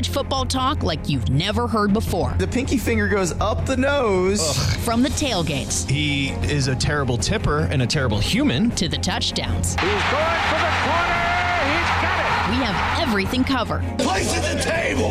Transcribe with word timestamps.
College 0.00 0.14
football 0.14 0.46
talk 0.46 0.82
like 0.82 1.10
you've 1.10 1.28
never 1.28 1.68
heard 1.68 1.92
before. 1.92 2.34
The 2.38 2.46
pinky 2.48 2.78
finger 2.78 3.06
goes 3.06 3.32
up 3.38 3.66
the 3.66 3.76
nose. 3.76 4.40
From 4.76 5.02
the 5.02 5.10
tailgates 5.10 5.86
He 5.90 6.28
is 6.50 6.68
a 6.68 6.74
terrible 6.74 7.18
tipper 7.18 7.68
and 7.70 7.82
a 7.82 7.86
terrible 7.86 8.18
human. 8.18 8.70
to 8.76 8.88
the 8.88 8.96
touchdowns, 8.96 9.74
He's 9.74 9.82
going 9.82 10.40
for 10.48 10.56
the 10.56 10.72
corner. 10.86 11.20
He's 11.68 11.90
got 12.00 12.16
it. 12.16 12.50
we 12.50 12.64
have 12.64 13.06
everything 13.08 13.44
covered. 13.44 13.82
Place 13.98 14.34
at 14.34 14.54
the 14.56 14.62
table. 14.62 15.10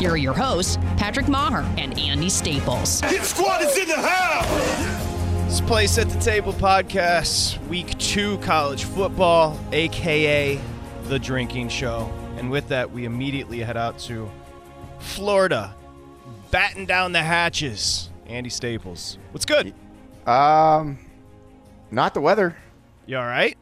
Here 0.00 0.10
are 0.10 0.16
your 0.16 0.34
hosts, 0.34 0.76
Patrick 0.96 1.28
Maher 1.28 1.62
and 1.78 1.96
Andy 1.96 2.28
Staples. 2.28 3.00
Hit 3.02 3.22
squad 3.22 3.62
is 3.62 3.78
in 3.78 3.86
the 3.86 3.94
house. 3.94 5.46
This 5.46 5.60
Place 5.60 5.98
at 5.98 6.08
the 6.08 6.18
Table 6.18 6.52
podcast, 6.52 7.64
week 7.68 7.96
two 7.98 8.38
college 8.38 8.82
football, 8.82 9.56
aka 9.70 10.58
the 11.04 11.20
drinking 11.20 11.68
show. 11.68 12.10
And 12.46 12.52
with 12.52 12.68
that, 12.68 12.92
we 12.92 13.06
immediately 13.06 13.58
head 13.58 13.76
out 13.76 13.98
to 14.06 14.30
Florida, 15.00 15.74
batten 16.52 16.84
down 16.84 17.10
the 17.10 17.20
hatches. 17.20 18.08
Andy 18.28 18.50
Staples. 18.50 19.18
What's 19.32 19.44
good? 19.44 19.74
Um, 20.28 20.96
not 21.90 22.14
the 22.14 22.20
weather. 22.20 22.56
You 23.04 23.18
all 23.18 23.24
right? 23.24 23.58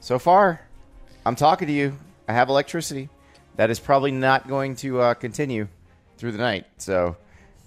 So 0.00 0.18
far, 0.18 0.62
I'm 1.26 1.36
talking 1.36 1.68
to 1.68 1.74
you. 1.74 1.98
I 2.26 2.32
have 2.32 2.48
electricity. 2.48 3.10
That 3.56 3.68
is 3.68 3.78
probably 3.78 4.12
not 4.12 4.48
going 4.48 4.76
to 4.76 5.02
uh, 5.02 5.12
continue 5.12 5.68
through 6.16 6.32
the 6.32 6.38
night. 6.38 6.64
So 6.78 7.18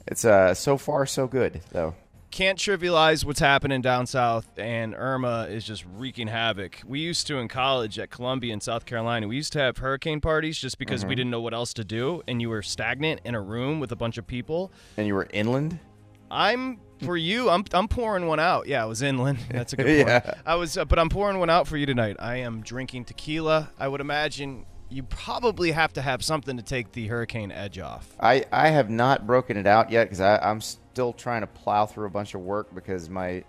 it's 0.07 0.25
uh, 0.25 0.55
so 0.55 0.79
far 0.79 1.05
so 1.05 1.27
good 1.27 1.61
though. 1.73 1.93
Can't 2.35 2.59
trivialize 2.59 3.23
what's 3.23 3.39
happening 3.39 3.79
down 3.79 4.07
south, 4.07 4.49
and 4.57 4.93
Irma 4.93 5.47
is 5.49 5.63
just 5.63 5.85
wreaking 5.85 6.27
havoc. 6.27 6.81
We 6.85 6.99
used 6.99 7.27
to 7.27 7.37
in 7.37 7.47
college 7.47 7.97
at 7.97 8.09
Columbia 8.09 8.51
in 8.51 8.59
South 8.59 8.85
Carolina, 8.85 9.25
we 9.29 9.37
used 9.37 9.53
to 9.53 9.59
have 9.59 9.77
hurricane 9.77 10.19
parties 10.19 10.57
just 10.57 10.77
because 10.77 11.05
we 11.05 11.15
didn't 11.15 11.31
know 11.31 11.39
what 11.39 11.53
else 11.53 11.73
to 11.75 11.85
do, 11.85 12.23
and 12.27 12.41
you 12.41 12.49
were 12.49 12.61
stagnant 12.61 13.21
in 13.23 13.35
a 13.35 13.41
room 13.41 13.79
with 13.79 13.93
a 13.93 13.95
bunch 13.95 14.17
of 14.17 14.27
people. 14.27 14.73
And 14.97 15.07
you 15.07 15.15
were 15.15 15.29
inland. 15.31 15.79
I'm 16.29 16.81
for 17.05 17.15
you. 17.15 17.49
I'm 17.49 17.63
I'm 17.71 17.87
pouring 17.87 18.27
one 18.27 18.41
out. 18.41 18.67
Yeah, 18.67 18.83
I 18.83 18.85
was 18.85 19.01
inland. 19.01 19.37
That's 19.49 19.71
a 19.71 19.77
good 19.77 19.85
point. 20.05 20.25
Yeah. 20.25 20.33
I 20.45 20.55
was, 20.55 20.77
uh, 20.77 20.83
but 20.83 20.99
I'm 20.99 21.07
pouring 21.07 21.39
one 21.39 21.49
out 21.49 21.69
for 21.69 21.77
you 21.77 21.85
tonight. 21.85 22.17
I 22.19 22.39
am 22.39 22.63
drinking 22.63 23.05
tequila. 23.05 23.71
I 23.79 23.87
would 23.87 24.01
imagine 24.01 24.65
you 24.89 25.03
probably 25.03 25.71
have 25.71 25.93
to 25.93 26.01
have 26.01 26.21
something 26.21 26.57
to 26.57 26.63
take 26.63 26.91
the 26.91 27.07
hurricane 27.07 27.53
edge 27.53 27.79
off. 27.79 28.13
I, 28.19 28.43
I 28.51 28.71
have 28.71 28.89
not 28.89 29.25
broken 29.25 29.55
it 29.55 29.67
out 29.67 29.89
yet 29.89 30.09
because 30.09 30.19
I'm 30.19 30.59
still 30.95 31.11
trying 31.11 31.41
to 31.41 31.47
plow 31.47 31.85
through 31.85 32.07
a 32.07 32.09
bunch 32.09 32.33
of 32.35 32.39
work 32.41 32.73
because 32.73 33.09
my 33.09 33.43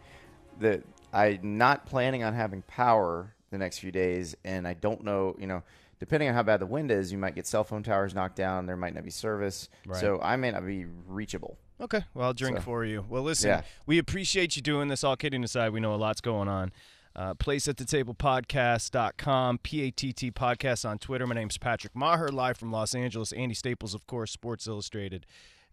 the 0.59 0.83
I'm 1.13 1.59
not 1.59 1.87
planning 1.87 2.25
on 2.25 2.35
having 2.35 2.63
power 2.63 3.33
the 3.53 3.59
next 3.59 3.79
few 3.79 3.93
days, 3.93 4.35
and 4.45 4.67
I 4.67 4.75
don't 4.75 5.05
know, 5.05 5.37
you 5.39 5.47
know, 5.47 5.63
depending 6.01 6.29
on 6.29 6.35
how 6.35 6.43
bad 6.43 6.59
the 6.59 6.67
wind 6.67 6.91
is, 6.91 7.13
you 7.13 7.19
might 7.19 7.37
get 7.37 7.47
cell 7.47 7.63
phone 7.63 7.85
towers 7.85 8.17
knocked 8.17 8.35
down. 8.35 8.67
There 8.67 8.77
might 8.77 8.95
not 8.95 9.05
be 9.05 9.11
service, 9.11 9.69
Right. 9.87 10.01
so 10.01 10.19
I 10.21 10.35
may 10.35 10.51
not 10.51 10.67
be 10.67 10.87
reachable. 11.07 11.57
Okay, 11.81 12.01
well, 12.15 12.27
I'll 12.27 12.35
drink 12.35 12.57
So- 12.57 12.63
for 12.65 12.85
you. 12.85 13.07
Well, 13.09 13.23
listen, 13.23 13.51
Yeah. 13.51 13.63
we 13.87 13.99
appreciate 13.99 14.57
you 14.57 14.63
doing 14.63 14.89
this. 14.89 15.05
All 15.05 15.17
kidding 15.17 15.45
aside, 15.45 15.73
we 15.73 15.79
know 15.79 15.95
a 15.95 15.97
lot's 15.97 16.21
going 16.21 16.49
on. 16.49 16.73
Uh, 17.15 17.35
place 17.35 17.69
at 17.69 17.77
the 17.77 17.85
table 17.85 18.13
podcast.com, 18.15 19.59
P-A-T-T 19.59 20.33
podcast 20.33 20.87
on 20.87 20.99
Twitter. 20.99 21.27
My 21.29 21.35
name's 21.37 21.57
Patrick 21.59 21.95
Maher, 21.95 22.29
live 22.31 22.57
from 22.59 22.73
Los 22.73 22.95
Angeles. 22.95 23.31
Andy 23.33 23.55
Staples, 23.55 23.95
of 23.95 24.07
course, 24.09 24.33
Sports 24.33 24.67
Illustrated, 24.67 25.25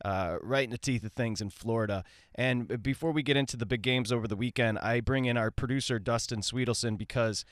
uh, 0.04 0.38
right 0.42 0.66
in 0.66 0.70
the 0.70 0.78
teeth 0.78 1.04
of 1.04 1.14
things 1.14 1.42
in 1.42 1.50
Florida. 1.50 2.04
And 2.36 2.82
before 2.82 3.12
we 3.12 3.24
get 3.24 3.38
into 3.38 3.58
the 3.58 3.66
big 3.66 3.82
games 3.82 4.12
over 4.12 4.28
the 4.28 4.36
weekend, 4.36 4.80
I 4.80 5.00
bring 5.00 5.26
in 5.26 5.38
our 5.38 5.52
producer, 5.52 6.00
Dustin 6.00 6.42
Sweetelson, 6.42 6.98
because 6.98 7.46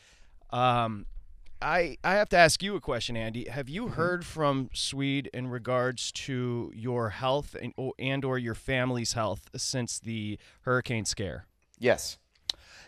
um, 0.52 1.06
I 1.62 1.98
I 2.04 2.16
have 2.16 2.30
to 2.30 2.38
ask 2.38 2.62
you 2.64 2.76
a 2.76 2.82
question, 2.82 3.16
Andy. 3.16 3.48
Have 3.48 3.70
you 3.70 3.90
heard 3.90 4.26
from 4.26 4.70
Swede 4.74 5.30
in 5.34 5.48
regards 5.48 6.12
to 6.14 6.72
your 6.76 7.10
health 7.10 7.56
and 7.62 7.74
and 8.00 8.26
or 8.26 8.38
your 8.38 8.56
family's 8.56 9.14
health 9.14 9.50
since 9.56 10.00
the 10.00 10.40
hurricane 10.62 11.06
scare? 11.06 11.46
Yes. 11.78 12.18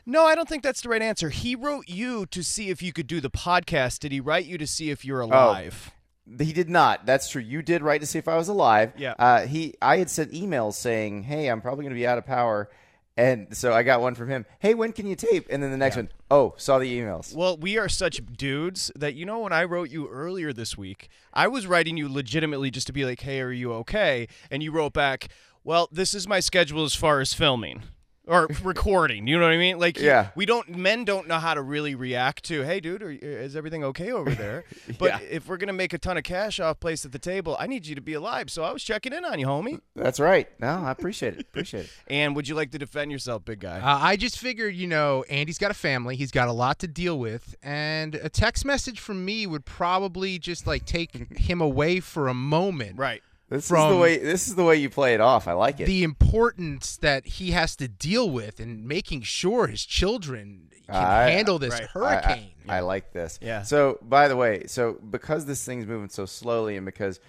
No, 0.05 0.25
I 0.25 0.35
don't 0.35 0.49
think 0.49 0.63
that's 0.63 0.81
the 0.81 0.89
right 0.89 1.01
answer. 1.01 1.29
He 1.29 1.55
wrote 1.55 1.87
you 1.87 2.25
to 2.25 2.43
see 2.43 2.69
if 2.69 2.81
you 2.81 2.91
could 2.91 3.07
do 3.07 3.21
the 3.21 3.29
podcast. 3.29 3.99
Did 3.99 4.11
he 4.11 4.19
write 4.19 4.45
you 4.45 4.57
to 4.57 4.67
see 4.67 4.89
if 4.89 5.05
you're 5.05 5.21
alive? 5.21 5.91
He 6.39 6.53
did 6.53 6.69
not. 6.69 7.05
That's 7.05 7.29
true. 7.29 7.41
You 7.41 7.61
did 7.61 7.81
write 7.81 8.01
to 8.01 8.07
see 8.07 8.17
if 8.19 8.27
I 8.27 8.37
was 8.37 8.47
alive. 8.47 8.93
Yeah. 8.97 9.13
Uh, 9.19 9.45
he, 9.45 9.75
I 9.81 9.97
had 9.97 10.09
sent 10.09 10.31
emails 10.31 10.73
saying, 10.73 11.23
"Hey, 11.23 11.47
I'm 11.47 11.61
probably 11.61 11.83
going 11.83 11.93
to 11.93 11.99
be 11.99 12.07
out 12.07 12.17
of 12.17 12.25
power," 12.25 12.69
and 13.17 13.55
so 13.55 13.73
I 13.73 13.83
got 13.83 14.01
one 14.01 14.15
from 14.15 14.29
him. 14.29 14.45
Hey, 14.59 14.73
when 14.73 14.93
can 14.93 15.05
you 15.05 15.15
tape? 15.15 15.47
And 15.49 15.61
then 15.61 15.71
the 15.71 15.77
next 15.77 15.97
one, 15.97 16.09
oh, 16.31 16.53
saw 16.57 16.79
the 16.79 16.97
emails. 16.97 17.35
Well, 17.35 17.57
we 17.57 17.77
are 17.77 17.89
such 17.89 18.21
dudes 18.37 18.89
that 18.95 19.15
you 19.15 19.25
know 19.25 19.39
when 19.39 19.53
I 19.53 19.65
wrote 19.65 19.89
you 19.89 20.07
earlier 20.07 20.53
this 20.53 20.77
week, 20.77 21.09
I 21.33 21.47
was 21.47 21.67
writing 21.67 21.97
you 21.97 22.07
legitimately 22.11 22.71
just 22.71 22.87
to 22.87 22.93
be 22.93 23.03
like, 23.03 23.21
"Hey, 23.21 23.41
are 23.41 23.51
you 23.51 23.73
okay?" 23.73 24.27
And 24.49 24.63
you 24.63 24.71
wrote 24.71 24.93
back, 24.93 25.27
"Well, 25.63 25.89
this 25.91 26.13
is 26.13 26.27
my 26.27 26.39
schedule 26.39 26.85
as 26.85 26.95
far 26.95 27.19
as 27.19 27.33
filming." 27.33 27.83
Or 28.25 28.47
recording, 28.63 29.27
you 29.27 29.37
know 29.37 29.43
what 29.45 29.51
I 29.53 29.57
mean? 29.57 29.79
Like, 29.79 29.99
Yeah. 29.99 30.29
we 30.33 30.45
don't. 30.45 30.69
Men 30.69 31.03
don't 31.03 31.27
know 31.27 31.39
how 31.39 31.53
to 31.53 31.61
really 31.61 31.93
react 31.93 32.45
to. 32.45 32.61
Hey, 32.63 32.79
dude, 32.79 33.03
are, 33.03 33.11
is 33.11 33.53
everything 33.57 33.83
okay 33.83 34.13
over 34.13 34.29
there? 34.35 34.63
But 34.97 35.21
Yeah. 35.21 35.27
if 35.29 35.47
we're 35.49 35.57
gonna 35.57 35.73
make 35.73 35.91
a 35.91 35.97
ton 35.97 36.15
of 36.17 36.23
cash 36.23 36.57
off 36.61 36.79
place 36.79 37.03
at 37.03 37.11
the 37.11 37.19
table, 37.19 37.57
I 37.59 37.67
need 37.67 37.85
you 37.85 37.95
to 37.95 38.01
be 38.01 38.13
alive. 38.13 38.49
So 38.49 38.63
I 38.63 38.71
was 38.71 38.81
checking 38.81 39.11
in 39.11 39.25
on 39.25 39.39
you, 39.39 39.47
homie. 39.47 39.81
That's 39.93 40.21
right. 40.21 40.47
No, 40.61 40.67
I 40.85 40.91
appreciate 40.91 41.33
it. 41.33 41.41
Appreciate 41.41 41.85
it. 41.85 41.89
And 42.07 42.33
would 42.35 42.47
you 42.47 42.55
like 42.55 42.71
to 42.71 42.77
defend 42.77 43.11
yourself, 43.11 43.43
big 43.43 43.59
guy? 43.59 43.79
Uh, 43.81 43.97
I 44.01 44.15
just 44.15 44.39
figured, 44.39 44.73
you 44.75 44.87
know, 44.87 45.23
Andy's 45.29 45.57
got 45.57 45.71
a 45.71 45.73
family. 45.73 46.15
He's 46.15 46.31
got 46.31 46.47
a 46.47 46.53
lot 46.53 46.79
to 46.79 46.87
deal 46.87 47.19
with. 47.19 47.55
And 47.61 48.15
a 48.15 48.29
text 48.29 48.63
message 48.63 49.01
from 49.01 49.25
me 49.25 49.45
would 49.47 49.65
probably 49.65 50.39
just 50.39 50.65
like 50.65 50.85
take 50.85 51.11
him 51.37 51.59
away 51.59 51.99
for 51.99 52.29
a 52.29 52.33
moment. 52.33 52.97
right. 52.97 53.21
This 53.53 53.65
is 53.65 53.69
the 53.69 53.97
way. 53.97 54.17
This 54.17 54.47
is 54.47 54.55
the 54.55 54.63
way 54.63 54.77
you 54.77 54.89
play 54.89 55.13
it 55.13 55.21
off. 55.21 55.47
I 55.47 55.53
like 55.53 55.79
it. 55.79 55.85
The 55.85 56.03
importance 56.03 56.97
that 56.97 57.23
he 57.27 57.51
has 57.51 57.75
to 57.75 57.87
deal 57.87 58.27
with 58.27 58.59
and 58.59 58.83
making 58.87 59.21
sure 59.21 59.67
his 59.67 59.85
children 59.85 60.71
can 60.87 60.95
I- 60.95 61.29
handle 61.29 61.59
this 61.59 61.71
right. 61.73 61.83
I- 61.83 61.85
I- 61.85 61.87
hurricane. 61.87 62.51
I, 62.67 62.79
like 62.79 63.13
this. 63.13 63.37
Yeah. 63.43 63.61
So, 63.61 63.99
by 64.01 64.27
the 64.27 64.35
way, 64.35 64.65
so 64.65 64.93
because 64.93 65.45
this 65.45 65.63
thing's 65.63 65.85
moving 65.85 66.09
so 66.09 66.25
slowly, 66.25 66.77
and 66.77 66.85
because 66.85 67.19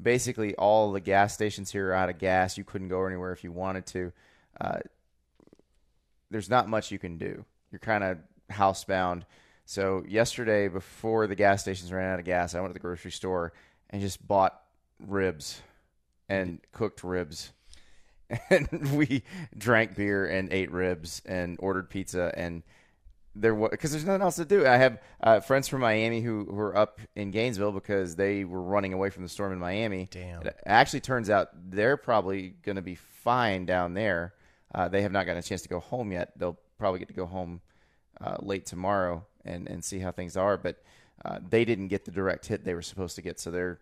basically 0.00 0.54
all 0.54 0.92
the 0.92 1.00
gas 1.00 1.34
stations 1.34 1.72
here 1.72 1.90
are 1.90 1.94
out 1.94 2.08
of 2.08 2.18
gas, 2.18 2.56
you 2.56 2.62
couldn't 2.62 2.88
go 2.88 3.04
anywhere 3.04 3.32
if 3.32 3.42
you 3.42 3.50
wanted 3.50 3.84
to. 3.86 4.12
Uh, 4.60 4.78
there's 6.30 6.48
not 6.48 6.68
much 6.68 6.92
you 6.92 7.00
can 7.00 7.18
do. 7.18 7.44
You're 7.72 7.80
kind 7.80 8.04
of 8.04 8.18
housebound. 8.52 9.22
So 9.64 10.04
yesterday, 10.06 10.68
before 10.68 11.26
the 11.26 11.34
gas 11.34 11.62
stations 11.62 11.92
ran 11.92 12.12
out 12.12 12.20
of 12.20 12.24
gas, 12.24 12.54
I 12.54 12.60
went 12.60 12.70
to 12.70 12.74
the 12.74 12.78
grocery 12.80 13.10
store 13.10 13.52
and 13.90 14.00
just 14.00 14.24
bought 14.24 14.60
ribs 15.00 15.60
and 16.32 16.60
cooked 16.72 17.04
ribs. 17.04 17.52
And 18.48 18.96
we 18.96 19.24
drank 19.58 19.94
beer 19.94 20.26
and 20.26 20.50
ate 20.50 20.72
ribs 20.72 21.20
and 21.26 21.58
ordered 21.60 21.90
pizza 21.90 22.32
and 22.34 22.62
there 23.34 23.54
was 23.54 23.70
because 23.70 23.90
there's 23.92 24.06
nothing 24.06 24.22
else 24.22 24.36
to 24.36 24.44
do. 24.46 24.66
I 24.66 24.76
have 24.76 25.02
uh, 25.22 25.40
friends 25.40 25.68
from 25.68 25.80
Miami 25.80 26.22
who, 26.22 26.46
who 26.46 26.58
are 26.58 26.76
up 26.76 27.00
in 27.14 27.30
Gainesville 27.30 27.72
because 27.72 28.16
they 28.16 28.44
were 28.44 28.62
running 28.62 28.92
away 28.92 29.10
from 29.10 29.22
the 29.22 29.28
storm 29.28 29.52
in 29.52 29.58
Miami. 29.58 30.08
Damn. 30.10 30.42
It 30.42 30.58
actually 30.66 31.00
turns 31.00 31.30
out 31.30 31.48
they're 31.70 31.96
probably 31.96 32.54
going 32.62 32.76
to 32.76 32.82
be 32.82 32.94
fine 32.94 33.66
down 33.66 33.94
there. 33.94 34.34
Uh, 34.74 34.88
they 34.88 35.02
have 35.02 35.12
not 35.12 35.26
gotten 35.26 35.38
a 35.38 35.42
chance 35.42 35.62
to 35.62 35.68
go 35.68 35.80
home 35.80 36.12
yet. 36.12 36.32
They'll 36.36 36.58
probably 36.78 36.98
get 36.98 37.08
to 37.08 37.14
go 37.14 37.26
home 37.26 37.60
uh, 38.20 38.36
late 38.40 38.66
tomorrow 38.66 39.24
and, 39.44 39.68
and 39.68 39.84
see 39.84 39.98
how 39.98 40.10
things 40.10 40.36
are. 40.36 40.56
But 40.56 40.82
uh, 41.24 41.38
they 41.48 41.64
didn't 41.64 41.88
get 41.88 42.04
the 42.04 42.10
direct 42.10 42.46
hit 42.46 42.64
they 42.64 42.74
were 42.74 42.82
supposed 42.82 43.16
to 43.16 43.22
get, 43.22 43.40
so 43.40 43.50
they're 43.50 43.78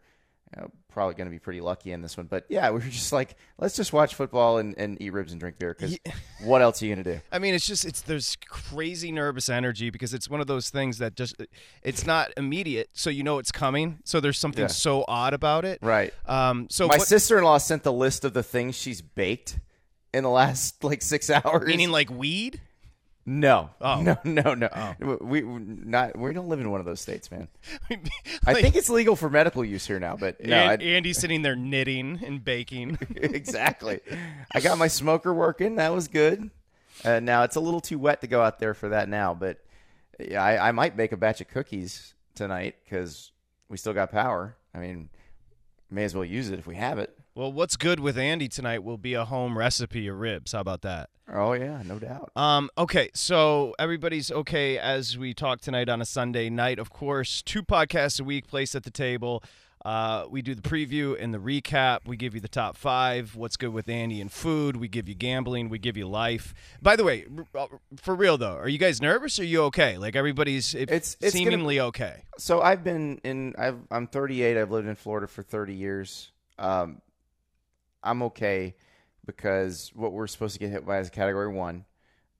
know, 0.56 0.70
probably 0.88 1.14
going 1.14 1.26
to 1.26 1.30
be 1.30 1.38
pretty 1.38 1.60
lucky 1.60 1.92
in 1.92 2.02
this 2.02 2.16
one. 2.16 2.26
But 2.26 2.44
yeah, 2.48 2.68
we 2.70 2.74
were 2.80 2.80
just 2.80 3.12
like, 3.12 3.36
let's 3.58 3.76
just 3.76 3.92
watch 3.92 4.14
football 4.16 4.58
and, 4.58 4.76
and 4.76 5.00
eat 5.00 5.10
ribs 5.10 5.30
and 5.30 5.40
drink 5.40 5.58
beer 5.58 5.74
because 5.78 5.96
what 6.42 6.60
else 6.62 6.82
are 6.82 6.86
you 6.86 6.94
going 6.94 7.04
to 7.04 7.14
do? 7.14 7.20
I 7.30 7.38
mean, 7.38 7.54
it's 7.54 7.66
just 7.66 7.84
it's 7.84 8.00
there's 8.02 8.36
crazy 8.48 9.12
nervous 9.12 9.48
energy 9.48 9.90
because 9.90 10.12
it's 10.12 10.28
one 10.28 10.40
of 10.40 10.46
those 10.48 10.70
things 10.70 10.98
that 10.98 11.14
just 11.14 11.36
it's 11.82 12.04
not 12.06 12.32
immediate, 12.36 12.90
so 12.92 13.10
you 13.10 13.22
know 13.22 13.38
it's 13.38 13.52
coming. 13.52 14.00
So 14.04 14.18
there's 14.20 14.38
something 14.38 14.62
Yeah. 14.62 14.68
so 14.68 15.04
odd 15.06 15.34
about 15.34 15.64
it, 15.64 15.78
Right. 15.82 16.12
Um, 16.26 16.66
so 16.70 16.88
My 16.88 16.96
what, 16.98 17.06
sister-in-law 17.06 17.58
sent 17.58 17.82
the 17.84 17.92
list 17.92 18.24
of 18.24 18.32
the 18.32 18.42
things 18.42 18.76
she's 18.76 19.00
baked 19.02 19.60
in 20.12 20.24
the 20.24 20.30
last 20.30 20.82
like 20.82 21.02
six 21.02 21.30
hours. 21.30 21.66
meaning 21.68 21.90
like 21.90 22.10
weed. 22.10 22.60
No, 23.30 23.70
Oh. 23.80 24.02
no, 24.02 24.16
no, 24.24 24.54
no. 24.54 24.94
We, 25.20 25.42
we 25.42 25.58
not 25.60 26.18
we 26.18 26.32
don't 26.32 26.48
live 26.48 26.58
in 26.60 26.68
one 26.70 26.80
of 26.80 26.86
those 26.86 27.00
states, 27.00 27.30
man. 27.30 27.46
I 28.46 28.54
think 28.54 28.74
it's 28.74 28.90
legal 28.90 29.14
for 29.14 29.30
medical 29.30 29.64
use 29.64 29.86
here 29.86 30.00
now, 30.00 30.16
but 30.16 30.44
no, 30.44 30.56
An- 30.56 30.80
I, 30.80 30.84
Andy's 30.84 31.18
sitting 31.18 31.42
there 31.42 31.54
knitting 31.54 32.20
and 32.24 32.44
baking. 32.44 32.98
exactly. 33.16 34.00
I 34.52 34.60
got 34.60 34.78
my 34.78 34.88
smoker 34.88 35.32
working. 35.32 35.76
That 35.76 35.92
was 35.94 36.08
good. 36.08 36.50
Uh, 37.04 37.20
now 37.20 37.44
it's 37.44 37.54
a 37.56 37.60
little 37.60 37.80
too 37.80 37.98
wet 37.98 38.20
to 38.22 38.26
go 38.26 38.42
out 38.42 38.58
there 38.58 38.74
for 38.74 38.88
that 38.90 39.08
now, 39.08 39.32
but 39.32 39.58
yeah, 40.18 40.42
I, 40.42 40.68
I 40.68 40.72
might 40.72 40.96
bake 40.96 41.12
a 41.12 41.16
batch 41.16 41.40
of 41.40 41.48
cookies 41.48 42.14
tonight 42.34 42.74
because 42.84 43.30
we 43.68 43.76
still 43.76 43.94
got 43.94 44.10
power. 44.10 44.56
I 44.74 44.78
mean, 44.80 45.08
may 45.90 46.02
as 46.04 46.14
well 46.14 46.24
use 46.24 46.50
it 46.50 46.58
if 46.58 46.66
we 46.66 46.74
have 46.76 46.98
it. 46.98 47.16
Well, 47.34 47.52
what's 47.52 47.76
good 47.76 48.00
with 48.00 48.18
Andy 48.18 48.48
tonight 48.48 48.82
will 48.82 48.98
be 48.98 49.14
a 49.14 49.24
home 49.24 49.56
recipe 49.56 50.08
of 50.08 50.18
ribs. 50.18 50.52
How 50.52 50.60
about 50.60 50.82
that? 50.82 51.10
Oh 51.32 51.52
yeah, 51.52 51.82
no 51.84 51.98
doubt. 51.98 52.30
Um, 52.36 52.70
okay, 52.76 53.10
so 53.14 53.74
everybody's 53.78 54.30
okay 54.32 54.78
as 54.78 55.16
we 55.16 55.32
talk 55.34 55.60
tonight 55.60 55.88
on 55.88 56.00
a 56.00 56.04
Sunday 56.04 56.50
night. 56.50 56.78
Of 56.78 56.90
course, 56.90 57.42
two 57.42 57.62
podcasts 57.62 58.20
a 58.20 58.24
week, 58.24 58.48
place 58.48 58.74
at 58.74 58.82
the 58.82 58.90
table. 58.90 59.42
Uh, 59.82 60.26
we 60.28 60.42
do 60.42 60.54
the 60.54 60.60
preview 60.60 61.16
and 61.18 61.32
the 61.32 61.38
recap. 61.38 62.00
We 62.06 62.18
give 62.18 62.34
you 62.34 62.40
the 62.40 62.48
top 62.48 62.76
five. 62.76 63.34
What's 63.34 63.56
good 63.56 63.72
with 63.72 63.88
Andy 63.88 64.20
and 64.20 64.30
food? 64.30 64.76
We 64.76 64.88
give 64.88 65.08
you 65.08 65.14
gambling. 65.14 65.70
We 65.70 65.78
give 65.78 65.96
you 65.96 66.06
life. 66.06 66.52
By 66.82 66.96
the 66.96 67.04
way, 67.04 67.24
r- 67.54 67.68
for 67.96 68.14
real 68.14 68.36
though, 68.36 68.56
are 68.56 68.68
you 68.68 68.76
guys 68.76 69.00
nervous? 69.00 69.38
Or 69.38 69.42
are 69.42 69.46
you 69.46 69.62
okay? 69.64 69.96
Like 69.96 70.16
everybody's 70.16 70.74
it- 70.74 70.90
It's- 70.90 71.16
it's 71.20 71.20
gonna- 71.20 71.30
seemingly 71.32 71.80
okay. 71.80 72.24
So 72.36 72.60
I've 72.60 72.84
been 72.84 73.20
in. 73.24 73.54
I've, 73.56 73.78
I'm 73.90 74.06
38. 74.06 74.58
I've 74.58 74.70
lived 74.70 74.86
in 74.88 74.96
Florida 74.96 75.26
for 75.26 75.42
30 75.42 75.74
years. 75.74 76.30
Um, 76.58 77.00
I'm 78.02 78.22
okay 78.24 78.74
because 79.36 79.90
what 79.94 80.12
we're 80.12 80.26
supposed 80.26 80.54
to 80.54 80.60
get 80.60 80.70
hit 80.70 80.86
by 80.86 80.98
is 80.98 81.08
a 81.08 81.10
Category 81.10 81.48
One, 81.48 81.84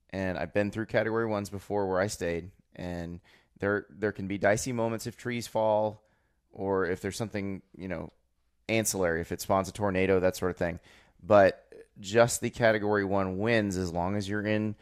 and 0.09 0.37
I've 0.37 0.53
been 0.53 0.71
through 0.71 0.87
Category 0.87 1.25
Ones 1.25 1.49
before 1.49 1.87
where 1.87 1.99
I 1.99 2.07
stayed, 2.07 2.51
and 2.75 3.19
there 3.59 3.85
there 3.89 4.11
can 4.11 4.27
be 4.27 4.37
dicey 4.37 4.71
moments 4.71 5.07
if 5.07 5.17
trees 5.17 5.47
fall, 5.47 6.03
or 6.51 6.85
if 6.85 7.01
there's 7.01 7.17
something 7.17 7.61
you 7.77 7.87
know 7.87 8.11
ancillary, 8.69 9.21
if 9.21 9.31
it 9.31 9.41
spawns 9.41 9.69
a 9.69 9.71
tornado, 9.71 10.19
that 10.19 10.35
sort 10.35 10.51
of 10.51 10.57
thing. 10.57 10.79
But 11.23 11.65
just 11.99 12.41
the 12.41 12.49
Category 12.49 13.05
One 13.05 13.37
wins 13.37 13.77
as 13.77 13.91
long 13.91 14.15
as 14.15 14.27
you're 14.27 14.45
in 14.45 14.75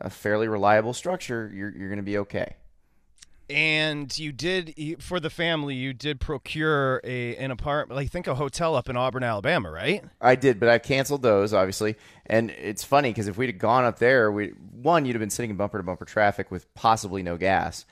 a 0.00 0.10
fairly 0.10 0.48
reliable 0.48 0.92
structure. 0.92 1.50
You're 1.52 1.70
you're 1.76 1.88
going 1.88 1.98
to 1.98 2.02
be 2.02 2.18
okay. 2.18 2.56
And 3.48 4.16
you 4.18 4.32
did 4.32 4.74
for 5.00 5.20
the 5.20 5.30
family. 5.30 5.74
You 5.76 5.92
did 5.92 6.20
procure 6.20 7.00
a 7.04 7.36
an 7.36 7.52
apartment. 7.52 8.00
I 8.00 8.06
think 8.06 8.26
a 8.26 8.34
hotel 8.34 8.74
up 8.74 8.88
in 8.88 8.96
Auburn, 8.96 9.22
Alabama, 9.22 9.70
right? 9.70 10.04
I 10.20 10.34
did, 10.34 10.58
but 10.58 10.68
I 10.68 10.78
canceled 10.78 11.22
those 11.22 11.54
obviously. 11.54 11.96
And 12.26 12.50
it's 12.50 12.82
funny 12.82 13.10
because 13.10 13.28
if 13.28 13.38
we'd 13.38 13.50
have 13.50 13.58
gone 13.58 13.84
up 13.84 14.00
there, 14.00 14.32
we 14.32 14.48
one 14.72 15.04
you'd 15.04 15.14
have 15.14 15.20
been 15.20 15.30
sitting 15.30 15.50
in 15.50 15.56
bumper 15.56 15.78
to 15.78 15.84
bumper 15.84 16.04
traffic 16.04 16.50
with 16.50 16.72
possibly 16.74 17.22
no 17.22 17.36
gas, 17.36 17.84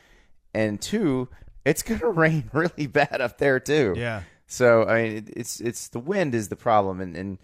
and 0.52 0.80
two, 0.80 1.28
it's 1.64 1.82
gonna 1.84 2.10
rain 2.10 2.50
really 2.52 2.88
bad 2.88 3.20
up 3.20 3.38
there 3.38 3.60
too. 3.60 3.94
Yeah. 3.96 4.22
So 4.46 4.84
I 4.88 5.02
mean, 5.02 5.16
it, 5.18 5.28
it's 5.36 5.60
it's 5.60 5.88
the 5.88 6.00
wind 6.00 6.34
is 6.34 6.48
the 6.48 6.56
problem, 6.56 7.00
and 7.00 7.16
and 7.16 7.38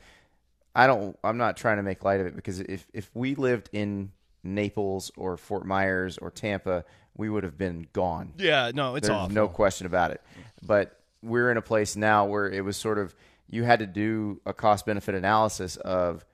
I 0.74 0.86
don't. 0.86 1.16
I'm 1.22 1.38
not 1.38 1.56
trying 1.56 1.76
to 1.76 1.82
make 1.82 2.04
light 2.04 2.20
of 2.20 2.26
it 2.26 2.34
because 2.34 2.60
if 2.60 2.86
if 2.92 3.10
we 3.14 3.34
lived 3.34 3.68
in 3.72 4.12
Naples 4.42 5.10
or 5.16 5.36
Fort 5.36 5.66
Myers 5.66 6.18
or 6.18 6.30
Tampa, 6.30 6.84
we 7.16 7.28
would 7.28 7.44
have 7.44 7.58
been 7.58 7.86
gone. 7.92 8.32
Yeah. 8.38 8.70
No, 8.74 8.94
it's 8.94 9.06
There's 9.08 9.16
awful. 9.18 9.34
no 9.34 9.48
question 9.48 9.86
about 9.86 10.10
it. 10.10 10.20
But 10.62 10.98
we're 11.22 11.50
in 11.50 11.56
a 11.56 11.62
place 11.62 11.96
now 11.96 12.24
where 12.26 12.48
it 12.48 12.64
was 12.64 12.76
sort 12.76 12.98
of 12.98 13.14
you 13.48 13.64
had 13.64 13.80
to 13.80 13.86
do 13.86 14.40
a 14.46 14.52
cost 14.54 14.86
benefit 14.86 15.14
analysis 15.14 15.76
of 15.76 16.24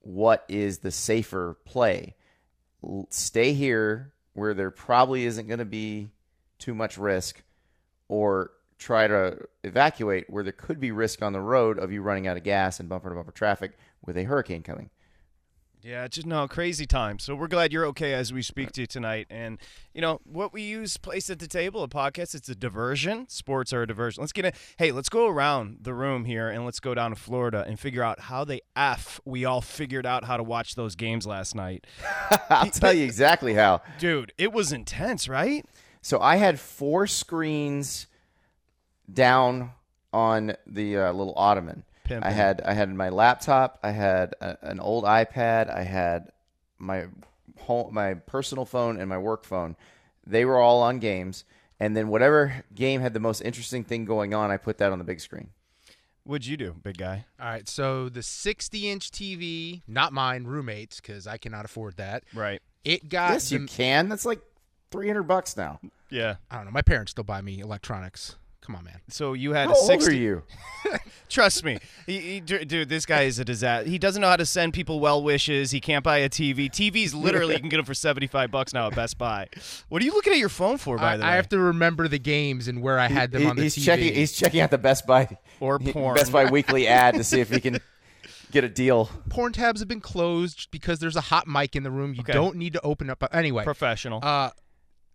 what 0.00 0.44
is 0.48 0.78
the 0.78 0.90
safer 0.90 1.56
play. 1.64 2.14
L- 2.82 3.06
Stay 3.10 3.52
here 3.52 4.12
where 4.32 4.54
there 4.54 4.70
probably 4.70 5.24
isn't 5.26 5.46
going 5.46 5.58
to 5.60 5.64
be 5.64 6.10
too 6.58 6.74
much 6.74 6.98
risk, 6.98 7.42
or 8.08 8.50
try 8.78 9.06
to 9.06 9.38
evacuate 9.62 10.28
where 10.28 10.42
there 10.42 10.52
could 10.52 10.80
be 10.80 10.90
risk 10.90 11.22
on 11.22 11.32
the 11.32 11.40
road 11.40 11.78
of 11.78 11.92
you 11.92 12.02
running 12.02 12.26
out 12.26 12.36
of 12.36 12.42
gas 12.42 12.80
and 12.80 12.88
bumper 12.88 13.10
to 13.10 13.14
bumper 13.14 13.30
traffic 13.30 13.72
with 14.04 14.16
a 14.16 14.24
hurricane 14.24 14.62
coming. 14.62 14.90
Yeah, 15.84 16.08
just 16.08 16.26
no 16.26 16.48
crazy 16.48 16.86
time. 16.86 17.18
So 17.18 17.34
we're 17.34 17.46
glad 17.46 17.70
you're 17.70 17.84
okay 17.88 18.14
as 18.14 18.32
we 18.32 18.40
speak 18.40 18.72
to 18.72 18.80
you 18.80 18.86
tonight. 18.86 19.26
And 19.28 19.58
you 19.92 20.00
know 20.00 20.18
what 20.24 20.50
we 20.50 20.62
use 20.62 20.96
place 20.96 21.28
at 21.28 21.40
the 21.40 21.46
table, 21.46 21.82
a 21.82 21.88
podcast. 21.88 22.34
It's 22.34 22.48
a 22.48 22.54
diversion. 22.54 23.28
Sports 23.28 23.70
are 23.74 23.82
a 23.82 23.86
diversion. 23.86 24.22
Let's 24.22 24.32
get 24.32 24.46
in. 24.46 24.52
Hey, 24.78 24.92
let's 24.92 25.10
go 25.10 25.28
around 25.28 25.80
the 25.82 25.92
room 25.92 26.24
here 26.24 26.48
and 26.48 26.64
let's 26.64 26.80
go 26.80 26.94
down 26.94 27.10
to 27.10 27.16
Florida 27.16 27.66
and 27.68 27.78
figure 27.78 28.02
out 28.02 28.18
how 28.18 28.44
the 28.44 28.62
f 28.74 29.20
we 29.26 29.44
all 29.44 29.60
figured 29.60 30.06
out 30.06 30.24
how 30.24 30.38
to 30.38 30.42
watch 30.42 30.74
those 30.74 30.94
games 30.94 31.26
last 31.26 31.54
night, 31.54 31.86
I'll 32.48 32.70
tell 32.70 32.94
you 32.94 33.04
exactly 33.04 33.52
how. 33.52 33.82
dude. 33.98 34.32
It 34.38 34.54
was 34.54 34.72
intense, 34.72 35.28
right? 35.28 35.66
So 36.00 36.18
I 36.18 36.36
had 36.36 36.58
four 36.58 37.06
screens 37.06 38.06
down 39.12 39.72
on 40.14 40.54
the 40.66 40.96
uh, 40.96 41.12
little 41.12 41.34
ottoman. 41.36 41.84
Pimpin'. 42.04 42.24
I 42.24 42.30
had 42.30 42.60
I 42.62 42.74
had 42.74 42.92
my 42.94 43.08
laptop, 43.08 43.78
I 43.82 43.90
had 43.90 44.34
a, 44.40 44.56
an 44.62 44.80
old 44.80 45.04
iPad, 45.04 45.74
I 45.74 45.82
had 45.82 46.30
my 46.78 47.06
home, 47.60 47.94
my 47.94 48.14
personal 48.14 48.64
phone, 48.64 48.98
and 48.98 49.08
my 49.08 49.18
work 49.18 49.44
phone. 49.44 49.76
They 50.26 50.44
were 50.44 50.58
all 50.58 50.82
on 50.82 50.98
games, 50.98 51.44
and 51.80 51.96
then 51.96 52.08
whatever 52.08 52.64
game 52.74 53.00
had 53.00 53.14
the 53.14 53.20
most 53.20 53.40
interesting 53.42 53.84
thing 53.84 54.04
going 54.04 54.34
on, 54.34 54.50
I 54.50 54.56
put 54.56 54.78
that 54.78 54.92
on 54.92 54.98
the 54.98 55.04
big 55.04 55.20
screen. 55.20 55.48
What'd 56.24 56.46
you 56.46 56.56
do, 56.56 56.74
big 56.82 56.96
guy? 56.96 57.26
All 57.38 57.46
right, 57.46 57.68
so 57.68 58.08
the 58.08 58.22
60 58.22 58.88
inch 58.88 59.10
TV, 59.10 59.82
not 59.86 60.12
mine, 60.14 60.44
roommates, 60.44 60.98
because 60.98 61.26
I 61.26 61.36
cannot 61.36 61.66
afford 61.66 61.98
that. 61.98 62.24
Right. 62.34 62.62
It 62.82 63.10
got. 63.10 63.32
yes, 63.32 63.52
you 63.52 63.66
can. 63.66 64.08
That's 64.08 64.24
like 64.24 64.40
three 64.90 65.06
hundred 65.08 65.24
bucks 65.24 65.56
now. 65.56 65.80
Yeah. 66.10 66.36
I 66.50 66.56
don't 66.56 66.66
know. 66.66 66.70
My 66.70 66.82
parents 66.82 67.10
still 67.10 67.24
buy 67.24 67.40
me 67.40 67.60
electronics. 67.60 68.36
Come 68.64 68.76
on, 68.76 68.84
man. 68.84 69.00
So 69.08 69.34
you 69.34 69.52
had 69.52 69.66
How 69.68 69.74
a 69.74 69.76
old 69.76 69.86
60 69.86 70.10
are 70.10 70.14
you? 70.14 70.42
Trust 71.28 71.64
me, 71.64 71.78
he, 72.06 72.18
he, 72.20 72.40
dude. 72.40 72.88
This 72.88 73.04
guy 73.04 73.22
is 73.22 73.38
a 73.38 73.44
disaster. 73.44 73.88
He 73.88 73.98
doesn't 73.98 74.22
know 74.22 74.28
how 74.28 74.36
to 74.36 74.46
send 74.46 74.72
people 74.72 75.00
well 75.00 75.22
wishes. 75.22 75.70
He 75.70 75.80
can't 75.80 76.02
buy 76.04 76.18
a 76.18 76.28
TV. 76.30 76.70
TVs 76.70 77.14
literally 77.14 77.54
you 77.54 77.60
can 77.60 77.68
get 77.68 77.76
them 77.76 77.84
for 77.84 77.92
seventy 77.94 78.26
five 78.26 78.50
bucks 78.50 78.72
now 78.72 78.86
at 78.86 78.94
Best 78.94 79.18
Buy. 79.18 79.48
What 79.88 80.00
are 80.00 80.04
you 80.04 80.12
looking 80.12 80.32
at 80.32 80.38
your 80.38 80.48
phone 80.48 80.78
for, 80.78 80.96
by 80.96 81.14
I, 81.14 81.16
the 81.16 81.22
way? 81.24 81.28
I 81.30 81.36
have 81.36 81.48
to 81.50 81.58
remember 81.58 82.08
the 82.08 82.18
games 82.18 82.68
and 82.68 82.80
where 82.80 82.98
I 82.98 83.08
had 83.08 83.32
them 83.32 83.42
He- 83.42 83.48
on 83.48 83.56
the 83.56 83.62
he's 83.64 83.76
TV. 83.76 83.84
checking. 83.84 84.14
He's 84.14 84.32
checking 84.32 84.60
out 84.60 84.70
the 84.70 84.78
Best 84.78 85.06
Buy 85.06 85.36
Or 85.60 85.78
porn. 85.78 86.14
Best 86.14 86.32
Buy 86.32 86.46
weekly 86.46 86.86
ad 86.86 87.14
to 87.16 87.24
see 87.24 87.40
if 87.40 87.50
he 87.50 87.60
can 87.60 87.80
get 88.52 88.64
a 88.64 88.68
deal. 88.68 89.10
Porn 89.28 89.52
tabs 89.52 89.80
have 89.80 89.88
been 89.88 90.00
closed 90.00 90.70
because 90.70 91.00
there's 91.00 91.16
a 91.16 91.20
hot 91.22 91.46
mic 91.46 91.76
in 91.76 91.82
the 91.82 91.90
room. 91.90 92.14
You 92.14 92.20
Okay. 92.20 92.32
don't 92.32 92.56
need 92.56 92.72
to 92.74 92.80
open 92.82 93.10
up. 93.10 93.22
Anyway, 93.32 93.64
Professional. 93.64 94.20
uh, 94.22 94.50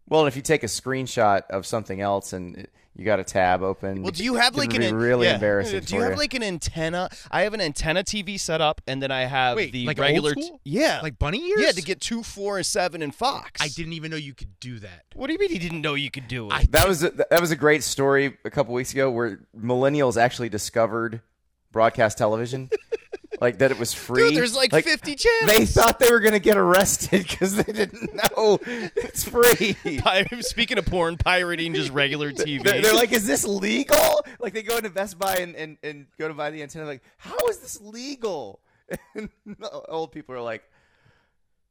Well, 0.07 0.25
if 0.28 0.36
you 0.36 0.42
take 0.42 0.63
a 0.63 0.68
screenshot 0.68 1.44
of 1.50 1.66
something 1.66 2.01
else 2.01 2.34
and 2.34 2.68
you 3.00 3.06
got 3.06 3.22
a 3.22 3.24
tab 3.24 3.63
open, 3.63 4.04
well, 4.04 4.12
do 4.12 4.25
you 4.25 4.36
have 4.36 4.57
like 4.57 4.74
an 4.74 4.81
be 4.81 4.92
really 4.92 5.25
yeah. 5.28 5.36
embarrassing? 5.36 5.80
Do 5.80 5.96
you 5.96 6.01
for 6.01 6.10
have 6.10 6.18
like 6.18 6.34
an 6.34 6.44
antenna? 6.44 7.10
I 7.31 7.44
have 7.44 7.54
an 7.54 7.62
antenna 7.62 8.04
TV 8.04 8.38
set 8.38 8.60
up, 8.60 8.81
and 8.88 9.01
then 9.01 9.10
I 9.10 9.22
have 9.22 9.56
Wait, 9.56 9.72
the 9.72 9.86
like 9.86 9.98
regular. 9.98 10.31
school? 10.31 10.60
yeah, 10.66 11.00
like 11.01 11.18
bunny 11.18 11.42
ears. 11.48 11.62
yeah, 11.62 11.72
to 11.72 11.81
get 11.81 12.01
two, 12.01 12.24
four, 12.24 12.57
and 12.57 12.66
seven, 12.66 13.01
and 13.01 13.16
Fox. 13.16 13.62
I 13.62 13.69
didn't 13.69 13.94
even 13.94 14.12
know 14.12 14.18
you 14.18 14.34
could 14.34 14.60
do 14.60 14.80
that. 14.80 15.06
What 15.16 15.28
do 15.28 15.34
you 15.34 15.40
mean 15.40 15.50
you 15.50 15.60
didn't 15.60 15.81
know 15.81 15.94
you 15.94 16.12
could 16.12 16.28
do 16.28 16.48
it? 16.48 16.54
I- 16.54 16.66
that 16.72 16.90
was 16.90 17.01
a, 17.01 17.12
that 17.12 17.40
was 17.40 17.51
a 17.51 17.56
great 17.56 17.84
story 17.84 18.38
a 18.44 18.50
couple 18.50 18.74
weeks 18.74 18.92
ago 18.92 19.10
where 19.10 19.40
millennials 19.57 20.22
actually 20.22 20.50
discovered 20.50 21.22
broadcast 21.72 22.18
television, 22.18 22.69
like 23.41 23.59
that 23.59 23.71
it 23.71 23.80
was 23.80 23.94
free. 23.94 24.30
Dude, 24.30 24.38
there's 24.38 24.56
like, 24.56 24.71
50 24.71 25.15
channels. 25.15 25.57
They 25.57 25.65
thought 25.65 26.00
they 26.00 26.12
were 26.12 26.19
going 26.19 26.33
to 26.33 26.39
get 26.39 26.57
arrested 26.57 27.25
because 27.30 27.56
they 27.56 27.71
didn't 27.71 28.13
know 28.13 28.59
it's 28.63 29.24
free. 29.24 29.75
Pi- 30.00 30.25
Speaking 30.41 30.77
of 30.77 30.86
porn, 30.86 31.17
pirating 31.17 31.74
just 31.74 31.91
regular 31.91 32.31
TV. 32.31 32.63
They're, 32.63 32.81
they're 32.81 32.93
like, 32.93 33.12
is 33.12 33.25
this 33.25 33.46
legal? 33.46 34.24
Like 34.39 34.53
they 34.53 34.63
go 34.63 34.77
into 34.77 34.89
Best 34.89 35.17
Buy 35.19 35.36
and, 35.36 35.55
and, 35.55 35.77
and 35.84 36.08
go 36.17 36.27
to 36.27 36.34
buy 36.34 36.51
the 36.51 36.62
antenna. 36.62 36.86
Like, 36.86 37.03
how 37.17 37.38
is 37.50 37.60
this 37.60 37.79
legal? 37.81 38.60
And 39.15 39.29
the 39.46 39.69
old 39.88 40.12
people 40.12 40.34
are 40.36 40.41
like, 40.41 40.63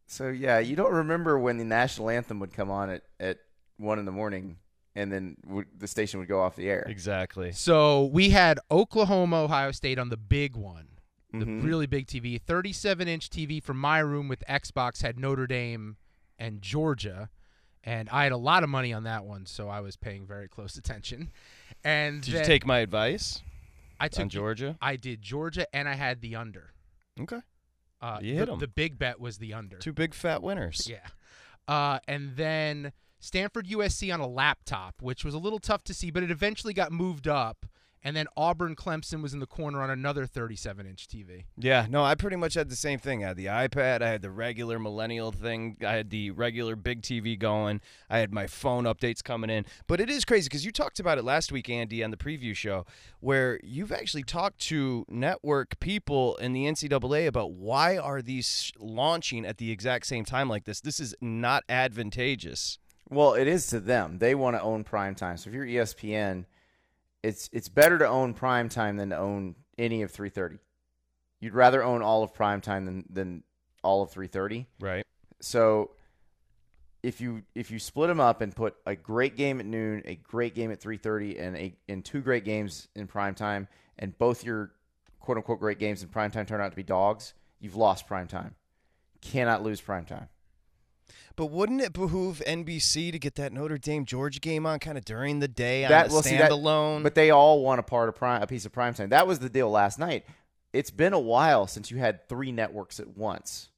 so 0.07 0.29
yeah, 0.29 0.59
you 0.59 0.77
don't 0.77 0.93
remember 0.93 1.39
when 1.39 1.59
the 1.59 1.65
national 1.65 2.11
anthem 2.11 2.39
would 2.41 2.53
come 2.53 2.71
on 2.71 2.91
at, 2.91 3.03
at 3.21 3.39
one 3.77 3.99
in 3.99 4.05
the 4.05 4.13
morning, 4.13 4.57
and 4.95 5.13
then 5.13 5.37
would, 5.47 5.67
the 5.77 5.87
station 5.87 6.21
would 6.21 6.29
go 6.29 6.41
off 6.41 6.57
the 6.57 6.69
air. 6.71 6.85
exactly. 6.89 7.53
So 7.53 8.05
we 8.07 8.31
had 8.31 8.59
Oklahoma, 8.71 9.43
Ohio 9.43 9.73
State 9.73 9.99
on 9.99 10.09
the 10.09 10.17
big 10.17 10.57
one, 10.57 10.87
the 11.33 11.45
Mhm. 11.45 11.63
really 11.63 11.87
big 11.87 12.07
TV, 12.07 12.39
37 12.39 13.07
inch 13.09 13.29
TV 13.31 13.61
from 13.61 13.79
my 13.79 13.99
room 13.99 14.29
with 14.29 14.43
Xbox 14.49 15.03
had 15.03 15.19
Notre 15.19 15.47
Dame 15.47 15.97
and 16.39 16.63
Georgia, 16.63 17.29
and 17.85 18.09
I 18.11 18.23
had 18.25 18.33
a 18.33 18.37
lot 18.39 18.63
of 18.63 18.71
money 18.71 18.93
on 18.93 19.03
that 19.05 19.25
one, 19.25 19.45
so 19.47 19.69
I 19.69 19.81
was 19.81 19.97
paying 19.97 20.27
very 20.27 20.49
close 20.49 20.77
attention. 20.79 21.31
And 21.85 22.23
Did 22.23 22.35
then 22.35 22.41
you 22.43 22.47
take 22.47 22.65
my 22.67 22.79
advice 22.79 23.43
I 24.01 24.09
took 24.09 24.21
on 24.23 24.29
Georgia? 24.31 24.79
I 24.81 24.97
did 24.97 25.21
Georgia, 25.23 25.67
and 25.75 25.89
I 25.89 25.95
had 25.95 26.21
the 26.21 26.35
under. 26.37 26.73
Okay. 27.21 27.41
Uh, 28.01 28.19
You 28.23 28.35
the, 28.35 28.39
hit 28.39 28.49
'em. 28.49 28.59
The 28.61 28.69
big 28.69 28.99
bet 28.99 29.19
was 29.21 29.39
the 29.39 29.53
under. 29.53 29.77
Two 29.79 29.93
big 29.93 30.15
fat 30.15 30.43
winners. 30.43 30.89
Yeah. 30.89 31.07
Uh, 31.67 31.99
and 32.09 32.37
then 32.37 32.93
Stanford 33.19 33.67
USC 33.67 34.11
on 34.15 34.21
a 34.21 34.27
laptop, 34.27 35.03
which 35.03 35.25
was 35.25 35.35
a 35.35 35.39
little 35.39 35.59
tough 35.59 35.83
to 35.85 35.93
see, 35.95 36.11
but 36.11 36.23
it 36.23 36.31
eventually 36.31 36.73
got 36.73 36.93
moved 36.93 37.27
up. 37.29 37.67
And 38.03 38.17
then 38.17 38.27
Auburn 38.37 38.77
Clemson 38.77 39.23
was 39.23 39.35
in 39.35 39.41
the 39.41 39.47
corner 39.47 39.83
on 39.83 39.91
another 39.91 40.25
37 40.25 40.87
inch 40.87 41.09
TV. 41.09 41.45
Yeah, 41.57 41.87
no, 41.91 42.05
I 42.05 42.15
pretty 42.15 42.37
much 42.37 42.55
had 42.55 42.69
the 42.69 42.77
same 42.77 42.99
thing. 42.99 43.25
I 43.25 43.29
had 43.29 43.37
the 43.37 43.47
iPad, 43.47 44.03
I 44.03 44.09
had 44.09 44.23
the 44.23 44.31
regular 44.31 44.79
millennial 44.79 45.33
thing, 45.33 45.77
I 45.85 45.93
had 45.93 46.11
the 46.11 46.31
regular 46.31 46.77
big 46.77 47.03
TV 47.03 47.39
going, 47.39 47.81
I 48.09 48.19
had 48.19 48.33
my 48.33 48.47
phone 48.47 48.85
updates 48.85 49.23
coming 49.23 49.51
in. 49.51 49.67
But 49.87 50.01
it 50.01 50.09
is 50.09 50.25
crazy 50.25 50.49
because 50.49 50.65
you 50.65 50.71
talked 50.71 51.01
about 51.01 51.19
it 51.19 51.25
last 51.25 51.51
week, 51.51 51.69
Andy, 51.69 52.05
on 52.05 52.11
the 52.11 52.17
preview 52.17 52.55
show, 52.55 52.87
where 53.21 53.59
you've 53.63 53.93
actually 53.93 54.23
talked 54.23 54.59
to 54.61 55.05
network 55.09 55.81
people 55.81 56.37
in 56.37 56.53
the 56.53 56.67
NCAA 56.67 57.27
about 57.27 57.53
why 57.53 57.99
are 57.99 58.23
these 58.23 58.73
launching 58.79 59.45
at 59.45 59.59
the 59.59 59.71
exact 59.71 60.07
same 60.07 60.25
time 60.25 60.49
like 60.49 60.65
this? 60.65 60.81
This 60.81 61.01
is 61.01 61.15
not 61.21 61.65
advantageous. 61.69 62.79
Well, 63.11 63.35
it 63.35 63.49
is 63.49 63.67
to 63.69 63.81
them. 63.81 64.19
They 64.19 64.35
want 64.35 64.57
to 64.57 64.63
own 64.63 64.85
prime 64.85 65.15
time. 65.15 65.39
So 65.39 65.49
if 65.49 65.55
you're 65.55 65.67
ESPN, 65.67 66.45
it's 67.29 67.51
it's 67.53 67.69
better 67.69 67.99
to 67.99 68.09
own 68.09 68.33
prime 68.33 68.69
time 68.71 68.97
than 68.97 69.11
to 69.11 69.19
own 69.19 69.55
any 69.77 70.03
of 70.03 70.11
3:30. 70.11 70.59
You'd 71.41 71.55
rather 71.55 71.85
own 71.85 72.03
all 72.03 72.23
of 72.23 72.33
prime 72.33 72.61
time 72.63 72.87
than 72.87 73.05
than 73.11 73.45
all 73.85 74.03
of 74.03 74.11
3:30. 74.11 74.67
Right. 74.81 75.05
So 75.41 75.91
if 77.03 77.21
you 77.21 77.43
if 77.55 77.71
you 77.71 77.79
split 77.79 78.09
them 78.09 78.19
up 78.19 78.41
and 78.41 78.57
put 78.57 78.77
a 78.87 78.97
great 78.97 79.37
game 79.37 79.61
at 79.61 79.67
noon, 79.67 80.03
a 80.07 80.17
great 80.17 80.55
game 80.55 80.73
at 80.73 80.81
3:30 80.81 81.39
and 81.39 81.57
a 81.57 81.77
and 81.87 82.03
two 82.03 82.23
great 82.23 82.45
games 82.45 82.89
in 82.97 83.07
prime 83.07 83.35
time 83.35 83.69
and 83.99 84.17
both 84.17 84.43
your 84.43 84.73
quote 85.21 85.37
unquote 85.37 85.61
great 85.61 85.79
games 85.79 86.03
in 86.03 86.09
prime 86.09 86.31
time 86.31 86.47
turn 86.47 86.63
out 86.63 86.71
to 86.71 86.77
be 86.77 86.83
dogs, 86.83 87.35
you've 87.61 87.77
lost 87.77 88.07
prime 88.07 88.27
time. 88.27 88.55
Cannot 89.21 89.63
lose 89.63 89.83
prime 89.83 90.07
time. 90.07 90.29
But 91.37 91.47
wouldn't 91.47 91.81
it 91.81 91.93
behoove 91.93 92.43
NBC 92.47 93.13
to 93.13 93.19
get 93.19 93.35
that 93.37 93.53
Notre 93.53 93.79
Dame 93.79 94.05
Georgia 94.05 94.41
game 94.41 94.67
on 94.67 94.79
kind 94.79 94.99
of 94.99 95.05
during 95.05 95.39
the 95.41 95.49
day 95.49 95.85
on 95.85 95.91
That 95.91 96.11
a 96.11 96.13
well, 96.13 96.23
see, 96.23 96.37
that- 96.37 96.51
standalone? 96.51 97.03
but 97.03 97.15
they 97.15 97.31
all 97.31 97.63
want 97.63 97.81
a 97.81 97.83
part 97.83 98.09
of 98.09 98.15
prime, 98.17 98.43
a 98.43 98.47
piece 98.47 98.65
of 98.67 98.73
prime 98.73 98.95
time. 98.95 99.11
That 99.11 99.27
was 99.27 99.39
the 99.39 99.49
deal 99.49 99.71
last 99.71 99.99
night. 99.99 100.25
It's 100.73 100.91
been 100.91 101.13
a 101.13 101.19
while 101.21 101.67
since 101.67 101.91
you 101.91 101.99
had 101.99 102.29
three 102.29 102.53
networks 102.53 103.01
at 103.01 103.17
once 103.17 103.71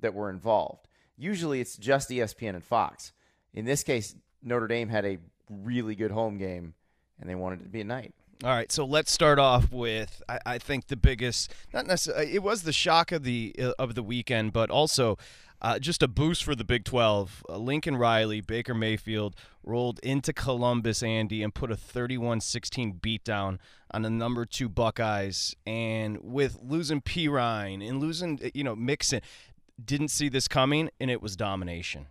that 0.00 0.14
were 0.14 0.30
involved. 0.30 0.88
Usually, 1.16 1.60
it's 1.60 1.76
just 1.76 2.08
ESPN 2.10 2.54
and 2.54 2.64
Fox. 2.64 3.12
In 3.52 3.64
this 3.64 3.82
case, 3.82 4.14
Notre 4.42 4.68
Dame 4.68 4.88
had 4.88 5.04
a 5.04 5.18
really 5.50 5.94
good 5.94 6.10
home 6.12 6.38
game, 6.38 6.74
and 7.20 7.28
they 7.28 7.34
wanted 7.34 7.60
it 7.60 7.64
to 7.64 7.68
be 7.70 7.80
at 7.80 7.86
night. 7.86 8.14
All 8.44 8.50
right, 8.50 8.70
so 8.70 8.84
let's 8.84 9.10
start 9.10 9.40
off 9.40 9.72
with 9.72 10.22
I, 10.28 10.38
I 10.46 10.58
think 10.58 10.86
the 10.86 10.96
biggest, 10.96 11.52
not 11.74 11.88
necessarily, 11.88 12.32
it 12.32 12.42
was 12.42 12.62
the 12.62 12.72
shock 12.72 13.10
of 13.10 13.24
the 13.24 13.52
uh, 13.60 13.72
of 13.80 13.96
the 13.96 14.02
weekend, 14.02 14.52
but 14.52 14.70
also 14.70 15.18
uh, 15.60 15.78
just 15.78 16.02
a 16.02 16.08
boost 16.08 16.44
for 16.44 16.54
the 16.54 16.64
Big 16.64 16.84
12. 16.84 17.44
Uh, 17.48 17.56
Lincoln 17.56 17.96
Riley, 17.96 18.40
Baker 18.40 18.74
Mayfield 18.74 19.34
rolled 19.62 19.98
into 20.00 20.32
Columbus, 20.32 21.02
Andy, 21.02 21.42
and 21.42 21.54
put 21.54 21.72
a 21.72 21.76
31-16 21.76 23.00
beatdown 23.00 23.58
on 23.90 24.02
the 24.02 24.10
number 24.10 24.44
two 24.44 24.68
Buckeyes, 24.68 25.56
and 25.66 26.18
with 26.22 26.58
losing 26.62 27.00
Perine 27.00 27.86
and 27.86 28.00
losing 28.00 28.38
you 28.54 28.62
know 28.62 28.76
Mixon, 28.76 29.20
didn't 29.82 30.08
see 30.08 30.28
this 30.28 30.48
coming, 30.48 30.90
and 31.00 31.10
it 31.10 31.22
was 31.22 31.36
domination. 31.36 32.06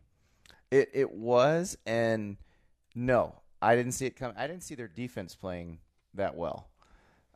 It 0.71 0.89
it 0.93 1.11
was, 1.11 1.77
and 1.85 2.37
no, 2.95 3.41
I 3.61 3.75
didn't 3.75 3.93
see 3.93 4.05
it 4.05 4.15
come. 4.15 4.33
I 4.35 4.47
didn't 4.47 4.63
see 4.63 4.75
their 4.75 4.87
defense 4.87 5.35
playing 5.35 5.79
that 6.13 6.35
well. 6.35 6.67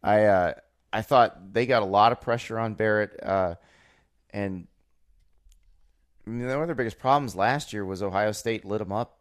I 0.04 0.26
uh, 0.26 0.54
I 0.92 1.02
thought 1.02 1.54
they 1.54 1.66
got 1.66 1.84
a 1.84 1.86
lot 1.86 2.12
of 2.12 2.20
pressure 2.20 2.60
on 2.60 2.74
Barrett, 2.74 3.18
uh, 3.24 3.56
and 4.32 4.68
I 6.26 6.30
mean, 6.30 6.48
one 6.48 6.62
of 6.62 6.68
their 6.68 6.76
biggest 6.76 7.00
problems 7.00 7.36
last 7.36 7.74
year 7.74 7.84
was 7.86 8.02
Ohio 8.04 8.32
State 8.32 8.64
lit 8.66 8.80
them 8.80 8.92
up 8.92 9.18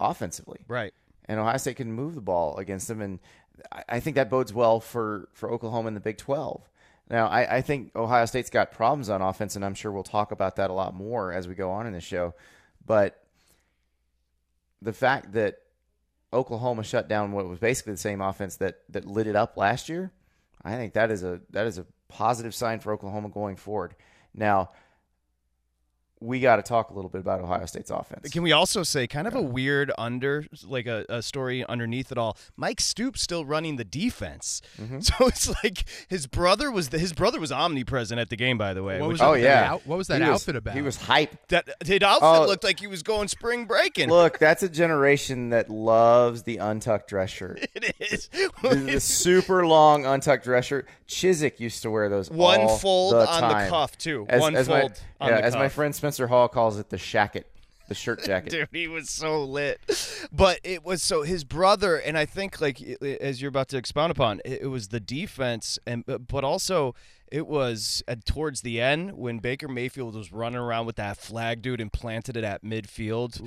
offensively, 0.00 0.60
Right. 0.68 0.92
and 1.26 1.38
Ohio 1.40 1.56
State 1.56 1.76
couldn't 1.76 1.92
move 1.92 2.14
the 2.14 2.20
ball 2.20 2.56
against 2.56 2.88
them, 2.88 3.00
and 3.00 3.18
I, 3.72 3.84
I 3.88 4.00
think 4.00 4.16
that 4.16 4.30
bodes 4.30 4.52
well 4.52 4.80
for 4.80 5.28
for 5.32 5.50
Oklahoma 5.50 5.88
in 5.88 5.94
the 5.94 6.00
Big 6.00 6.18
Twelve. 6.18 6.68
Now, 7.10 7.26
I, 7.28 7.56
I 7.56 7.60
think 7.62 7.96
Ohio 7.96 8.26
State's 8.26 8.50
got 8.50 8.70
problems 8.70 9.08
on 9.08 9.22
offense, 9.22 9.56
and 9.56 9.64
I'm 9.64 9.74
sure 9.74 9.90
we'll 9.90 10.02
talk 10.02 10.30
about 10.30 10.56
that 10.56 10.68
a 10.70 10.74
lot 10.74 10.94
more 10.94 11.32
as 11.32 11.48
we 11.48 11.54
go 11.54 11.70
on 11.70 11.86
in 11.86 11.94
the 11.94 12.00
show. 12.02 12.34
But 12.84 13.22
the 14.82 14.92
fact 14.92 15.32
that 15.32 15.58
Oklahoma 16.32 16.84
shut 16.84 17.08
down 17.08 17.32
what 17.32 17.48
was 17.48 17.58
basically 17.58 17.94
the 17.94 17.98
same 17.98 18.20
offense 18.20 18.56
that 18.56 18.82
that 18.90 19.06
lit 19.06 19.26
it 19.26 19.36
up 19.36 19.56
last 19.56 19.88
year, 19.88 20.12
I 20.62 20.74
think 20.76 20.92
that 20.92 21.10
is 21.10 21.22
a 21.22 21.40
that 21.50 21.66
is 21.66 21.78
a 21.78 21.86
positive 22.08 22.54
sign 22.54 22.80
for 22.80 22.92
Oklahoma 22.92 23.28
going 23.30 23.56
forward. 23.56 23.94
Now, 24.34 24.70
we 26.20 26.40
got 26.40 26.56
to 26.56 26.62
talk 26.62 26.90
a 26.90 26.94
little 26.94 27.08
bit 27.10 27.20
about 27.20 27.40
Ohio 27.40 27.64
State's 27.66 27.90
offense. 27.90 28.30
Can 28.30 28.42
we 28.42 28.50
also 28.52 28.82
say 28.82 29.06
kind 29.06 29.26
of 29.28 29.34
a 29.34 29.42
weird 29.42 29.92
under 29.98 30.44
like 30.66 30.86
a, 30.86 31.04
a 31.08 31.22
story 31.22 31.64
underneath 31.66 32.10
it 32.10 32.18
all? 32.18 32.36
Mike 32.56 32.80
Stoops 32.80 33.22
still 33.22 33.44
running 33.44 33.76
the 33.76 33.84
defense, 33.84 34.60
Mm-hmm. 34.80 35.00
so 35.00 35.26
it's 35.26 35.48
like 35.62 35.84
his 36.08 36.26
brother 36.26 36.70
was 36.70 36.88
the, 36.88 36.98
his 36.98 37.12
brother 37.12 37.38
was 37.40 37.52
omnipresent 37.52 38.20
at 38.20 38.30
the 38.30 38.36
game. 38.36 38.58
By 38.58 38.74
the 38.74 38.82
way, 38.82 38.98
What 39.00 39.08
which- 39.08 39.14
was 39.14 39.22
oh 39.22 39.34
yeah, 39.34 39.72
out- 39.72 39.86
what 39.86 39.96
was 39.98 40.08
that 40.08 40.20
He 40.20 40.26
outfit 40.26 40.56
about? 40.56 40.74
He 40.74 40.82
was 40.82 40.96
hype. 40.96 41.36
that 41.48 41.68
his 41.86 42.02
outfit 42.02 42.22
Oh. 42.22 42.46
looked 42.46 42.64
like 42.64 42.80
he 42.80 42.86
was 42.86 43.02
going 43.02 43.28
spring 43.28 43.66
breaking. 43.66 44.08
Look, 44.08 44.38
that's 44.40 44.62
a 44.62 44.68
generation 44.68 45.50
that 45.50 45.70
loves 45.70 46.42
the 46.42 46.56
untucked 46.58 47.08
dress 47.08 47.30
shirt. 47.30 47.66
it 47.74 47.94
is 48.00 48.28
the, 48.28 48.74
the 48.74 49.00
super 49.00 49.66
long 49.66 50.04
untucked 50.06 50.44
dress 50.44 50.64
shirt. 50.66 50.86
Chiswick 51.06 51.58
used 51.60 51.82
to 51.82 51.90
wear 51.90 52.08
those. 52.08 52.30
One 52.30 52.60
all 52.60 52.76
fold 52.78 53.14
the 53.14 53.26
on 53.28 53.48
the 53.64 53.70
cuff, 53.70 53.96
too. 53.96 54.26
As, 54.28 54.40
One 54.40 54.54
as 54.56 54.68
my- 54.68 54.80
fold 54.80 55.00
on 55.20 55.28
yeah, 55.30 55.36
the 55.38 55.44
as 55.44 55.54
my 55.54 55.62
cuff. 55.64 55.72
friend 55.72 55.94
Spencer 55.94 56.07
Hall 56.28 56.48
calls 56.48 56.78
it, 56.78 56.90
the 56.90 56.96
shacket, 56.96 57.44
the 57.88 57.94
shirt 57.94 58.22
jacket. 58.24 58.50
Dude, 58.50 58.68
he 58.72 58.88
was 58.88 59.10
so 59.10 59.44
lit. 59.44 59.80
But 60.32 60.60
it 60.64 60.84
was 60.84 61.02
so 61.02 61.22
his 61.22 61.44
brother, 61.44 61.96
and 61.96 62.16
I 62.16 62.24
think 62.24 62.60
like 62.60 62.80
as 63.02 63.40
you're 63.42 63.48
about 63.50 63.68
to 63.68 63.76
expound 63.76 64.10
upon, 64.10 64.40
it, 64.44 64.70
was 64.70 64.88
the 64.88 65.00
defense, 65.00 65.78
and 65.86 66.04
but 66.06 66.44
also 66.44 66.94
it 67.30 67.46
was 67.46 68.02
uh, 68.08 68.16
towards 68.24 68.62
the 68.62 68.80
end 68.80 69.12
when 69.12 69.38
Baker 69.38 69.68
Mayfield 69.68 70.14
was 70.14 70.32
running 70.32 70.58
around 70.58 70.86
with 70.86 70.96
that 70.96 71.18
flag 71.18 71.60
dude 71.60 71.80
and 71.80 71.92
planted 71.92 72.36
it 72.38 72.44
at 72.44 72.62
midfield. 72.64 73.38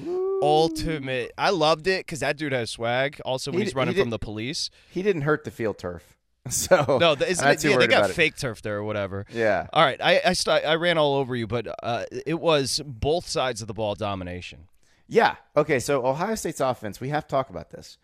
Ultimate, 0.44 1.32
I 1.38 1.50
loved 1.50 1.88
it 1.88 2.06
because 2.06 2.20
that 2.20 2.38
dude 2.38 2.52
has 2.52 2.70
swag. 2.70 3.20
Also, 3.26 3.52
when 3.52 3.60
He 3.60 3.66
he's 3.66 3.76
running 3.76 3.96
he 3.96 4.02
from 4.02 4.10
the 4.12 4.20
police. 4.20 4.70
He 4.90 5.02
didn't 5.02 5.24
hurt 5.24 5.44
the 5.46 5.52
field 5.52 5.78
turf, 5.78 6.16
so 6.50 6.98
No, 7.00 7.14
isn't 7.14 7.48
it, 7.48 7.64
yeah, 7.64 7.78
they 7.78 7.88
got 7.88 8.10
it. 8.10 8.14
fake 8.14 8.36
turf 8.36 8.62
there 8.62 8.78
or 8.78 8.84
whatever. 8.84 9.26
Yeah. 9.32 9.68
All 9.72 9.84
right, 9.84 10.00
I 10.02 10.22
I, 10.26 10.34
st- 10.34 10.66
I 10.66 10.76
ran 10.76 10.98
all 10.98 11.16
over 11.16 11.36
you, 11.36 11.46
but 11.48 11.68
uh, 11.84 12.06
it 12.26 12.40
was 12.40 12.82
both 12.86 13.28
sides 13.28 13.62
of 13.62 13.68
the 13.68 13.74
ball 13.74 13.96
domination. 13.96 14.68
Yeah. 15.08 15.36
Okay. 15.56 15.80
So 15.80 16.06
Ohio 16.06 16.36
State's 16.36 16.60
offense, 16.62 17.00
we 17.02 17.10
have 17.10 17.28
to 17.28 17.30
talk 17.30 17.50
about 17.50 17.70
this. 17.70 17.98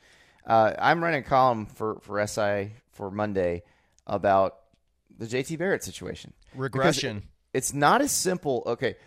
Uh, 0.46 0.74
I'm 0.77 1.03
running 1.03 1.22
a 1.22 1.24
column 1.27 1.65
for 1.65 2.00
for 2.01 2.25
SI 2.27 2.74
for 2.91 3.10
Monday 3.10 3.63
about 4.06 4.58
the 5.17 5.25
JT 5.25 5.58
Barrett 5.58 5.84
situation. 5.84 6.34
Regression. 6.53 7.24
It's 7.53 7.74
not 7.74 8.01
as 8.01 8.12
simple. 8.12 8.63
Okay, 8.67 8.98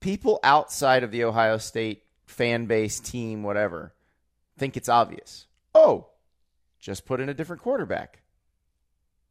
people 0.00 0.40
outside 0.42 1.04
of 1.04 1.10
the 1.12 1.24
Ohio 1.24 1.58
State 1.58 2.02
fan 2.26 2.66
base, 2.66 2.98
team, 2.98 3.42
whatever, 3.42 3.92
think 4.58 4.76
it's 4.76 4.88
obvious. 4.88 5.46
Oh, 5.74 6.06
just 6.80 7.04
put 7.06 7.20
in 7.20 7.28
a 7.28 7.34
different 7.34 7.62
quarterback. 7.62 8.20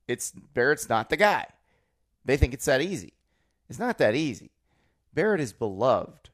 It's 0.10 0.32
Barrett's 0.32 0.90
not 0.90 1.12
the 1.12 1.18
guy. 1.18 1.46
They 2.26 2.36
think 2.36 2.56
it's 2.56 2.66
that 2.66 2.82
easy. 2.82 3.14
It's 3.70 3.78
not 3.78 4.00
that 4.00 4.16
easy. 4.16 4.50
Barrett 5.14 5.40
is 5.40 5.54
beloved. 5.54 6.32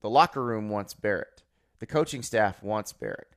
The 0.00 0.08
locker 0.08 0.42
room 0.42 0.68
wants 0.68 0.94
Barrett. 0.94 1.42
The 1.80 1.86
coaching 1.86 2.22
staff 2.22 2.62
wants 2.62 2.92
Barrett. 2.92 3.34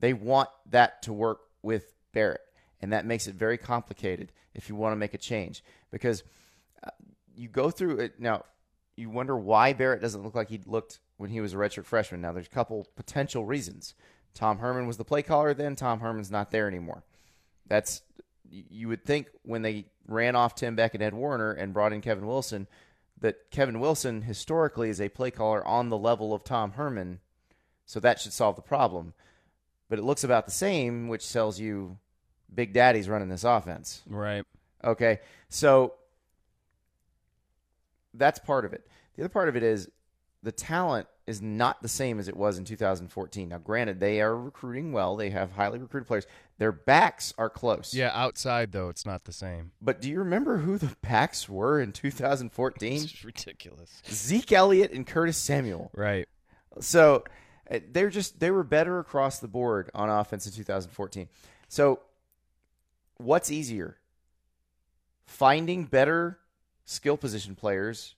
They 0.00 0.14
want 0.14 0.48
that 0.68 1.02
to 1.02 1.12
work 1.12 1.42
with 1.62 1.94
Barrett. 2.12 2.40
And 2.80 2.92
that 2.92 3.06
makes 3.06 3.28
it 3.28 3.36
very 3.36 3.56
complicated 3.56 4.32
if 4.52 4.68
you 4.68 4.74
want 4.74 4.92
to 4.92 4.96
make 4.96 5.14
a 5.14 5.18
change 5.18 5.62
because 5.92 6.24
uh, 6.84 6.90
you 7.36 7.48
go 7.48 7.70
through 7.70 7.98
it. 7.98 8.18
Now, 8.18 8.44
you 8.96 9.10
wonder 9.10 9.36
why 9.36 9.74
Barrett 9.74 10.02
doesn't 10.02 10.24
look 10.24 10.34
like 10.34 10.48
he 10.48 10.60
looked 10.66 10.98
when 11.18 11.30
he 11.30 11.40
was 11.40 11.54
a 11.54 11.56
redshirt 11.56 11.84
freshman. 11.84 12.20
Now, 12.20 12.32
there's 12.32 12.46
a 12.46 12.50
couple 12.50 12.88
potential 12.96 13.44
reasons. 13.44 13.94
Tom 14.34 14.58
Herman 14.58 14.88
was 14.88 14.96
the 14.96 15.04
play 15.04 15.22
caller 15.22 15.54
then. 15.54 15.76
Tom 15.76 16.00
Herman's 16.00 16.32
not 16.32 16.50
there 16.50 16.66
anymore. 16.66 17.04
That's 17.66 18.02
you 18.70 18.88
would 18.88 19.04
think 19.04 19.28
when 19.42 19.62
they 19.62 19.86
ran 20.06 20.36
off 20.36 20.54
Tim 20.54 20.76
Beck 20.76 20.94
and 20.94 21.02
Ed 21.02 21.14
Warinner 21.14 21.52
and 21.52 21.72
brought 21.72 21.92
in 21.92 22.00
Kevin 22.00 22.26
Wilson 22.26 22.66
that 23.20 23.50
Kevin 23.50 23.80
Wilson 23.80 24.22
historically 24.22 24.90
is 24.90 25.00
a 25.00 25.08
play 25.08 25.30
caller 25.30 25.66
on 25.66 25.88
the 25.88 25.98
level 25.98 26.34
of 26.34 26.44
Tom 26.44 26.72
Herman, 26.72 27.20
so 27.86 28.00
that 28.00 28.20
should 28.20 28.32
solve 28.32 28.56
the 28.56 28.62
problem. 28.62 29.14
But 29.88 29.98
it 29.98 30.04
looks 30.04 30.24
about 30.24 30.46
the 30.46 30.52
same, 30.52 31.08
which 31.08 31.32
tells 31.32 31.58
you 31.58 31.98
Big 32.52 32.72
Daddy's 32.72 33.08
running 33.08 33.28
this 33.28 33.44
offense. 33.44 34.02
Right. 34.06 34.44
Okay, 34.82 35.20
so 35.48 35.94
that's 38.12 38.38
part 38.38 38.64
of 38.64 38.72
it. 38.72 38.86
The 39.16 39.22
other 39.22 39.30
part 39.30 39.48
of 39.48 39.56
it 39.56 39.62
is 39.62 39.88
the 40.42 40.52
talent 40.52 41.06
is 41.26 41.40
not 41.40 41.80
the 41.80 41.88
same 41.88 42.18
as 42.18 42.28
it 42.28 42.36
was 42.36 42.58
in 42.58 42.64
2014. 42.64 43.48
Now, 43.48 43.58
granted, 43.58 44.00
they 44.00 44.20
are 44.20 44.36
recruiting 44.36 44.92
well; 44.92 45.16
they 45.16 45.30
have 45.30 45.52
highly 45.52 45.78
recruited 45.78 46.06
players. 46.06 46.26
Their 46.58 46.72
backs 46.72 47.32
are 47.38 47.50
close. 47.50 47.94
Yeah, 47.94 48.10
outside 48.14 48.72
though, 48.72 48.88
it's 48.88 49.06
not 49.06 49.24
the 49.24 49.32
same. 49.32 49.72
But 49.80 50.00
do 50.00 50.10
you 50.10 50.18
remember 50.18 50.58
who 50.58 50.78
the 50.78 50.94
backs 51.02 51.48
were 51.48 51.80
in 51.80 51.92
2014? 51.92 53.02
It's 53.02 53.24
ridiculous. 53.24 54.02
Zeke 54.08 54.52
Elliott 54.52 54.92
and 54.92 55.06
Curtis 55.06 55.36
Samuel. 55.36 55.90
Right. 55.94 56.28
So 56.80 57.24
uh, 57.70 57.80
they're 57.90 58.10
just 58.10 58.40
they 58.40 58.50
were 58.50 58.64
better 58.64 58.98
across 58.98 59.38
the 59.38 59.48
board 59.48 59.90
on 59.94 60.08
offense 60.10 60.46
in 60.46 60.52
2014. 60.52 61.28
So 61.68 62.00
what's 63.16 63.50
easier? 63.50 63.96
Finding 65.26 65.84
better 65.84 66.38
skill 66.84 67.16
position 67.16 67.54
players 67.54 68.14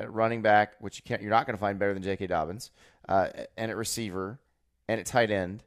at 0.00 0.12
running 0.12 0.42
back, 0.42 0.74
which 0.80 0.98
you 0.98 1.02
can't 1.04 1.20
you're 1.20 1.30
not 1.30 1.46
going 1.46 1.56
to 1.56 1.60
find 1.60 1.78
better 1.78 1.94
than 1.94 2.02
J.K. 2.02 2.26
Dobbins, 2.26 2.70
uh, 3.08 3.28
and 3.56 3.70
at 3.70 3.76
receiver 3.76 4.40
and 4.88 4.98
at 4.98 5.06
tight 5.06 5.30
end 5.30 5.62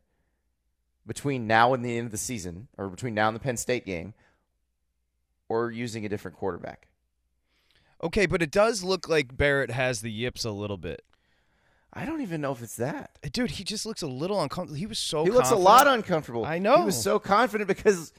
between 1.05 1.47
now 1.47 1.73
and 1.73 1.85
the 1.85 1.97
end 1.97 2.05
of 2.07 2.11
the 2.11 2.17
season, 2.17 2.67
or 2.77 2.89
between 2.89 3.13
now 3.13 3.27
and 3.27 3.35
the 3.35 3.39
Penn 3.39 3.57
State 3.57 3.85
game, 3.85 4.13
or 5.47 5.69
using 5.69 6.05
a 6.05 6.09
different 6.09 6.37
quarterback. 6.37 6.87
Okay, 8.01 8.25
but 8.25 8.41
it 8.41 8.51
does 8.51 8.83
look 8.83 9.07
like 9.07 9.37
Barrett 9.37 9.71
has 9.71 10.01
the 10.01 10.11
yips 10.11 10.43
a 10.43 10.51
little 10.51 10.77
bit. 10.77 11.03
I 11.93 12.05
don't 12.05 12.21
even 12.21 12.41
know 12.41 12.51
if 12.51 12.61
it's 12.61 12.77
that. 12.77 13.19
Dude, 13.31 13.51
he 13.51 13.63
just 13.63 13.85
looks 13.85 14.01
a 14.01 14.07
little 14.07 14.41
uncomfortable. 14.41 14.77
He 14.77 14.87
was 14.87 14.97
so 14.97 15.23
he 15.23 15.29
looks 15.29 15.51
a 15.51 15.55
lot 15.55 15.87
uncomfortable. 15.87 16.43
I 16.43 16.57
know. 16.57 16.77
He 16.77 16.83
was 16.83 17.01
so 17.01 17.19
confident 17.19 17.67
because 17.67 18.11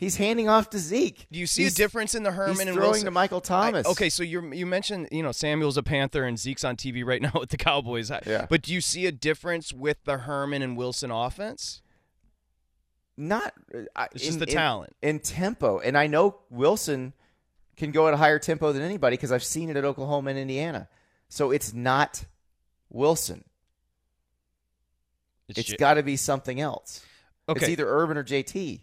He's 0.00 0.16
handing 0.16 0.48
off 0.48 0.70
to 0.70 0.78
Zeke. 0.78 1.26
Do 1.30 1.38
you 1.38 1.46
see 1.46 1.62
He's- 1.62 1.74
a 1.74 1.76
difference 1.76 2.14
in 2.14 2.22
the 2.22 2.32
Herman 2.32 2.52
He's 2.56 2.60
and 2.60 2.70
throwing 2.74 2.90
Wilson? 2.92 3.04
to 3.04 3.10
Michael 3.10 3.40
Thomas. 3.42 3.86
I- 3.86 3.90
okay, 3.90 4.08
so 4.08 4.22
you 4.22 4.50
you 4.52 4.64
mentioned 4.66 5.08
you 5.12 5.22
know 5.22 5.30
Samuel's 5.30 5.76
a 5.76 5.82
Panther 5.82 6.24
and 6.24 6.38
Zeke's 6.38 6.64
on 6.64 6.76
TV 6.76 7.04
right 7.04 7.20
now 7.22 7.32
with 7.34 7.50
the 7.50 7.58
Cowboys. 7.58 8.10
Yeah. 8.26 8.46
But 8.48 8.62
do 8.62 8.72
you 8.72 8.80
see 8.80 9.04
a 9.06 9.12
difference 9.12 9.72
with 9.74 9.98
the 10.04 10.18
Herman 10.18 10.62
and 10.62 10.76
Wilson 10.76 11.10
offense? 11.10 11.82
not. 13.16 13.52
Uh, 13.74 13.80
I- 13.94 14.08
It's 14.14 14.24
just 14.24 14.38
the 14.38 14.46
in- 14.48 14.54
talent. 14.54 14.96
and 15.02 15.22
tempo, 15.22 15.78
and 15.80 15.98
I 15.98 16.06
know 16.06 16.38
Wilson 16.48 17.12
can 17.76 17.90
go 17.92 18.08
at 18.08 18.14
a 18.14 18.16
higher 18.16 18.38
tempo 18.38 18.72
than 18.72 18.80
anybody 18.82 19.16
because 19.16 19.30
I've 19.32 19.44
seen 19.44 19.68
it 19.68 19.76
at 19.76 19.84
Oklahoma 19.84 20.30
and 20.30 20.38
Indiana. 20.38 20.88
So 21.28 21.50
it's 21.50 21.74
not 21.74 22.24
Wilson. 22.88 23.44
It's 25.48 25.64
ju- 25.64 25.76
got 25.76 25.94
to 25.94 26.02
be 26.02 26.16
something 26.16 26.60
else. 26.60 27.04
Okay. 27.48 27.60
It's 27.60 27.68
either 27.68 27.86
Urban 27.86 28.16
or 28.16 28.24
JT. 28.24 28.80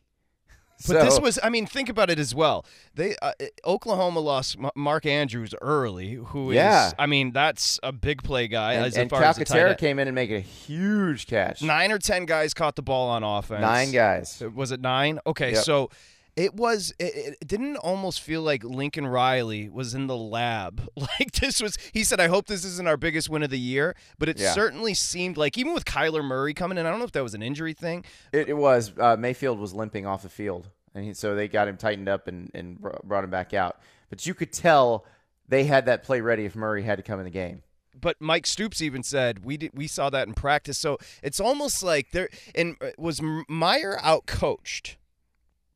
But 0.87 1.03
this 1.03 1.19
was, 1.19 1.39
I 1.41 1.49
mean, 1.49 1.65
think 1.65 1.89
about 1.89 2.09
it 2.09 2.19
as 2.19 2.35
well. 2.35 2.65
They 2.93 3.15
uh, 3.21 3.31
Oklahoma 3.65 4.19
lost 4.19 4.57
M- 4.59 4.69
Mark 4.75 5.05
Andrews 5.05 5.55
early, 5.61 6.13
who 6.15 6.51
is, 6.51 6.55
Yeah. 6.55 6.91
I 6.99 7.05
mean, 7.07 7.31
that's 7.31 7.79
a 7.81 7.91
big 7.91 8.21
play 8.21 8.47
guy 8.47 8.73
and, 8.73 8.85
as 8.85 8.95
and 8.97 9.09
far 9.09 9.23
as 9.23 9.37
Calcaterra 9.39 9.69
end. 9.71 9.77
came 9.79 9.97
in 9.97 10.07
and 10.07 10.13
made 10.13 10.31
a 10.31 10.39
huge 10.39 11.25
catch. 11.25 11.61
Nine 11.63 11.91
or 11.91 11.97
ten 11.97 12.25
guys 12.25 12.53
caught 12.53 12.75
the 12.75 12.83
ball 12.83 13.09
on 13.09 13.23
offense. 13.23 13.61
Nine 13.61 13.91
guys. 13.91 14.43
Was 14.53 14.71
it 14.71 14.81
nine? 14.81 15.19
Okay, 15.25 15.53
Yep. 15.53 15.63
so 15.63 15.89
it 16.37 16.53
was. 16.53 16.93
It, 16.99 17.35
it 17.41 17.47
didn't 17.47 17.75
almost 17.77 18.21
feel 18.21 18.41
like 18.41 18.63
Lincoln 18.63 19.05
Riley 19.07 19.67
was 19.67 19.93
in 19.93 20.07
the 20.07 20.15
lab. 20.15 20.87
Like 21.19 21.31
this 21.33 21.61
was. 21.61 21.77
He 21.93 22.03
said, 22.03 22.19
"I 22.19 22.27
hope 22.27 22.47
this 22.47 22.63
isn't 22.63 22.87
our 22.87 22.95
biggest 22.97 23.29
win 23.29 23.43
of 23.43 23.49
the 23.49 23.59
year," 23.59 23.95
but 24.19 24.29
it 24.29 24.39
Yeah. 24.39 24.53
certainly 24.53 24.93
seemed 24.93 25.35
like 25.35 25.57
even 25.57 25.73
with 25.73 25.83
Kyler 25.85 26.23
Murray 26.23 26.53
coming 26.53 26.77
in, 26.77 26.85
I 26.85 26.89
don't 26.91 26.99
know 26.99 27.05
if 27.05 27.11
that 27.13 27.23
was 27.23 27.33
an 27.33 27.41
injury 27.41 27.73
thing. 27.73 28.05
It, 28.31 28.49
it 28.49 28.53
was 28.57 28.93
uh, 28.97 29.17
Mayfield 29.17 29.59
was 29.59 29.73
limping 29.73 30.05
off 30.05 30.21
the 30.23 30.29
field, 30.29 30.69
and 30.95 31.03
he, 31.03 31.13
so 31.13 31.35
they 31.35 31.47
got 31.47 31.67
him 31.67 31.75
tightened 31.77 32.07
up 32.07 32.27
and, 32.27 32.51
and 32.53 32.79
brought 32.79 33.23
him 33.23 33.29
back 33.29 33.53
out. 33.53 33.79
But 34.09 34.25
you 34.25 34.33
could 34.33 34.53
tell 34.53 35.05
they 35.47 35.63
had 35.65 35.85
that 35.87 36.03
play 36.03 36.21
ready 36.21 36.45
if 36.45 36.55
Murray 36.55 36.83
had 36.83 36.97
to 36.97 37.03
come 37.03 37.19
in 37.19 37.25
the 37.25 37.31
game. 37.31 37.63
but 37.99 38.17
Mike 38.19 38.45
Stoops 38.45 38.81
even 38.81 39.01
said 39.01 39.43
we 39.45 39.57
did, 39.57 39.71
we 39.73 39.87
saw 39.87 40.09
that 40.11 40.27
in 40.27 40.33
practice. 40.33 40.77
So 40.77 40.97
it's 41.23 41.39
almost 41.39 41.81
like 41.83 42.11
there 42.11 42.29
and 42.53 42.75
uh, 42.81 42.89
was 42.97 43.21
Meyer 43.47 43.97
out 44.01 44.25
coached. 44.27 44.97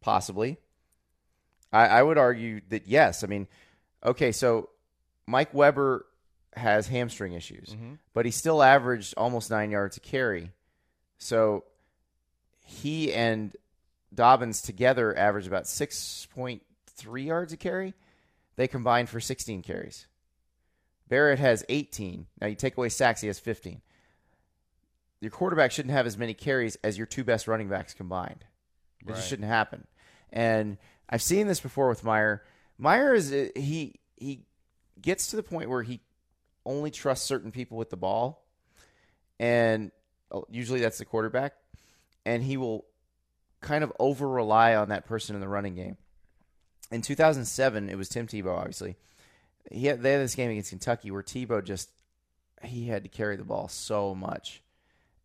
Possibly. 0.02 0.58
I, 1.72 1.88
I 1.88 2.04
would 2.04 2.18
argue 2.18 2.62
that 2.70 2.88
yes. 2.88 3.24
I 3.24 3.28
mean, 3.28 3.48
okay, 4.04 4.32
so 4.32 4.70
Mike 5.28 5.54
Weber 5.54 6.06
has 6.56 6.88
hamstring 6.88 7.34
issues, 7.34 7.70
mm-hmm. 7.70 7.94
but 8.14 8.26
he 8.26 8.32
still 8.32 8.62
averaged 8.62 9.14
almost 9.16 9.50
nine 9.50 9.72
yards 9.72 9.98
a 9.98 10.00
carry. 10.00 10.52
So 11.18 11.64
he 12.66 13.14
and 13.14 13.56
Dobbins 14.14 14.62
together 14.62 15.18
averaged 15.18 15.48
about 15.48 15.64
6.3 15.64 17.26
yards 17.26 17.54
a 17.54 17.58
carry. 17.58 17.94
They 18.58 18.68
combined 18.68 19.08
for 19.10 19.20
16 19.20 19.62
carries. 19.62 20.08
Barrett 21.08 21.40
has 21.40 21.64
18. 21.70 22.26
Now 22.40 22.48
you 22.48 22.56
take 22.56 22.78
away 22.78 22.90
sacks, 22.90 23.22
he 23.22 23.28
has 23.28 23.40
15. 23.40 23.82
Your 25.22 25.32
quarterback 25.32 25.72
shouldn't 25.72 25.94
have 25.94 26.06
as 26.06 26.18
many 26.18 26.34
carries 26.34 26.76
as 26.84 26.98
your 26.98 27.06
two 27.06 27.24
best 27.24 27.48
running 27.48 27.70
backs 27.70 27.94
combined. 27.94 28.44
It 29.02 29.08
just 29.08 29.30
shouldn't 29.30 29.48
happen. 29.48 29.86
And 30.32 30.78
I've 31.10 31.22
seen 31.22 31.48
this 31.48 31.60
before 31.60 31.90
with 31.90 32.04
Meyer. 32.04 32.44
Meyer 32.78 33.14
is 33.14 33.30
he 33.56 34.00
he 34.18 34.46
gets 35.02 35.28
to 35.28 35.36
the 35.36 35.44
point 35.44 35.70
where 35.70 35.84
he 35.84 36.00
only 36.66 36.92
trusts 36.92 37.26
certain 37.26 37.52
people 37.52 37.78
with 37.78 37.90
the 37.90 37.98
ball, 37.98 38.46
and 39.40 39.92
uh, 40.32 40.42
usually 40.50 40.80
that's 40.80 40.98
the 40.98 41.06
quarterback, 41.06 41.54
and 42.26 42.44
he 42.44 42.58
will 42.58 42.86
kind 43.60 43.84
of 43.84 43.92
over 44.00 44.28
rely 44.28 44.76
on 44.76 44.90
that 44.90 45.06
person 45.06 45.36
in 45.36 45.42
the 45.42 45.48
running 45.48 45.76
game. 45.76 45.98
In 46.92 47.02
2007, 47.02 47.90
it 47.90 47.98
was 47.98 48.10
Tim 48.10 48.28
Tebow. 48.28 48.58
Obviously, 48.58 48.98
he 49.72 49.88
had, 49.88 50.02
they 50.02 50.14
had 50.14 50.22
this 50.22 50.36
game 50.36 50.52
against 50.52 50.70
Kentucky 50.70 51.12
where 51.12 51.24
Tebow 51.24 51.64
just 51.64 51.90
he 52.64 52.88
had 52.88 53.04
to 53.04 53.10
carry 53.10 53.36
the 53.36 53.44
ball 53.44 53.68
so 53.68 54.14
much, 54.16 54.62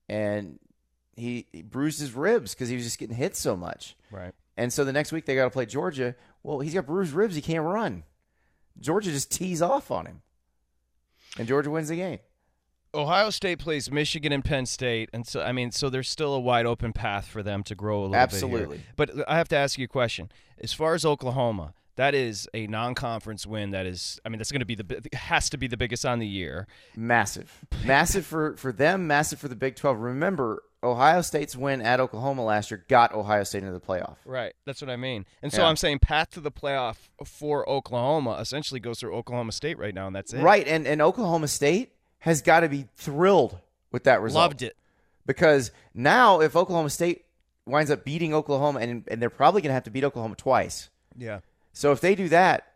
and 0.08 0.58
he, 1.16 1.46
he 1.52 1.62
bruised 1.62 2.00
his 2.00 2.12
ribs 2.12 2.54
because 2.54 2.68
he 2.68 2.76
was 2.76 2.84
just 2.84 2.98
getting 2.98 3.16
hit 3.16 3.36
so 3.36 3.56
much. 3.56 3.96
Right. 4.10 4.34
And 4.56 4.72
so 4.72 4.84
the 4.84 4.92
next 4.92 5.12
week 5.12 5.26
they 5.26 5.34
got 5.34 5.44
to 5.44 5.50
play 5.50 5.66
Georgia. 5.66 6.14
Well, 6.42 6.60
he's 6.60 6.74
got 6.74 6.86
bruised 6.86 7.12
ribs. 7.12 7.34
He 7.34 7.42
can't 7.42 7.64
run. 7.64 8.04
Georgia 8.78 9.10
just 9.10 9.30
tees 9.30 9.62
off 9.62 9.90
on 9.90 10.06
him. 10.06 10.22
And 11.38 11.46
Georgia 11.46 11.70
wins 11.70 11.88
the 11.88 11.96
game. 11.96 12.18
Ohio 12.94 13.28
State 13.30 13.58
plays 13.58 13.90
Michigan 13.90 14.32
and 14.32 14.42
Penn 14.42 14.64
State, 14.64 15.10
and 15.12 15.26
so 15.26 15.42
I 15.42 15.52
mean, 15.52 15.70
so 15.70 15.90
there's 15.90 16.08
still 16.08 16.32
a 16.32 16.40
wide 16.40 16.64
open 16.64 16.94
path 16.94 17.26
for 17.26 17.42
them 17.42 17.62
to 17.64 17.74
grow 17.74 18.00
a 18.00 18.02
little 18.02 18.16
Absolutely. 18.16 18.76
bit. 18.76 18.76
here. 18.78 18.86
But 18.96 19.28
I 19.28 19.36
have 19.36 19.48
to 19.48 19.56
ask 19.56 19.78
you 19.78 19.84
a 19.84 19.88
question. 19.88 20.30
As 20.58 20.72
far 20.72 20.94
as 20.94 21.04
Oklahoma, 21.04 21.74
that 21.96 22.14
is 22.14 22.48
a 22.54 22.66
non-conference 22.66 23.46
win. 23.46 23.70
That 23.72 23.84
is, 23.84 24.18
I 24.24 24.30
mean, 24.30 24.38
that's 24.38 24.50
going 24.50 24.60
to 24.60 24.66
be 24.66 24.76
the 24.76 25.02
has 25.12 25.50
to 25.50 25.58
be 25.58 25.66
the 25.66 25.76
biggest 25.76 26.06
on 26.06 26.20
the 26.20 26.26
year. 26.26 26.66
Massive. 26.96 27.64
massive 27.84 28.24
for, 28.24 28.56
for 28.56 28.72
them, 28.72 29.06
massive 29.06 29.38
for 29.38 29.48
the 29.48 29.56
Big 29.56 29.76
12. 29.76 29.98
Remember, 29.98 30.62
Ohio 30.86 31.20
State's 31.22 31.56
win 31.56 31.82
at 31.82 32.00
Oklahoma 32.00 32.44
last 32.44 32.70
year 32.70 32.84
got 32.88 33.12
Ohio 33.12 33.44
State 33.44 33.62
into 33.62 33.72
the 33.72 33.80
playoff. 33.80 34.16
Right. 34.24 34.54
That's 34.64 34.80
what 34.80 34.90
I 34.90 34.96
mean. 34.96 35.26
And 35.42 35.52
so 35.52 35.62
Yeah. 35.62 35.68
I'm 35.68 35.76
saying 35.76 35.98
path 35.98 36.30
to 36.30 36.40
the 36.40 36.50
playoff 36.50 36.96
for 37.24 37.68
Oklahoma 37.68 38.38
essentially 38.40 38.80
goes 38.80 39.00
through 39.00 39.14
Oklahoma 39.14 39.52
State 39.52 39.78
right 39.78 39.94
now, 39.94 40.06
and 40.06 40.14
that's 40.16 40.32
it. 40.32 40.40
Right. 40.42 40.66
And, 40.66 40.86
and 40.86 41.02
Oklahoma 41.02 41.48
State 41.48 41.92
has 42.20 42.42
got 42.42 42.60
to 42.60 42.68
be 42.68 42.88
thrilled 42.96 43.58
with 43.92 44.04
that 44.04 44.20
result. 44.20 44.42
Loved 44.42 44.62
it. 44.62 44.76
Because 45.26 45.72
now, 45.92 46.40
if 46.40 46.54
Oklahoma 46.54 46.90
State 46.90 47.24
winds 47.66 47.90
up 47.90 48.04
beating 48.04 48.32
Oklahoma, 48.32 48.78
and, 48.80 49.04
and 49.08 49.20
they're 49.20 49.28
probably 49.28 49.60
going 49.60 49.70
to 49.70 49.74
have 49.74 49.84
to 49.84 49.90
beat 49.90 50.04
Oklahoma 50.04 50.36
twice. 50.36 50.88
Yeah. 51.16 51.40
So 51.72 51.92
if 51.92 52.00
they 52.00 52.14
do 52.14 52.28
that, 52.28 52.72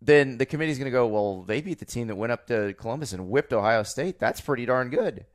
then 0.00 0.38
the 0.38 0.46
committee's 0.46 0.78
going 0.78 0.86
to 0.86 0.90
go, 0.90 1.06
well, 1.06 1.42
they 1.42 1.60
beat 1.60 1.78
the 1.78 1.84
team 1.84 2.06
that 2.08 2.16
went 2.16 2.32
up 2.32 2.46
to 2.46 2.74
Columbus 2.78 3.12
and 3.12 3.28
whipped 3.28 3.52
Ohio 3.52 3.82
State. 3.82 4.18
That's 4.18 4.40
pretty 4.40 4.66
darn 4.66 4.90
good. 4.90 5.26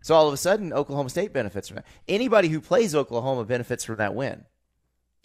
So 0.00 0.14
all 0.14 0.28
of 0.28 0.34
a 0.34 0.38
sudden, 0.38 0.72
Oklahoma 0.72 1.10
State 1.10 1.32
benefits 1.32 1.68
from 1.68 1.76
that. 1.76 1.86
Anybody 2.06 2.48
who 2.48 2.60
plays 2.60 2.94
Oklahoma 2.94 3.44
benefits 3.44 3.84
from 3.84 3.96
that 3.96 4.14
win. 4.14 4.44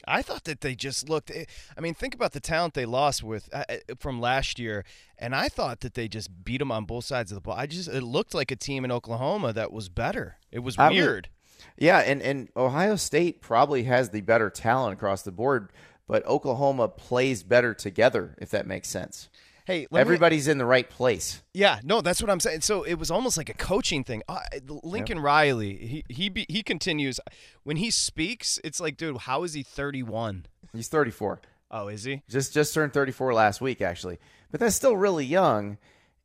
I 0.06 0.22
thought 0.22 0.44
that 0.46 0.62
they 0.62 0.76
just 0.76 1.08
looked. 1.08 1.32
eh, 1.32 1.46
I 1.78 1.82
mean, 1.82 1.94
think 1.94 2.14
about 2.14 2.34
the 2.34 2.40
talent 2.40 2.74
they 2.74 2.86
lost 2.86 3.24
with 3.24 3.50
uh, 3.54 3.64
uh, 3.70 3.76
from 4.00 4.20
last 4.20 4.60
year, 4.60 4.84
and 5.18 5.34
I 5.34 5.48
thought 5.48 5.80
that 5.80 5.94
they 5.94 6.08
just 6.08 6.44
beat 6.44 6.58
them 6.58 6.72
on 6.72 6.86
both 6.86 7.06
sides 7.06 7.32
of 7.32 7.36
the 7.36 7.42
ball. 7.42 7.56
I 7.56 7.68
just 7.68 7.88
it 7.88 8.04
looked 8.04 8.34
like 8.34 8.52
a 8.52 8.56
team 8.56 8.84
in 8.84 8.92
Oklahoma 8.92 9.54
that 9.54 9.72
was 9.72 9.90
better. 9.90 10.38
It 10.52 10.60
was 10.60 10.78
I 10.78 10.90
weird. 10.90 11.30
Yeah, 11.78 12.00
and, 12.00 12.22
and 12.22 12.50
Ohio 12.58 12.98
State 12.98 13.42
probably 13.42 13.84
has 13.84 14.10
the 14.10 14.22
better 14.22 14.50
talent 14.50 14.94
across 14.94 15.22
the 15.22 15.32
board, 15.32 15.72
but 16.08 16.26
Oklahoma 16.26 16.90
plays 16.90 17.44
better 17.44 17.74
together, 17.74 18.36
if 18.40 18.50
that 18.50 18.68
makes 18.68 18.90
sense. 18.90 19.30
Hey, 19.66 19.88
let 19.92 20.00
me- 20.00 20.02
Everybody's 20.02 20.48
in 20.48 20.58
the 20.58 20.66
right 20.66 20.90
place. 20.90 21.42
Yeah, 21.54 21.80
no, 21.84 22.02
that's 22.02 22.22
what 22.22 22.30
I'm 22.30 22.40
saying. 22.42 22.62
So 22.62 22.84
it 22.84 22.96
was 22.96 23.10
almost 23.10 23.38
like 23.38 23.50
a 23.50 23.54
coaching 23.54 24.04
thing. 24.04 24.22
Uh, 24.28 24.42
Lincoln 24.68 25.20
Riley, 25.20 25.76
he 25.78 26.04
he 26.10 26.30
be, 26.30 26.46
he 26.50 26.64
continues 26.64 27.20
when 27.64 27.78
he 27.78 27.90
speaks. 27.90 28.60
It's 28.64 28.80
like, 28.80 28.98
dude, 28.98 29.18
how 29.20 29.44
is 29.44 29.54
he 29.54 29.64
31? 29.64 30.46
He's 30.74 30.88
34. 30.90 31.40
Oh, 31.72 31.88
is 31.88 32.04
he? 32.04 32.22
Just 32.30 32.54
just 32.54 32.74
turned 32.74 32.94
34 32.94 33.34
last 33.34 33.62
week, 33.62 33.82
actually. 33.82 34.20
But 34.52 34.60
that's 34.60 34.76
still 34.76 34.98
really 34.98 35.26
young. 35.26 35.78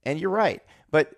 And 0.05 0.21
you're 0.21 0.31
right. 0.31 0.63
But 0.91 1.13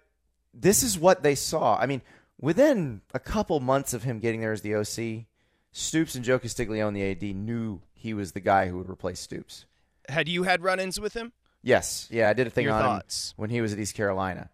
this 0.53 0.83
is 0.83 0.99
what 0.99 1.23
they 1.23 1.35
saw. 1.35 1.77
I 1.79 1.87
mean, 1.87 2.03
within 2.41 3.01
a 3.15 3.19
couple 3.19 3.59
months 3.61 3.95
of 3.95 4.03
him 4.03 4.19
getting 4.19 4.41
there 4.41 4.53
as 4.53 4.63
the 4.63 4.75
OC, 4.75 5.27
Stoops 5.73 6.15
and 6.15 6.25
Joe 6.25 6.39
Castiglione, 6.39 6.93
the 7.01 7.11
AD, 7.31 7.37
knew 7.37 7.81
he 7.95 8.13
was 8.15 8.33
the 8.33 8.41
guy 8.41 8.69
who 8.69 8.79
would 8.79 8.91
replace 8.91 9.21
Stoops. 9.21 9.67
Had 10.09 10.29
you 10.29 10.43
had 10.43 10.63
run-ins 10.63 10.99
with 11.01 11.15
him? 11.15 11.33
Yes, 11.63 12.09
yeah, 12.11 12.29
I 12.31 12.33
did 12.33 12.47
a 12.47 12.51
thing 12.51 12.65
Your 12.65 12.75
on 12.75 12.83
thoughts? 12.83 13.31
him 13.33 13.35
when 13.43 13.51
he 13.51 13.61
was 13.61 13.73
at 13.73 13.79
East 13.79 13.95
Carolina, 13.95 14.49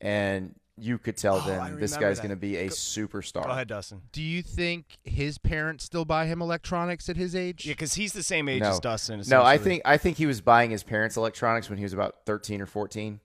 and 0.00 0.54
you 0.76 0.98
could 0.98 1.16
tell 1.16 1.36
Oh, 1.36 1.40
I 1.40 1.46
then 1.46 1.78
this 1.80 1.92
remember 1.92 2.06
guy's 2.08 2.16
that. 2.18 2.22
going 2.22 2.30
to 2.30 2.36
be 2.36 2.56
a 2.56 2.68
superstar. 2.68 3.44
Go 3.44 3.50
ahead, 3.50 3.68
Dustin. 3.68 4.02
Do 4.12 4.22
you 4.22 4.42
think 4.42 4.98
his 5.04 5.38
parents 5.38 5.84
still 5.84 6.04
buy 6.04 6.26
him 6.26 6.40
electronics 6.40 7.08
at 7.08 7.16
his 7.16 7.34
age? 7.34 7.66
Yeah, 7.66 7.72
because 7.72 7.94
he's 7.94 8.12
the 8.12 8.22
same 8.22 8.48
age 8.48 8.60
No, 8.62 8.70
as 8.70 8.80
Dustin. 8.80 9.22
no, 9.28 9.42
I 9.42 9.54
essentially. 9.54 9.70
think 9.70 9.82
I 9.84 9.96
think 9.96 10.16
he 10.18 10.26
was 10.26 10.40
buying 10.40 10.70
his 10.70 10.82
parents' 10.82 11.16
electronics 11.16 11.68
when 11.68 11.78
he 11.78 11.84
was 11.84 11.92
about 11.92 12.24
thirteen 12.26 12.60
or 12.60 12.66
fourteen. 12.66 13.20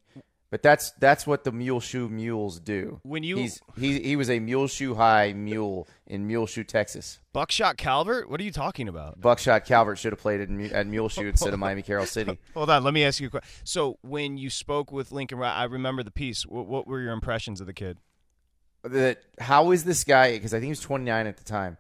But 0.56 0.64
that's 0.64 0.92
that's 0.92 1.28
what 1.28 1.44
the 1.44 1.52
mule 1.52 1.82
shoe 1.82 2.08
mules 2.08 2.62
do. 2.62 3.02
When 3.04 3.24
you- 3.24 3.36
He's, 3.36 3.60
he 3.78 4.00
he 4.00 4.16
was 4.16 4.30
a 4.30 4.40
mule 4.40 4.68
shoe 4.70 4.96
high 4.96 5.34
mule 5.34 5.86
in 6.08 6.28
Muleshoe, 6.28 6.64
Texas. 6.64 7.20
Buckshot 7.34 7.76
Calvert. 7.76 8.30
What 8.30 8.40
are 8.40 8.44
you 8.46 8.54
talking 8.54 8.88
about? 8.88 9.20
Buckshot 9.20 9.66
Calvert 9.66 9.98
should 9.98 10.14
have 10.14 10.20
played 10.22 10.40
at, 10.40 10.72
at 10.72 10.88
Muleshoe 10.88 11.28
instead 11.28 11.54
of 11.54 11.60
Miami 11.60 11.82
Carol 11.82 12.06
City. 12.06 12.40
Hold 12.54 12.70
on, 12.70 12.86
let 12.86 12.94
me 12.94 13.04
ask 13.04 13.20
you 13.20 13.28
a 13.28 13.32
question. 13.32 13.50
So 13.66 13.98
when 14.02 14.38
you 14.38 14.50
spoke 14.50 14.94
with 14.94 15.12
Lincoln, 15.12 15.44
I 15.44 15.66
remember 15.66 16.04
the 16.04 16.12
piece. 16.12 16.46
What, 16.46 16.68
what 16.68 16.88
were 16.88 17.02
your 17.02 17.12
impressions 17.12 17.60
of 17.60 17.68
the 17.68 17.74
kid? 17.74 17.98
that 18.84 19.24
how 19.40 19.72
is 19.72 19.84
this 19.84 20.06
guy? 20.06 20.32
Because 20.38 20.54
I 20.54 20.60
think 20.60 20.68
he 20.68 20.70
was 20.70 20.80
29 20.80 21.28
at 21.28 21.36
the 21.36 21.44
time. 21.44 21.78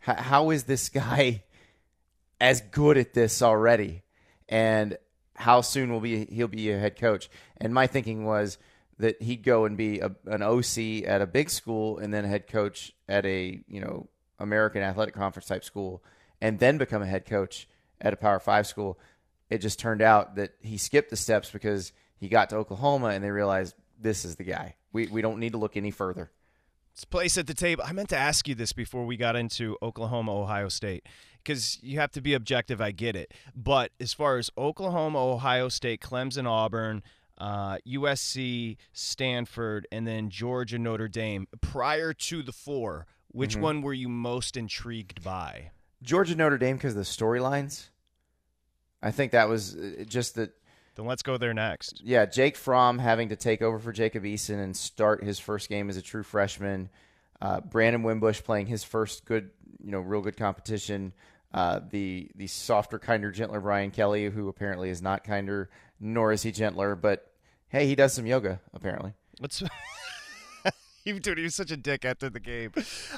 How, 0.00 0.16
how 0.16 0.50
is 0.50 0.64
this 0.64 0.90
guy 0.90 1.44
as 2.42 2.60
good 2.60 2.98
at 2.98 3.14
this 3.14 3.40
already? 3.40 4.02
And 4.50 4.98
how 5.38 5.60
soon 5.60 5.92
will 5.92 6.00
be 6.00 6.24
he'll 6.26 6.48
be 6.48 6.70
a 6.70 6.78
head 6.78 6.98
coach? 6.98 7.30
And 7.58 7.72
my 7.72 7.86
thinking 7.86 8.24
was 8.24 8.58
that 8.98 9.22
he'd 9.22 9.44
go 9.44 9.64
and 9.64 9.76
be 9.76 10.00
a, 10.00 10.10
an 10.26 10.42
OC 10.42 11.06
at 11.06 11.22
a 11.22 11.26
big 11.26 11.48
school 11.48 11.98
and 11.98 12.12
then 12.12 12.24
a 12.24 12.28
head 12.28 12.48
coach 12.48 12.92
at 13.08 13.24
a 13.24 13.62
you 13.68 13.80
know 13.80 14.08
American 14.40 14.82
Athletic 14.82 15.14
Conference 15.14 15.46
type 15.46 15.64
school, 15.64 16.02
and 16.40 16.58
then 16.58 16.76
become 16.76 17.02
a 17.02 17.06
head 17.06 17.24
coach 17.24 17.68
at 18.00 18.12
a 18.12 18.16
Power 18.16 18.40
Five 18.40 18.66
school. 18.66 18.98
It 19.48 19.58
just 19.58 19.78
turned 19.78 20.02
out 20.02 20.36
that 20.36 20.52
he 20.60 20.76
skipped 20.76 21.10
the 21.10 21.16
steps 21.16 21.50
because 21.50 21.92
he 22.18 22.28
got 22.28 22.50
to 22.50 22.56
Oklahoma 22.56 23.08
and 23.08 23.24
they 23.24 23.30
realized 23.30 23.74
this 23.98 24.24
is 24.24 24.36
the 24.36 24.44
guy. 24.44 24.74
We 24.92 25.06
we 25.06 25.22
don't 25.22 25.38
need 25.38 25.52
to 25.52 25.58
look 25.58 25.76
any 25.76 25.92
further. 25.92 26.30
Place 27.04 27.38
at 27.38 27.46
the 27.46 27.54
table. 27.54 27.84
I 27.86 27.92
meant 27.92 28.08
to 28.10 28.16
ask 28.16 28.48
you 28.48 28.54
this 28.54 28.72
before 28.72 29.04
we 29.06 29.16
got 29.16 29.36
into 29.36 29.76
Oklahoma, 29.82 30.34
Ohio 30.36 30.68
State, 30.68 31.06
because 31.42 31.78
you 31.82 31.98
have 32.00 32.10
to 32.12 32.20
be 32.20 32.34
objective. 32.34 32.80
I 32.80 32.90
get 32.90 33.14
it, 33.16 33.32
but 33.54 33.92
as 34.00 34.12
far 34.12 34.36
as 34.38 34.50
Oklahoma, 34.58 35.18
Ohio 35.18 35.68
State, 35.68 36.00
Clemson, 36.00 36.46
Auburn, 36.48 37.02
uh, 37.38 37.78
USC, 37.86 38.76
Stanford, 38.92 39.86
and 39.92 40.06
then 40.06 40.28
Georgia, 40.28 40.78
Notre 40.78 41.08
Dame. 41.08 41.46
Prior 41.60 42.12
to 42.12 42.42
the 42.42 42.52
four, 42.52 43.06
which 43.28 43.52
Mm-hmm. 43.52 43.62
one 43.62 43.82
were 43.82 43.94
you 43.94 44.08
most 44.08 44.56
intrigued 44.56 45.22
by? 45.22 45.70
Georgia 46.02 46.34
Notre 46.34 46.58
Dame 46.58 46.76
because 46.76 46.94
the 46.94 47.02
storylines. 47.02 47.88
I 49.02 49.12
think 49.12 49.32
that 49.32 49.48
was 49.48 49.76
uh, 49.76 50.04
just 50.08 50.34
that. 50.34 50.52
Then 50.98 51.06
let's 51.06 51.22
go 51.22 51.38
there 51.38 51.54
next. 51.54 52.02
Yeah, 52.04 52.26
Jake 52.26 52.56
Fromm 52.56 52.98
having 52.98 53.28
to 53.28 53.36
take 53.36 53.62
over 53.62 53.78
for 53.78 53.92
Jacob 53.92 54.24
Eason 54.24 54.60
and 54.60 54.76
start 54.76 55.22
his 55.22 55.38
first 55.38 55.68
game 55.68 55.88
as 55.88 55.96
a 55.96 56.02
true 56.02 56.24
freshman. 56.24 56.90
Uh, 57.40 57.60
Brandon 57.60 58.02
Wimbush 58.02 58.42
playing 58.42 58.66
his 58.66 58.82
first 58.82 59.24
good, 59.24 59.50
you 59.80 59.92
know, 59.92 60.00
real 60.00 60.22
good 60.22 60.36
competition. 60.36 61.12
Uh, 61.54 61.78
the 61.88 62.28
the 62.34 62.48
softer, 62.48 62.98
kinder, 62.98 63.30
gentler 63.30 63.60
Brian 63.60 63.92
Kelly, 63.92 64.28
who 64.28 64.48
apparently 64.48 64.90
is 64.90 65.00
not 65.00 65.22
kinder, 65.22 65.70
nor 66.00 66.32
is 66.32 66.42
he 66.42 66.50
gentler, 66.50 66.96
but 66.96 67.30
hey, 67.68 67.86
he 67.86 67.94
does 67.94 68.12
some 68.12 68.26
yoga 68.26 68.60
apparently. 68.74 69.14
Let's. 69.40 69.62
He, 71.14 71.18
dude, 71.18 71.38
he 71.38 71.44
was 71.44 71.54
such 71.54 71.70
a 71.70 71.76
dick 71.76 72.04
after 72.04 72.28
the 72.28 72.38
game. 72.40 72.70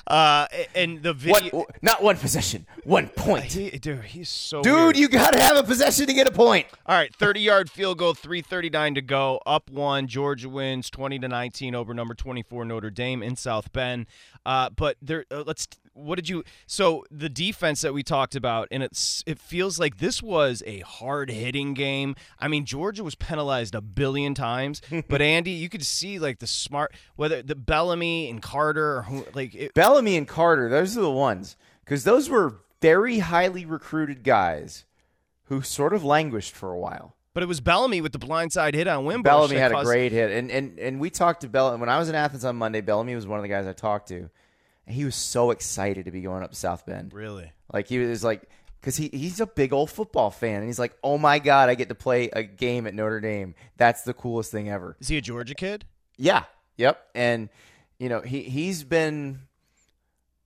Uh, 0.06 0.46
and 0.76 1.02
the 1.02 1.12
video. 1.12 1.50
What? 1.50 1.82
Not 1.82 2.02
one 2.02 2.16
possession, 2.16 2.66
one 2.84 3.08
point. 3.08 3.52
He, 3.52 3.70
dude, 3.70 4.04
he's 4.04 4.28
so 4.28 4.62
Dude, 4.62 4.74
weird. 4.74 4.96
you 4.96 5.08
got 5.08 5.32
to 5.32 5.40
have 5.40 5.56
a 5.56 5.62
possession 5.64 6.06
to 6.06 6.12
get 6.12 6.28
a 6.28 6.30
point. 6.30 6.66
All 6.86 6.96
right, 6.96 7.12
30 7.14 7.40
yard 7.40 7.68
field 7.70 7.98
goal, 7.98 8.14
339 8.14 8.94
to 8.94 9.02
go. 9.02 9.40
Up 9.44 9.68
one. 9.70 10.06
Georgia 10.06 10.48
wins 10.48 10.88
20 10.88 11.18
to 11.18 11.28
19 11.28 11.74
over 11.74 11.92
number 11.92 12.14
24 12.14 12.64
Notre 12.64 12.90
Dame 12.90 13.22
in 13.24 13.34
South 13.34 13.72
Bend. 13.72 14.06
Uh, 14.46 14.70
but 14.70 14.96
there, 15.02 15.24
uh, 15.32 15.42
let's. 15.46 15.66
What 16.00 16.16
did 16.16 16.28
you? 16.28 16.44
So 16.66 17.04
the 17.10 17.28
defense 17.28 17.80
that 17.82 17.92
we 17.94 18.02
talked 18.02 18.34
about, 18.34 18.68
and 18.70 18.82
it's 18.82 19.22
it 19.26 19.38
feels 19.38 19.78
like 19.78 19.98
this 19.98 20.22
was 20.22 20.62
a 20.66 20.80
hard 20.80 21.30
hitting 21.30 21.74
game. 21.74 22.14
I 22.38 22.48
mean, 22.48 22.64
Georgia 22.64 23.04
was 23.04 23.14
penalized 23.14 23.74
a 23.74 23.80
billion 23.80 24.34
times, 24.34 24.82
but 25.08 25.22
Andy, 25.22 25.52
you 25.52 25.68
could 25.68 25.84
see 25.84 26.18
like 26.18 26.38
the 26.38 26.46
smart 26.46 26.94
whether 27.16 27.42
the 27.42 27.54
Bellamy 27.54 28.28
and 28.30 28.40
Carter, 28.42 28.96
or 28.98 29.02
who, 29.02 29.26
like 29.34 29.54
it, 29.54 29.74
Bellamy 29.74 30.16
and 30.16 30.26
Carter, 30.26 30.68
those 30.68 30.96
are 30.96 31.02
the 31.02 31.10
ones 31.10 31.56
because 31.84 32.04
those 32.04 32.28
were 32.28 32.56
very 32.80 33.18
highly 33.18 33.64
recruited 33.66 34.22
guys 34.24 34.84
who 35.44 35.60
sort 35.62 35.92
of 35.92 36.04
languished 36.04 36.54
for 36.54 36.72
a 36.72 36.78
while. 36.78 37.16
but 37.34 37.42
it 37.42 37.46
was 37.46 37.60
Bellamy 37.60 38.00
with 38.00 38.12
the 38.12 38.18
blindside 38.18 38.74
hit 38.74 38.86
on 38.86 39.04
Wimbush. 39.04 39.30
Bellamy 39.30 39.56
had 39.56 39.72
a 39.72 39.82
great 39.82 40.12
hit, 40.12 40.30
and 40.30 40.50
and 40.50 40.78
and 40.78 41.00
we 41.00 41.10
talked 41.10 41.42
to 41.42 41.48
Bellamy 41.48 41.80
when 41.80 41.88
I 41.88 41.98
was 41.98 42.08
in 42.08 42.14
Athens 42.14 42.44
on 42.44 42.56
Monday. 42.56 42.80
Bellamy 42.80 43.14
was 43.14 43.26
one 43.26 43.38
of 43.38 43.42
the 43.42 43.48
guys 43.48 43.66
I 43.66 43.72
talked 43.72 44.08
to, 44.08 44.30
and 44.90 44.96
he 44.96 45.04
was 45.04 45.14
so 45.14 45.52
excited 45.52 46.06
to 46.06 46.10
be 46.10 46.20
going 46.20 46.42
up 46.42 46.52
South 46.52 46.84
Bend. 46.84 47.14
Really. 47.14 47.52
Like 47.72 47.86
he 47.86 48.00
was 48.00 48.24
like, 48.24 48.42
because 48.80 48.96
he 48.96 49.08
he's 49.12 49.38
a 49.38 49.46
big 49.46 49.72
old 49.72 49.88
football 49.88 50.32
fan, 50.32 50.56
and 50.56 50.66
he's 50.66 50.80
like, 50.80 50.98
oh 51.04 51.16
my 51.16 51.38
god, 51.38 51.68
I 51.68 51.76
get 51.76 51.90
to 51.90 51.94
play 51.94 52.28
a 52.32 52.42
game 52.42 52.88
at 52.88 52.94
Notre 52.94 53.20
Dame. 53.20 53.54
That's 53.76 54.02
the 54.02 54.12
coolest 54.12 54.50
thing 54.50 54.68
ever. 54.68 54.96
Is 54.98 55.06
he 55.06 55.16
a 55.16 55.20
Georgia 55.20 55.54
kid? 55.54 55.84
Yeah. 56.16 56.42
Yep. 56.76 57.00
And 57.14 57.50
you 58.00 58.08
know, 58.08 58.20
he 58.20 58.42
he's 58.42 58.82
been 58.82 59.42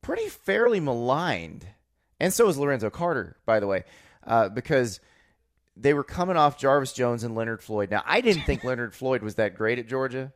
pretty 0.02 0.28
fairly 0.28 0.78
maligned. 0.78 1.66
And 2.20 2.30
so 2.30 2.46
is 2.48 2.58
Lorenzo 2.58 2.90
Carter, 2.90 3.38
by 3.46 3.60
the 3.60 3.66
way, 3.66 3.84
uh, 4.26 4.50
because 4.50 5.00
they 5.74 5.94
were 5.94 6.04
coming 6.04 6.36
off 6.36 6.58
Jarvis 6.58 6.92
Jones 6.92 7.24
and 7.24 7.34
Leonard 7.34 7.62
Floyd. 7.62 7.90
Now, 7.90 8.02
I 8.04 8.20
didn't 8.20 8.42
think 8.42 8.62
Leonard 8.62 8.94
Floyd 8.94 9.22
was 9.22 9.36
that 9.36 9.56
great 9.56 9.78
at 9.78 9.88
Georgia. 9.88 10.34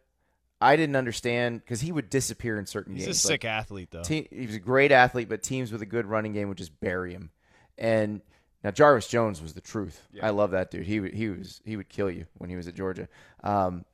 I 0.60 0.76
didn't 0.76 0.96
understand 0.96 1.60
because 1.60 1.80
he 1.80 1.92
would 1.92 2.10
disappear 2.10 2.58
in 2.58 2.66
certain 2.66 2.94
games. 2.94 3.06
He's 3.06 3.06
a 3.06 3.10
games. 3.10 3.22
sick 3.22 3.44
Like, 3.44 3.50
athlete, 3.52 3.88
though. 3.92 4.02
te- 4.02 4.28
he 4.30 4.46
was 4.46 4.56
a 4.56 4.60
great 4.60 4.90
athlete, 4.92 5.28
but 5.28 5.42
teams 5.42 5.70
with 5.70 5.82
a 5.82 5.86
good 5.86 6.06
running 6.06 6.32
game 6.32 6.48
would 6.48 6.58
just 6.58 6.78
bury 6.80 7.12
him. 7.12 7.30
And 7.76 8.20
now 8.64 8.72
Jarvis 8.72 9.06
Jones 9.06 9.40
was 9.40 9.54
the 9.54 9.60
truth. 9.60 10.02
I 10.20 10.30
love 10.30 10.50
that 10.50 10.70
dude. 10.72 10.84
He 10.86 10.98
would- 11.00 11.14
he 11.14 11.28
was 11.28 11.60
he 11.64 11.76
would 11.76 11.88
kill 11.88 12.10
you 12.10 12.26
when 12.38 12.50
he 12.50 12.56
was 12.56 12.66
at 12.66 12.74
Georgia. 12.74 13.08
Um, 13.44 13.84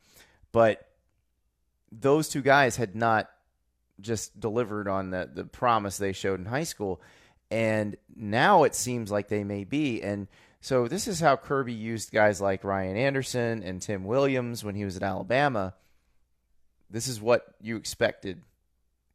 but 0.53 0.88
those 1.92 2.29
two 2.29 2.42
guys 2.42 2.77
had 2.77 2.96
not 2.96 3.31
just 4.00 4.40
delivered 4.40 4.88
on 4.88 5.11
the 5.11 5.31
the 5.33 5.44
promise 5.44 5.98
they 5.98 6.12
showed 6.12 6.40
in 6.40 6.46
high 6.46 6.64
school, 6.64 7.00
and 7.50 7.96
now 8.16 8.64
it 8.64 8.74
seems 8.74 9.11
like 9.11 9.29
they 9.29 9.44
may 9.44 9.64
be. 9.64 10.03
And 10.03 10.27
so 10.61 10.88
this 10.88 11.07
is 11.07 11.20
how 11.20 11.37
Kirby 11.37 11.74
used 11.74 12.11
guys 12.11 12.40
like 12.40 12.64
Ryan 12.64 12.96
Anderson 12.96 13.62
and 13.62 13.81
Tim 13.83 14.05
Williams 14.05 14.64
when 14.64 14.74
he 14.74 14.85
was 14.85 14.96
at 14.96 15.03
Alabama. 15.03 15.74
This 16.94 17.09
is 17.09 17.20
what 17.20 17.57
you 17.61 17.76
expected 17.76 18.40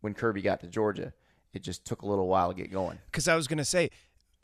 when 0.02 0.14
Kirby 0.14 0.42
got 0.42 0.60
to 0.60 0.68
Georgia. 0.68 1.14
It 1.54 1.64
just 1.64 1.86
took 1.86 2.02
a 2.02 2.06
little 2.06 2.28
while 2.28 2.50
to 2.50 2.54
get 2.54 2.74
going. 2.74 3.00
Because 3.06 3.30
I 3.30 3.38
was 3.38 3.48
going 3.48 3.60
to 3.60 3.64
say, 3.66 3.90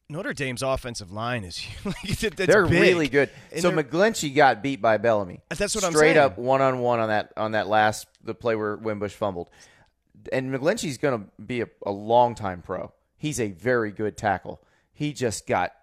Notre 0.08 0.32
Dame's 0.32 0.63
offensive 0.63 1.12
line 1.12 1.43
is 1.43 1.62
like, 1.86 2.17
that's 2.17 2.36
They're 2.38 2.65
big. 2.65 2.82
really 2.82 3.10
good. 3.10 3.30
And 3.52 3.62
so 3.62 3.71
McGlinchey 3.71 4.34
got 4.34 4.63
beat 4.63 4.82
by 4.82 4.98
Bellamy. 4.98 5.41
That's 5.50 5.76
what 5.76 5.84
I'm 5.84 5.91
saying. 5.91 6.13
Straight 6.13 6.17
up 6.17 6.38
one 6.38 6.62
on 6.62 6.80
one 6.80 7.02
on 7.02 7.10
that 7.10 7.34
on 7.36 7.52
that 7.52 7.67
last 7.67 8.08
the 8.24 8.34
play 8.34 8.56
where 8.56 8.78
Wimbush 8.78 9.12
fumbled. 9.12 9.50
And 10.32 10.50
McGlinchey's 10.54 10.98
going 10.98 11.19
to 11.19 11.41
be 11.41 11.60
a, 11.60 11.67
a 11.86 11.91
long 11.91 12.36
time 12.36 12.62
pro. 12.62 12.93
He's 13.17 13.41
a 13.41 13.52
very 13.52 13.91
good 13.91 14.15
tackle. 14.15 14.62
He 14.93 15.12
just 15.12 15.45
got 15.45 15.74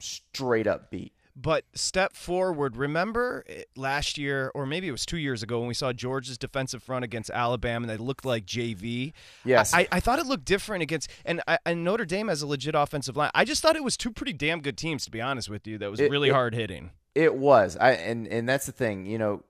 straight 0.00 0.66
up 0.66 0.90
beat. 0.90 1.12
But 1.34 1.64
step 1.74 2.14
forward. 2.14 2.76
Remember 2.76 3.42
eh, 3.48 3.62
last 3.74 4.18
year, 4.18 4.50
or 4.54 4.66
maybe 4.66 4.86
it 4.86 4.92
was 4.92 5.06
two 5.06 5.16
years 5.16 5.42
ago, 5.42 5.58
when 5.60 5.68
we 5.68 5.72
saw 5.74 5.92
Georgia's 5.92 6.36
defensive 6.36 6.82
front 6.82 7.04
against 7.04 7.30
Alabama, 7.30 7.84
and 7.84 7.90
they 7.90 7.96
looked 7.96 8.24
like 8.26 8.44
JV. 8.44 9.12
Yes. 9.44 9.72
I, 9.72 9.88
I 9.90 10.00
thought 10.00 10.18
it 10.18 10.26
looked 10.26 10.44
different 10.44 10.82
against, 10.82 11.08
and, 11.24 11.40
I, 11.48 11.58
and 11.64 11.84
Notre 11.84 12.04
Dame 12.04 12.28
has 12.28 12.42
a 12.42 12.46
legit 12.46 12.74
offensive 12.74 13.16
line. 13.16 13.30
I 13.34 13.44
just 13.46 13.62
thought 13.62 13.76
it 13.76 13.84
was 13.84 13.96
two 13.96 14.10
pretty 14.10 14.34
damn 14.34 14.60
good 14.60 14.76
teams, 14.76 15.04
to 15.06 15.10
be 15.10 15.22
honest 15.22 15.48
with 15.48 15.66
you. 15.66 15.78
That 15.78 15.90
was 15.90 16.00
It- 16.00 16.10
really 16.10 16.28
it- 16.28 16.32
hard 16.34 16.54
hitting. 16.54 16.90
It 17.14 17.34
was. 17.34 17.76
I 17.78 17.90
and 17.92 18.26
and 18.26 18.48
that's 18.48 18.64
the 18.64 18.72
thing. 18.72 19.04
You 19.04 19.18
know, 19.18 19.42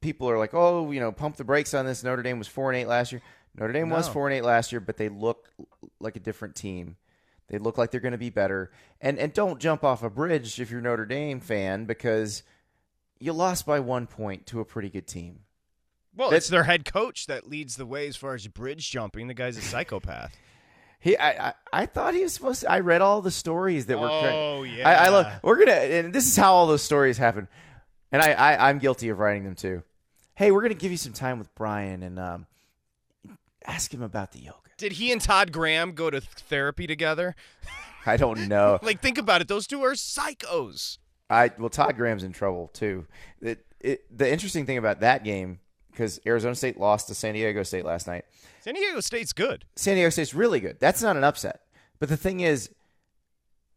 people 0.00 0.30
are 0.30 0.38
like, 0.38 0.54
oh, 0.54 0.90
you 0.92 1.00
know, 1.00 1.10
pump 1.10 1.36
the 1.36 1.44
brakes 1.44 1.74
on 1.74 1.84
this. 1.84 2.04
Notre 2.04 2.22
Dame 2.22 2.38
was 2.38 2.46
four 2.46 2.70
and 2.70 2.76
eight 2.78 2.86
last 2.86 3.10
year. 3.10 3.20
Notre 3.56 3.72
Dame 3.72 3.90
was 3.90 4.08
four 4.08 4.28
and 4.28 4.34
eight 4.36 4.42
last 4.44 4.70
year, 4.70 4.80
but 4.80 4.96
they 4.96 5.08
look 5.08 5.48
like 5.98 6.14
a 6.14 6.20
different 6.20 6.54
team. 6.54 6.96
They 7.50 7.58
look 7.58 7.76
like 7.76 7.90
they're 7.90 8.00
going 8.00 8.12
to 8.12 8.18
be 8.18 8.30
better. 8.30 8.70
And 9.00 9.18
and 9.18 9.34
don't 9.34 9.60
jump 9.60 9.84
off 9.84 10.02
a 10.02 10.08
bridge 10.08 10.60
if 10.60 10.70
you're 10.70 10.80
a 10.80 10.82
Notre 10.82 11.04
Dame 11.04 11.40
fan 11.40 11.84
because 11.84 12.42
you 13.18 13.32
lost 13.32 13.66
by 13.66 13.80
one 13.80 14.06
point 14.06 14.46
to 14.46 14.60
a 14.60 14.64
pretty 14.64 14.88
good 14.88 15.06
team. 15.06 15.40
Well, 16.16 16.30
That's- 16.30 16.44
it's 16.44 16.50
their 16.50 16.64
head 16.64 16.84
coach 16.84 17.26
that 17.26 17.48
leads 17.48 17.76
the 17.76 17.86
way 17.86 18.08
as 18.08 18.16
far 18.16 18.34
as 18.34 18.46
bridge 18.46 18.90
jumping. 18.90 19.26
The 19.26 19.34
guy's 19.34 19.56
a 19.58 19.62
psychopath. 19.62 20.34
He, 21.02 21.16
I, 21.16 21.48
I, 21.48 21.54
I 21.72 21.86
thought 21.86 22.12
he 22.12 22.22
was 22.22 22.34
supposed 22.34 22.60
to. 22.60 22.70
I 22.70 22.80
read 22.80 23.00
all 23.00 23.22
the 23.22 23.30
stories 23.30 23.86
that 23.86 23.98
were. 23.98 24.06
Oh, 24.10 24.64
I, 24.84 25.06
I 25.06 25.08
love. 25.08 25.32
We're 25.42 25.58
gonna, 25.58 25.72
and 25.72 26.12
this 26.12 26.26
is 26.26 26.36
how 26.36 26.52
all 26.52 26.66
those 26.66 26.82
stories 26.82 27.16
happen, 27.16 27.48
and 28.12 28.20
I, 28.20 28.32
I, 28.32 28.68
I'm 28.68 28.78
guilty 28.78 29.08
of 29.08 29.18
writing 29.18 29.44
them 29.44 29.54
too. 29.54 29.82
Hey, 30.34 30.50
we're 30.50 30.60
gonna 30.60 30.74
give 30.74 30.90
you 30.90 30.98
some 30.98 31.14
time 31.14 31.38
with 31.38 31.54
Brian 31.54 32.02
and 32.02 32.18
um, 32.18 32.46
ask 33.64 33.94
him 33.94 34.02
about 34.02 34.32
the 34.32 34.40
yoga. 34.40 34.58
Did 34.80 34.92
he 34.92 35.12
and 35.12 35.20
Todd 35.20 35.52
Graham 35.52 35.92
go 35.92 36.08
to 36.08 36.22
therapy 36.22 36.86
together? 36.86 37.36
I 38.06 38.16
don't 38.16 38.48
know. 38.48 38.78
Like, 38.82 39.02
think 39.02 39.18
about 39.18 39.42
it. 39.42 39.48
Those 39.48 39.66
two 39.66 39.82
are 39.82 39.92
psychos. 39.92 40.96
I 41.28 41.52
well, 41.58 41.68
Todd 41.68 41.96
Graham's 41.96 42.24
in 42.24 42.32
trouble 42.32 42.68
too. 42.72 43.06
It, 43.42 43.64
it, 43.78 44.16
the 44.16 44.30
interesting 44.30 44.64
thing 44.64 44.78
about 44.78 45.00
that 45.00 45.22
game 45.22 45.60
because 45.90 46.18
Arizona 46.26 46.54
State 46.54 46.80
lost 46.80 47.08
to 47.08 47.14
San 47.14 47.34
Diego 47.34 47.62
State 47.62 47.84
last 47.84 48.06
night. 48.06 48.24
San 48.62 48.72
Diego 48.74 49.00
State's 49.00 49.34
good. 49.34 49.66
San 49.76 49.96
Diego 49.96 50.08
State's 50.08 50.32
really 50.32 50.60
good. 50.60 50.78
That's 50.80 51.02
not 51.02 51.16
an 51.18 51.24
upset. 51.24 51.60
But 51.98 52.08
the 52.08 52.16
thing 52.16 52.40
is, 52.40 52.70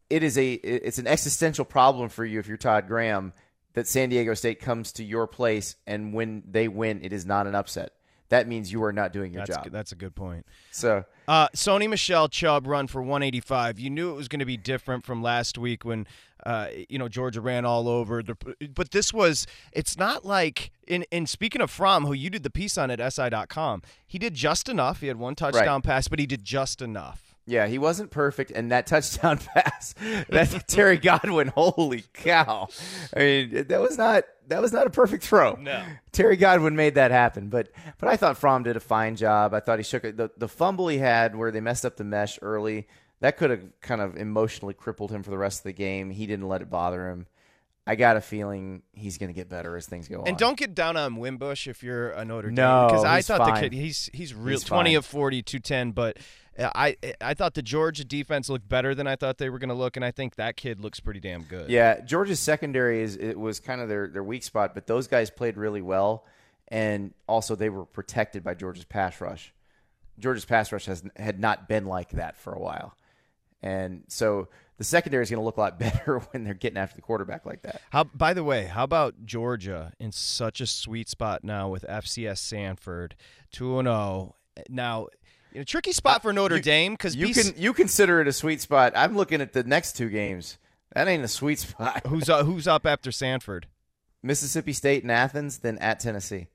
it 0.08 0.22
is 0.22 0.38
a 0.38 0.54
it's 0.54 0.98
an 0.98 1.06
existential 1.06 1.66
problem 1.66 2.08
for 2.08 2.24
you 2.24 2.40
if 2.40 2.48
you're 2.48 2.56
Todd 2.56 2.88
Graham 2.88 3.34
that 3.74 3.86
San 3.86 4.08
Diego 4.08 4.32
State 4.32 4.58
comes 4.58 4.92
to 4.92 5.04
your 5.04 5.26
place 5.26 5.76
and 5.86 6.14
when 6.14 6.42
they 6.48 6.66
win, 6.66 7.04
it 7.04 7.12
is 7.12 7.26
not 7.26 7.46
an 7.46 7.54
upset. 7.54 7.92
That 8.30 8.48
means 8.48 8.72
you 8.72 8.82
are 8.84 8.92
not 8.92 9.12
doing 9.12 9.32
your 9.32 9.44
That's 9.44 9.56
job. 9.64 9.70
that's 9.72 9.92
a 9.92 9.96
good 9.96 10.14
point. 10.14 10.46
So 10.70 11.04
Uh, 11.28 11.48
Sony 11.48 11.88
Michel 11.88 12.28
Chubb 12.28 12.66
run 12.66 12.86
for 12.86 13.00
185. 13.02 13.78
You 13.78 13.90
knew 13.90 14.10
it 14.10 14.14
was 14.14 14.28
going 14.28 14.40
to 14.40 14.44
be 14.46 14.56
different 14.56 15.04
from 15.04 15.22
last 15.22 15.56
week 15.58 15.84
when, 15.84 16.06
uh, 16.44 16.68
you 16.88 16.98
know, 16.98 17.08
Georgia 17.08 17.40
ran 17.40 17.64
all 17.64 17.88
over. 17.88 18.22
The, 18.22 18.36
but 18.74 18.90
this 18.90 19.12
was, 19.12 19.46
it's 19.72 19.96
not 19.96 20.24
like, 20.24 20.70
in, 20.86 21.04
in 21.10 21.26
speaking 21.26 21.60
of 21.62 21.70
Fromm, 21.70 22.06
who 22.06 22.12
you 22.12 22.28
did 22.30 22.42
the 22.42 22.50
piece 22.50 22.76
on 22.76 22.90
at 22.90 23.12
SI.com, 23.12 23.82
he 24.06 24.18
did 24.18 24.34
just 24.34 24.68
enough. 24.68 25.00
He 25.00 25.06
had 25.06 25.18
one 25.18 25.34
touchdown 25.34 25.80
pass, 25.82 26.08
but 26.08 26.18
he 26.18 26.26
did 26.26 26.44
just 26.44 26.82
enough. 26.82 27.33
Yeah, 27.46 27.66
he 27.66 27.78
wasn't 27.78 28.10
perfect, 28.10 28.50
and 28.50 28.70
that 28.72 28.86
touchdown 28.86 29.38
pass, 29.54 29.94
that 30.28 30.64
Terry 30.68 30.96
Godwin, 30.96 31.48
holy 31.48 32.04
cow! 32.12 32.68
I 33.14 33.18
mean, 33.18 33.66
that 33.68 33.80
was 33.80 33.98
not 33.98 34.24
that 34.48 34.60
was 34.60 34.72
not 34.72 34.86
a 34.86 34.90
perfect 34.90 35.24
throw. 35.24 35.54
No. 35.54 35.82
Terry 36.12 36.36
Godwin 36.36 36.76
made 36.76 36.94
that 36.96 37.10
happen, 37.10 37.48
but 37.48 37.70
but 37.98 38.08
I 38.08 38.16
thought 38.16 38.38
Fromm 38.38 38.62
did 38.62 38.76
a 38.76 38.80
fine 38.80 39.16
job. 39.16 39.54
I 39.54 39.60
thought 39.60 39.78
he 39.78 39.82
shook 39.84 40.04
it. 40.04 40.16
The 40.16 40.30
the 40.36 40.48
fumble 40.48 40.88
he 40.88 40.98
had 40.98 41.36
where 41.36 41.50
they 41.50 41.60
messed 41.60 41.84
up 41.84 41.96
the 41.96 42.04
mesh 42.04 42.38
early. 42.42 42.86
that 43.20 43.36
could 43.36 43.50
have 43.50 43.62
kind 43.80 44.00
of 44.00 44.16
emotionally 44.16 44.74
crippled 44.74 45.10
him 45.10 45.22
for 45.22 45.30
the 45.30 45.38
rest 45.38 45.60
of 45.60 45.64
the 45.64 45.72
game. 45.72 46.10
He 46.10 46.26
didn't 46.26 46.48
let 46.48 46.62
it 46.62 46.70
bother 46.70 47.08
him. 47.10 47.26
I 47.86 47.96
got 47.96 48.16
a 48.16 48.20
feeling 48.22 48.82
he's 48.94 49.18
going 49.18 49.28
to 49.28 49.34
get 49.34 49.50
better 49.50 49.76
as 49.76 49.86
things 49.86 50.08
go 50.08 50.20
on. 50.22 50.28
And 50.28 50.38
don't 50.38 50.56
get 50.56 50.74
down 50.74 50.96
on 50.96 51.16
Wimbush 51.16 51.66
if 51.66 51.82
you're 51.82 52.10
a 52.12 52.24
Notre 52.24 52.48
Dame. 52.48 52.54
No, 52.54 52.86
because 52.88 53.04
I 53.04 53.16
he's 53.16 53.26
thought 53.26 53.40
fine. 53.40 53.54
the 53.54 53.60
kid 53.60 53.72
he's 53.74 54.08
he's 54.14 54.32
real 54.34 54.58
He's 54.58 54.64
twenty 54.64 54.90
fine. 54.92 54.96
of 54.98 55.04
40, 55.06 55.42
210, 55.42 55.90
but 55.92 56.16
uh, 56.58 56.70
I 56.74 56.96
I 57.20 57.34
thought 57.34 57.52
the 57.54 57.62
Georgia 57.62 58.02
defense 58.04 58.48
looked 58.48 58.68
better 58.68 58.94
than 58.94 59.06
I 59.06 59.16
thought 59.16 59.36
they 59.36 59.50
were 59.50 59.58
going 59.58 59.68
to 59.68 59.74
look, 59.74 59.96
and 59.96 60.04
I 60.04 60.12
think 60.12 60.36
that 60.36 60.56
kid 60.56 60.80
looks 60.80 60.98
pretty 60.98 61.20
damn 61.20 61.42
good. 61.42 61.68
Yeah, 61.68 62.00
Georgia's 62.00 62.40
secondary 62.40 63.02
is 63.02 63.16
it 63.16 63.38
was 63.38 63.60
kind 63.60 63.82
of 63.82 63.88
their 63.90 64.08
their 64.08 64.24
weak 64.24 64.44
spot, 64.44 64.72
but 64.74 64.86
those 64.86 65.06
guys 65.06 65.28
played 65.30 65.58
really 65.58 65.82
well, 65.82 66.24
and 66.68 67.12
also 67.28 67.54
they 67.54 67.68
were 67.68 67.84
protected 67.84 68.42
by 68.42 68.54
Georgia's 68.54 68.86
pass 68.86 69.20
rush. 69.20 69.52
Georgia's 70.18 70.46
pass 70.46 70.72
rush 70.72 70.86
has 70.86 71.02
had 71.16 71.38
not 71.38 71.68
been 71.68 71.84
like 71.84 72.10
that 72.12 72.36
for 72.38 72.54
a 72.54 72.58
while, 72.60 72.96
and 73.62 74.04
so 74.08 74.48
the 74.76 74.84
secondary 74.84 75.22
is 75.22 75.30
going 75.30 75.40
to 75.40 75.44
look 75.44 75.56
a 75.56 75.60
lot 75.60 75.78
better 75.78 76.18
when 76.30 76.44
they're 76.44 76.54
getting 76.54 76.78
after 76.78 76.96
the 76.96 77.02
quarterback 77.02 77.46
like 77.46 77.62
that. 77.62 77.80
How 77.90 78.04
by 78.04 78.34
the 78.34 78.44
way, 78.44 78.64
how 78.64 78.84
about 78.84 79.24
Georgia 79.24 79.92
in 80.00 80.12
such 80.12 80.60
a 80.60 80.66
sweet 80.66 81.08
spot 81.08 81.44
now 81.44 81.68
with 81.68 81.84
FCS 81.88 82.38
Samford 82.40 83.12
two 83.52 83.78
and 83.78 83.86
zero 83.86 84.34
now. 84.68 85.08
You 85.52 85.60
know, 85.60 85.64
tricky 85.64 85.92
spot 85.92 86.20
for 86.22 86.32
Notre 86.32 86.56
you- 86.56 86.62
Dame 86.62 86.94
because 86.94 87.14
You 87.14 87.32
can 87.32 87.54
you 87.56 87.72
consider 87.72 88.20
it 88.20 88.26
a 88.26 88.32
sweet 88.32 88.60
spot. 88.60 88.92
I'm 88.96 89.16
looking 89.16 89.40
at 89.40 89.52
the 89.52 89.62
next 89.62 89.92
two 89.96 90.08
games. 90.10 90.58
That 90.94 91.06
ain't 91.06 91.22
a 91.22 91.28
sweet 91.28 91.58
spot. 91.60 92.04
who's 92.08 92.28
uh, 92.28 92.42
who's 92.44 92.66
up 92.66 92.84
after 92.86 93.10
Samford? 93.10 93.64
Mississippi 94.22 94.72
State 94.72 95.02
and 95.02 95.12
Athens, 95.12 95.58
then 95.58 95.78
at 95.78 96.00
Tennessee. 96.00 96.48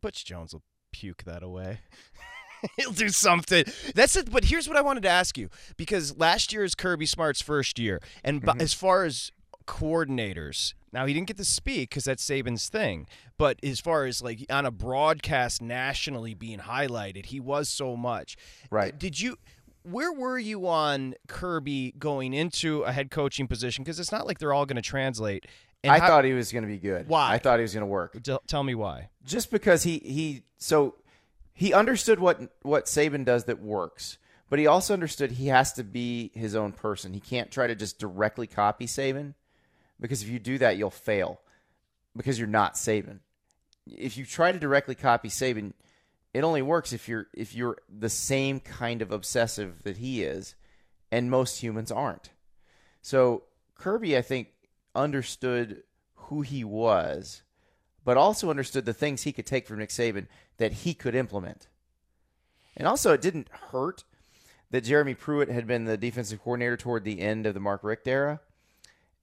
Butch 0.00 0.24
Jones 0.24 0.52
will 0.52 0.62
puke 0.90 1.22
that 1.24 1.42
away. 1.42 1.80
He'll 2.76 2.92
do 2.92 3.08
something. 3.08 3.64
That's 3.94 4.16
it. 4.16 4.30
But 4.30 4.44
here's 4.46 4.68
what 4.68 4.76
I 4.76 4.80
wanted 4.82 5.02
to 5.04 5.08
ask 5.10 5.36
you 5.38 5.48
because 5.76 6.16
last 6.18 6.52
year 6.52 6.64
is 6.64 6.74
Kirby 6.74 7.06
Smart's 7.06 7.40
first 7.42 7.78
year, 7.78 8.00
and 8.24 8.42
Mm-hmm. 8.42 8.58
bu- 8.58 8.62
as 8.64 8.72
far 8.74 9.04
as 9.04 9.30
coordinators, 9.66 10.74
now 10.92 11.06
he 11.06 11.14
didn't 11.14 11.26
get 11.28 11.36
to 11.36 11.44
speak 11.44 11.90
because 11.90 12.04
that's 12.04 12.24
Saban's 12.24 12.68
thing. 12.68 13.06
But 13.38 13.58
as 13.62 13.80
far 13.80 14.06
as 14.06 14.22
like 14.22 14.44
on 14.50 14.64
a 14.66 14.70
broadcast 14.70 15.60
nationally 15.62 16.34
being 16.34 16.60
highlighted, 16.60 17.26
he 17.26 17.40
was 17.40 17.68
so 17.68 17.96
much. 17.96 18.36
Right. 18.70 18.98
Did 18.98 19.20
you? 19.20 19.36
Where 19.82 20.12
were 20.12 20.38
you 20.38 20.66
on 20.66 21.14
Kirby 21.28 21.94
going 21.96 22.34
into 22.34 22.82
a 22.82 22.90
head 22.92 23.10
coaching 23.10 23.46
position? 23.46 23.84
Because 23.84 24.00
it's 24.00 24.10
not 24.10 24.26
like 24.26 24.38
they're 24.40 24.52
all 24.52 24.66
going 24.66 24.76
to 24.76 24.82
translate. 24.82 25.46
And 25.84 25.92
I 25.92 26.00
how- 26.00 26.08
thought 26.08 26.24
he 26.24 26.32
was 26.32 26.50
going 26.50 26.64
to 26.64 26.68
be 26.68 26.78
good. 26.78 27.06
Why? 27.08 27.32
I 27.34 27.38
thought 27.38 27.58
he 27.60 27.62
was 27.62 27.72
going 27.72 27.82
to 27.82 27.86
work. 27.86 28.20
Tell- 28.22 28.42
Tell 28.48 28.64
me 28.64 28.74
why. 28.74 29.10
just 29.24 29.50
because 29.50 29.84
he 29.84 29.98
he 29.98 30.42
so 30.58 30.94
he 31.58 31.72
understood 31.72 32.20
what 32.20 32.52
what 32.60 32.84
Saban 32.84 33.24
does 33.24 33.44
that 33.44 33.62
works, 33.62 34.18
but 34.50 34.58
he 34.58 34.66
also 34.66 34.92
understood 34.92 35.32
he 35.32 35.46
has 35.46 35.72
to 35.72 35.82
be 35.82 36.30
his 36.34 36.54
own 36.54 36.72
person. 36.72 37.14
He 37.14 37.20
can't 37.20 37.50
try 37.50 37.66
to 37.66 37.74
just 37.74 37.98
directly 37.98 38.46
copy 38.46 38.84
Saban 38.84 39.32
because 39.98 40.22
if 40.22 40.28
you 40.28 40.38
do 40.38 40.58
that, 40.58 40.76
you'll 40.76 40.90
fail 40.90 41.40
because 42.14 42.38
you're 42.38 42.46
not 42.46 42.74
Saban. 42.74 43.20
If 43.86 44.18
you 44.18 44.26
try 44.26 44.52
to 44.52 44.58
directly 44.58 44.94
copy 44.94 45.28
Saban, 45.28 45.72
it 46.34 46.44
only 46.44 46.60
works 46.60 46.92
if 46.92 47.08
you're 47.08 47.28
if 47.32 47.54
you're 47.54 47.78
the 47.88 48.10
same 48.10 48.60
kind 48.60 49.00
of 49.00 49.10
obsessive 49.10 49.82
that 49.84 49.96
he 49.96 50.22
is, 50.22 50.56
and 51.10 51.30
most 51.30 51.62
humans 51.62 51.90
aren't. 51.90 52.28
So 53.00 53.44
Kirby, 53.76 54.14
I 54.14 54.20
think, 54.20 54.48
understood 54.94 55.84
who 56.14 56.42
he 56.42 56.64
was 56.64 57.44
but 58.06 58.16
also 58.16 58.50
understood 58.50 58.84
the 58.84 58.94
things 58.94 59.22
he 59.22 59.32
could 59.32 59.44
take 59.44 59.66
from 59.66 59.80
Nick 59.80 59.90
Saban 59.90 60.28
that 60.58 60.72
he 60.72 60.94
could 60.94 61.16
implement. 61.16 61.66
And 62.76 62.86
also, 62.86 63.12
it 63.12 63.20
didn't 63.20 63.48
hurt 63.72 64.04
that 64.70 64.84
Jeremy 64.84 65.14
Pruitt 65.14 65.48
had 65.48 65.66
been 65.66 65.86
the 65.86 65.96
defensive 65.96 66.40
coordinator 66.40 66.76
toward 66.76 67.02
the 67.02 67.20
end 67.20 67.46
of 67.46 67.54
the 67.54 67.60
Mark 67.60 67.82
Richt 67.82 68.06
era, 68.06 68.40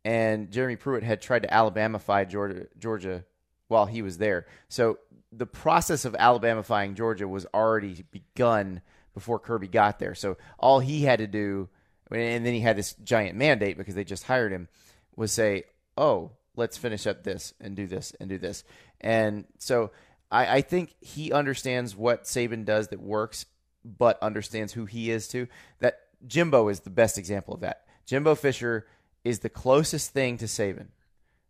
and 0.04 0.52
Jeremy 0.52 0.76
Pruitt 0.76 1.04
had 1.04 1.22
tried 1.22 1.43
to 1.43 1.48
Alabamify 1.48 2.30
Georgia, 2.30 2.67
Georgia 2.78 3.24
while 3.69 3.86
he 3.86 4.02
was 4.02 4.17
there. 4.17 4.48
So 4.67 5.00
the 5.32 5.46
process 5.46 6.04
of 6.04 6.13
Alabamifying 6.13 6.96
Georgia 6.96 7.28
was 7.28 7.48
already 7.54 8.04
begun 8.12 8.82
before 9.13 9.39
Kirby 9.39 9.69
got 9.69 10.00
there. 10.00 10.13
So 10.13 10.36
all 10.60 10.82
he 10.82 11.04
had 11.04 11.19
to 11.19 11.28
do, 11.28 11.69
and 12.12 12.46
then 12.46 12.54
he 12.54 12.60
had 12.60 12.76
this 12.76 12.96
giant 12.96 13.38
mandate 13.38 13.78
because 13.78 13.96
they 13.96 14.04
just 14.04 14.26
hired 14.26 14.52
him, 14.52 14.67
was 15.15 15.32
say, 15.32 15.63
"Oh, 15.98 16.32
let's 16.56 16.78
finish 16.78 17.08
up 17.08 17.24
this 17.24 17.54
and 17.60 17.76
do 17.76 17.88
this 17.88 18.13
and 18.20 18.30
do 18.30 18.38
this." 18.38 18.63
And 19.02 19.46
so 19.60 19.92
I, 20.32 20.58
I 20.58 20.62
think 20.62 20.96
he 21.02 21.32
understands 21.32 21.96
what 21.96 22.24
Saban 22.24 22.66
does 22.66 22.89
that 22.89 23.02
works, 23.02 23.46
but 23.86 24.22
understands 24.22 24.74
who 24.74 24.86
he 24.86 25.12
is 25.12 25.28
too. 25.28 25.48
That 25.80 26.00
Jimbo 26.26 26.70
is 26.70 26.82
the 26.82 26.89
best 26.89 27.18
example 27.18 27.54
of 27.54 27.62
that. 27.62 27.86
Jimbo 28.06 28.36
Fisher 28.36 28.88
is 29.24 29.39
the 29.39 29.50
closest 29.50 30.12
thing 30.12 30.38
to 30.38 30.46
Saban. 30.46 30.88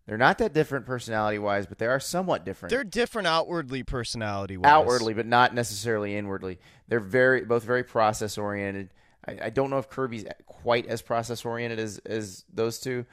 They're 0.06 0.18
not 0.18 0.38
that 0.40 0.54
different 0.54 0.86
personality 0.86 1.40
wise, 1.40 1.66
but 1.66 1.78
they 1.78 1.86
are 1.86 2.00
somewhat 2.00 2.44
different 2.44 2.72
They're 2.72 2.84
different 2.84 3.28
outwardly, 3.28 3.84
personality 3.84 4.58
wise. 4.58 4.70
outwardly, 4.70 5.14
but 5.14 5.26
not 5.26 5.56
necessarily 5.56 6.16
inwardly. 6.16 6.60
They're 6.90 7.00
very 7.00 7.46
both 7.46 7.64
very 7.64 7.84
process 7.84 8.38
oriented. 8.38 8.90
I, 9.26 9.38
I 9.44 9.50
don't 9.50 9.70
know 9.70 9.78
if 9.78 9.90
Kirby's 9.90 10.26
quite 10.46 10.88
as 10.88 11.02
process 11.02 11.46
oriented 11.46 11.80
as 11.80 12.00
as 12.00 12.44
those 12.54 12.80
two, 12.80 13.06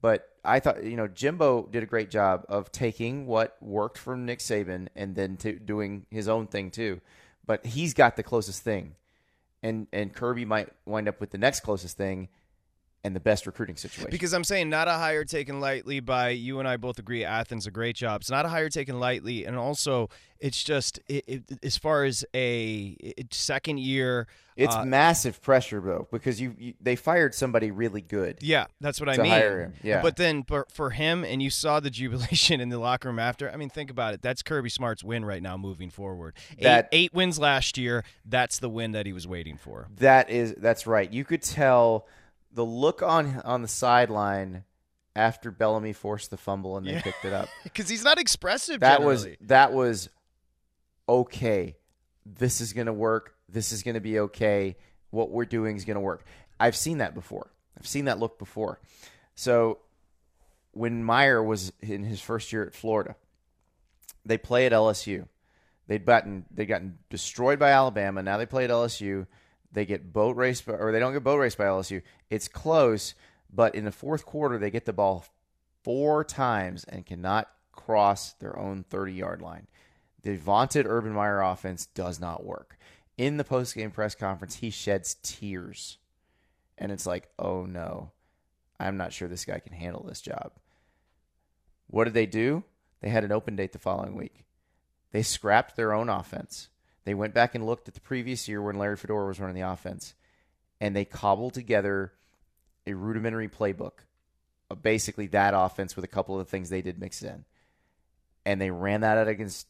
but 0.00 0.28
I 0.44 0.60
thought 0.60 0.84
you 0.84 0.96
know 0.96 1.08
Jimbo 1.08 1.68
did 1.70 1.82
a 1.82 1.86
great 1.86 2.10
job 2.10 2.44
of 2.48 2.72
taking 2.72 3.26
what 3.26 3.56
worked 3.60 3.98
from 3.98 4.24
Nick 4.24 4.38
Saban 4.38 4.88
and 4.94 5.14
then 5.14 5.36
doing 5.64 6.06
his 6.10 6.28
own 6.28 6.46
thing 6.46 6.70
too. 6.70 7.00
But 7.46 7.64
he's 7.66 7.94
got 7.94 8.16
the 8.16 8.22
closest 8.22 8.62
thing, 8.62 8.94
and 9.62 9.86
and 9.92 10.12
Kirby 10.12 10.44
might 10.44 10.68
wind 10.84 11.08
up 11.08 11.20
with 11.20 11.30
the 11.30 11.38
next 11.38 11.60
closest 11.60 11.96
thing, 11.96 12.28
and 13.04 13.14
the 13.14 13.20
best 13.20 13.46
recruiting 13.46 13.76
situation. 13.76 14.10
Because 14.10 14.32
I'm 14.32 14.44
saying 14.44 14.68
not 14.68 14.88
a 14.88 14.92
hire 14.92 15.24
taken 15.24 15.60
lightly 15.60 16.00
by 16.00 16.30
you 16.30 16.58
and 16.58 16.66
I 16.66 16.76
both 16.76 16.98
agree 16.98 17.24
Athens 17.24 17.66
a 17.66 17.70
great 17.70 17.94
job. 17.94 18.22
It's 18.22 18.30
not 18.30 18.44
a 18.44 18.48
hire 18.48 18.68
taken 18.68 18.98
lightly, 18.98 19.44
and 19.44 19.56
also 19.56 20.10
it's 20.40 20.62
just 20.62 20.98
it, 21.08 21.24
it, 21.26 21.58
as 21.62 21.76
far 21.76 22.04
as 22.04 22.24
a 22.34 22.96
it, 23.00 23.32
second 23.32 23.78
year. 23.78 24.26
it's 24.56 24.74
uh, 24.74 24.84
massive 24.84 25.40
pressure 25.40 25.80
though 25.80 26.08
because 26.10 26.40
you, 26.40 26.54
you 26.58 26.74
they 26.80 26.96
fired 26.96 27.34
somebody 27.34 27.70
really 27.70 28.00
good. 28.00 28.38
yeah, 28.40 28.66
that's 28.80 28.98
what 28.98 29.08
I 29.08 29.16
mean. 29.16 29.30
hire 29.30 29.60
him, 29.60 29.74
yeah. 29.82 30.02
But 30.02 30.16
then 30.16 30.42
for, 30.42 30.66
for 30.72 30.90
him, 30.90 31.24
and 31.24 31.40
you 31.40 31.50
saw 31.50 31.78
the 31.78 31.90
jubilation 31.98 32.60
in 32.60 32.68
the 32.68 32.78
locker 32.78 33.08
room 33.08 33.20
after. 33.20 33.48
I 33.48 33.56
mean, 33.56 33.70
think 33.70 33.90
about 33.90 34.14
it. 34.14 34.22
That's 34.22 34.42
Kirby 34.42 34.70
Smart's 34.70 35.04
win 35.04 35.24
right 35.24 35.42
now, 35.42 35.56
moving 35.56 35.90
forward. 35.90 36.34
Eight, 36.58 36.64
That- 36.64 36.88
eight 36.90 37.14
wins 37.14 37.38
last 37.38 37.78
year. 37.78 38.04
That's 38.24 38.58
the 38.58 38.68
win 38.68 38.90
that 38.92 39.06
he 39.06 39.12
was 39.12 39.26
waiting 39.26 39.56
for. 39.56 39.86
That 39.98 40.30
is 40.30 40.54
that's 40.58 40.86
right. 40.86 41.10
You 41.12 41.24
could 41.24 41.42
tell 41.42 42.06
the 42.52 42.64
look 42.64 43.02
on 43.02 43.40
on 43.44 43.62
the 43.62 43.68
sideline 43.68 44.64
after 45.16 45.50
Bellamy 45.50 45.92
forced 45.92 46.30
the 46.30 46.36
fumble 46.36 46.76
and 46.76 46.86
they 46.86 46.92
Yeah. 46.92 47.02
picked 47.02 47.24
it 47.24 47.32
up. 47.32 47.48
Because 47.64 47.88
he's 47.88 48.04
not 48.04 48.18
expressive. 48.18 48.80
That 48.80 49.02
was 49.02 49.26
that 49.42 49.72
was 49.72 50.08
okay. 51.08 51.76
This 52.26 52.60
is 52.60 52.72
going 52.72 52.86
to 52.86 52.92
work. 52.92 53.34
This 53.48 53.72
is 53.72 53.82
going 53.82 53.94
to 53.94 54.00
be 54.00 54.18
okay. 54.20 54.76
What 55.10 55.30
we're 55.30 55.46
doing 55.46 55.76
is 55.76 55.84
going 55.84 55.94
to 55.96 56.00
work. 56.00 56.24
I've 56.60 56.76
seen 56.76 56.98
that 56.98 57.14
before. 57.14 57.50
I've 57.78 57.86
seen 57.86 58.04
that 58.06 58.18
look 58.18 58.38
before. 58.38 58.80
So 59.34 59.78
when 60.72 61.02
Meyer 61.02 61.42
was 61.42 61.72
in 61.80 62.04
his 62.04 62.20
first 62.20 62.52
year 62.52 62.64
at 62.66 62.74
Florida, 62.74 63.16
they 64.24 64.36
play 64.36 64.66
at 64.66 64.72
LSU. 64.72 65.26
They'd 65.86 66.04
gotten 66.04 66.44
they'd 66.50 66.66
gotten 66.66 66.98
destroyed 67.08 67.58
by 67.58 67.70
Alabama. 67.70 68.22
Now 68.22 68.36
they 68.36 68.46
play 68.46 68.64
at 68.64 68.70
LSU. 68.70 69.26
They 69.72 69.84
get 69.84 70.12
boat 70.12 70.36
raced, 70.36 70.66
by, 70.66 70.74
or 70.74 70.92
they 70.92 70.98
don't 70.98 71.12
get 71.12 71.24
boat 71.24 71.36
raced 71.36 71.58
by 71.58 71.64
LSU. 71.64 72.02
It's 72.30 72.48
close, 72.48 73.14
but 73.52 73.74
in 73.74 73.84
the 73.84 73.92
fourth 73.92 74.24
quarter 74.24 74.58
they 74.58 74.70
get 74.70 74.86
the 74.86 74.92
ball 74.92 75.24
four 75.82 76.24
times 76.24 76.84
and 76.84 77.06
cannot 77.06 77.48
cross 77.72 78.32
their 78.34 78.58
own 78.58 78.84
30 78.84 79.12
yard 79.12 79.42
line. 79.42 79.66
The 80.22 80.36
vaunted 80.36 80.86
Urban 80.86 81.12
Meyer 81.12 81.40
offense 81.40 81.86
does 81.86 82.18
not 82.18 82.44
work. 82.44 82.76
In 83.16 83.36
the 83.36 83.44
post 83.44 83.74
game 83.74 83.90
press 83.90 84.14
conference, 84.14 84.56
he 84.56 84.70
sheds 84.70 85.16
tears, 85.22 85.98
and 86.76 86.92
it's 86.92 87.06
like, 87.06 87.28
oh 87.38 87.64
no, 87.66 88.12
I'm 88.78 88.96
not 88.96 89.12
sure 89.12 89.28
this 89.28 89.44
guy 89.44 89.58
can 89.58 89.72
handle 89.72 90.04
this 90.04 90.20
job. 90.20 90.52
What 91.88 92.04
did 92.04 92.14
they 92.14 92.26
do? 92.26 92.64
They 93.00 93.08
had 93.08 93.24
an 93.24 93.32
open 93.32 93.56
date 93.56 93.72
the 93.72 93.78
following 93.78 94.14
week. 94.14 94.44
They 95.12 95.22
scrapped 95.22 95.76
their 95.76 95.92
own 95.92 96.08
offense. 96.08 96.68
They 97.08 97.14
went 97.14 97.32
back 97.32 97.54
and 97.54 97.64
looked 97.64 97.88
at 97.88 97.94
the 97.94 98.02
previous 98.02 98.48
year 98.48 98.60
when 98.60 98.76
Larry 98.76 98.98
Fedora 98.98 99.28
was 99.28 99.40
running 99.40 99.54
the 99.54 99.66
offense, 99.66 100.12
and 100.78 100.94
they 100.94 101.06
cobbled 101.06 101.54
together 101.54 102.12
a 102.86 102.92
rudimentary 102.92 103.48
playbook 103.48 104.00
of 104.68 104.82
basically 104.82 105.26
that 105.28 105.54
offense 105.56 105.96
with 105.96 106.04
a 106.04 106.08
couple 106.08 106.38
of 106.38 106.46
the 106.46 106.50
things 106.50 106.68
they 106.68 106.82
did 106.82 106.98
mix 106.98 107.22
in. 107.22 107.46
And 108.44 108.60
they 108.60 108.70
ran 108.70 109.00
that 109.00 109.16
out 109.16 109.26
against 109.26 109.68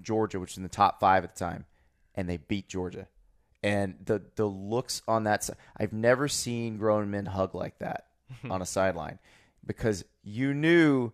Georgia, 0.00 0.40
which 0.40 0.52
was 0.52 0.56
in 0.56 0.62
the 0.62 0.70
top 0.70 0.98
five 0.98 1.24
at 1.24 1.34
the 1.34 1.38
time, 1.38 1.66
and 2.14 2.26
they 2.26 2.38
beat 2.38 2.70
Georgia. 2.70 3.06
And 3.62 3.96
the 4.02 4.22
the 4.36 4.46
looks 4.46 5.02
on 5.06 5.24
that 5.24 5.44
side, 5.44 5.56
I've 5.76 5.92
never 5.92 6.26
seen 6.26 6.78
grown 6.78 7.10
men 7.10 7.26
hug 7.26 7.54
like 7.54 7.80
that 7.80 8.06
on 8.50 8.62
a 8.62 8.66
sideline 8.66 9.18
because 9.62 10.06
you 10.22 10.54
knew 10.54 11.12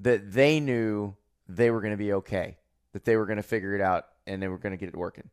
that 0.00 0.32
they 0.32 0.58
knew 0.58 1.14
they 1.48 1.70
were 1.70 1.80
going 1.80 1.92
to 1.92 1.96
be 1.96 2.12
okay, 2.14 2.58
that 2.92 3.04
they 3.04 3.16
were 3.16 3.26
going 3.26 3.36
to 3.36 3.44
figure 3.44 3.76
it 3.76 3.80
out 3.80 4.06
and 4.26 4.42
they 4.42 4.48
were 4.48 4.58
going 4.58 4.72
to 4.72 4.76
get 4.76 4.88
it 4.88 4.96
working. 4.96 5.30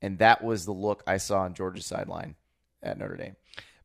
And 0.00 0.18
that 0.18 0.42
was 0.42 0.64
the 0.64 0.72
look 0.72 1.02
I 1.06 1.16
saw 1.18 1.42
on 1.42 1.54
Georgia's 1.54 1.86
sideline 1.86 2.34
at 2.82 2.98
Notre 2.98 3.16
Dame. 3.16 3.36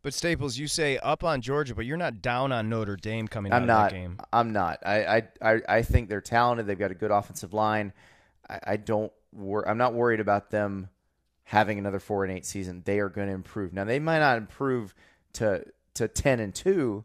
But 0.01 0.13
Staples, 0.13 0.57
you 0.57 0.67
say 0.67 0.97
up 0.99 1.23
on 1.23 1.41
Georgia, 1.41 1.75
but 1.75 1.85
you're 1.85 1.97
not 1.97 2.21
down 2.21 2.51
on 2.51 2.69
Notre 2.69 2.95
Dame 2.95 3.27
coming 3.27 3.51
out 3.51 3.57
I'm 3.57 3.63
of 3.63 3.67
not. 3.67 3.89
that 3.91 3.95
game. 3.95 4.17
I'm 4.31 4.53
not. 4.53 4.79
I, 4.85 5.05
I 5.17 5.23
I 5.41 5.61
I 5.67 5.81
think 5.81 6.07
they're 6.07 6.21
talented. 6.21 6.65
They've 6.65 6.79
got 6.79 6.91
a 6.91 6.95
good 6.95 7.11
offensive 7.11 7.53
line. 7.53 7.93
I, 8.49 8.59
I 8.65 8.77
don't. 8.77 9.11
Wor- 9.33 9.67
I'm 9.67 9.77
not 9.77 9.93
worried 9.93 10.19
about 10.19 10.49
them 10.49 10.89
having 11.43 11.77
another 11.77 11.99
four 11.99 12.23
and 12.23 12.31
eight 12.31 12.45
season. 12.45 12.83
They 12.85 12.99
are 12.99 13.09
going 13.09 13.27
to 13.27 13.33
improve. 13.33 13.73
Now 13.73 13.83
they 13.83 13.99
might 13.99 14.19
not 14.19 14.37
improve 14.37 14.95
to 15.33 15.65
to 15.95 16.07
ten 16.07 16.39
and 16.39 16.55
two, 16.55 17.03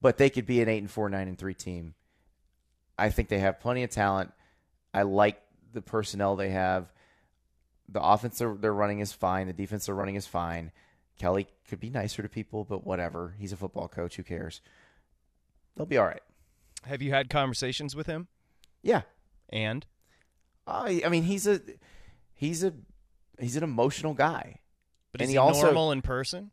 but 0.00 0.16
they 0.16 0.30
could 0.30 0.46
be 0.46 0.60
an 0.60 0.68
eight 0.68 0.78
and 0.78 0.90
four, 0.90 1.08
nine 1.08 1.28
and 1.28 1.38
three 1.38 1.54
team. 1.54 1.94
I 2.98 3.10
think 3.10 3.28
they 3.28 3.38
have 3.38 3.60
plenty 3.60 3.84
of 3.84 3.90
talent. 3.90 4.32
I 4.92 5.02
like 5.02 5.40
the 5.78 5.90
personnel 5.90 6.34
they 6.36 6.50
have. 6.50 6.92
The 7.88 8.02
offense 8.02 8.38
they're, 8.38 8.54
they're 8.54 8.74
running 8.74 9.00
is 9.00 9.12
fine. 9.12 9.46
The 9.46 9.52
defense 9.52 9.86
they're 9.86 9.94
running 9.94 10.16
is 10.16 10.26
fine. 10.26 10.72
Kelly 11.18 11.46
could 11.68 11.80
be 11.80 11.90
nicer 11.90 12.22
to 12.22 12.28
people, 12.28 12.64
but 12.64 12.86
whatever. 12.86 13.34
He's 13.38 13.52
a 13.52 13.56
football 13.56 13.88
coach. 13.88 14.16
Who 14.16 14.22
cares? 14.22 14.60
They'll 15.76 15.86
be 15.86 15.96
all 15.96 16.06
right. 16.06 16.22
Have 16.84 17.00
you 17.02 17.10
had 17.12 17.30
conversations 17.30 17.94
with 17.96 18.06
him? 18.06 18.28
Yeah. 18.82 19.02
And 19.48 19.86
I 20.66 21.02
I 21.04 21.08
mean, 21.08 21.22
he's 21.24 21.46
a 21.46 21.60
he's 22.34 22.62
a 22.62 22.72
he's 23.38 23.56
an 23.56 23.62
emotional 23.64 24.14
guy, 24.14 24.60
but 25.12 25.20
And 25.20 25.26
is 25.26 25.30
he 25.30 25.34
he, 25.34 25.38
also- 25.38 25.62
normal 25.66 25.92
in 25.92 26.02
person? 26.02 26.50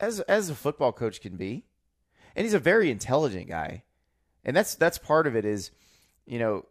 as 0.00 0.18
as 0.20 0.50
a 0.50 0.54
football 0.54 0.92
coach 0.92 1.20
can 1.20 1.36
be, 1.36 1.64
and 2.34 2.44
he's 2.44 2.54
a 2.54 2.58
very 2.58 2.90
intelligent 2.90 3.48
guy, 3.48 3.84
and 4.44 4.56
that's 4.56 4.74
that's 4.74 4.98
part 4.98 5.26
of 5.28 5.36
it. 5.36 5.44
Is 5.44 5.70
you 6.26 6.38
know, 6.40 6.66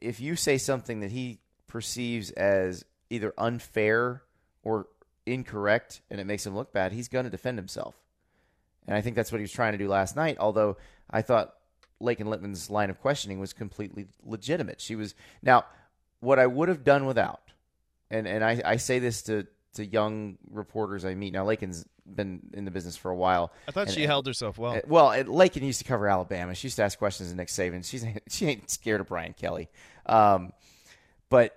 if 0.00 0.20
you 0.20 0.36
say 0.36 0.58
something 0.58 1.00
that 1.00 1.10
he 1.10 1.38
perceives 1.66 2.30
as 2.30 2.84
either 3.10 3.32
unfair 3.38 4.22
or 4.62 4.86
incorrect, 5.26 6.00
and 6.10 6.20
it 6.20 6.24
makes 6.24 6.46
him 6.46 6.54
look 6.54 6.72
bad, 6.72 6.92
he's 6.92 7.08
going 7.08 7.24
to 7.24 7.30
defend 7.30 7.58
himself. 7.58 7.94
And 8.86 8.96
I 8.96 9.00
think 9.00 9.16
that's 9.16 9.32
what 9.32 9.38
he 9.38 9.42
was 9.44 9.52
trying 9.52 9.72
to 9.72 9.78
do 9.78 9.88
last 9.88 10.16
night. 10.16 10.36
Although 10.38 10.76
I 11.10 11.22
thought 11.22 11.54
Laken 12.00 12.26
Litman's 12.26 12.70
line 12.70 12.90
of 12.90 13.00
questioning 13.00 13.40
was 13.40 13.52
completely 13.52 14.06
legitimate. 14.24 14.80
She 14.80 14.96
was 14.96 15.14
now 15.42 15.64
what 16.20 16.38
I 16.38 16.46
would 16.46 16.68
have 16.68 16.84
done 16.84 17.06
without, 17.06 17.40
and 18.10 18.26
and 18.26 18.44
I, 18.44 18.60
I 18.64 18.76
say 18.76 18.98
this 18.98 19.22
to 19.22 19.46
to 19.74 19.84
young 19.86 20.38
reporters 20.50 21.04
I 21.04 21.14
meet. 21.14 21.32
Now 21.32 21.44
Laken's 21.44 21.84
been 22.06 22.40
in 22.52 22.64
the 22.64 22.70
business 22.70 22.96
for 22.96 23.10
a 23.10 23.16
while. 23.16 23.52
I 23.68 23.70
thought 23.70 23.86
and- 23.86 23.94
she 23.94 24.06
held 24.06 24.26
herself 24.26 24.58
well. 24.58 24.74
uh, 24.74 24.80
Well, 24.86 25.08
uh, 25.08 25.22
Laken 25.24 25.62
used 25.62 25.78
to 25.80 25.84
cover 25.84 26.08
Alabama. 26.08 26.54
She 26.54 26.66
used 26.66 26.76
to 26.76 26.82
ask 26.82 26.98
questions 26.98 27.30
to 27.30 27.36
Nick 27.36 27.48
Saban. 27.48 27.84
She's 27.84 28.04
she 28.28 28.46
ain't 28.46 28.70
scared 28.70 29.00
of 29.00 29.08
Brian 29.08 29.32
Kelly, 29.34 29.68
um, 30.06 30.52
but 31.28 31.56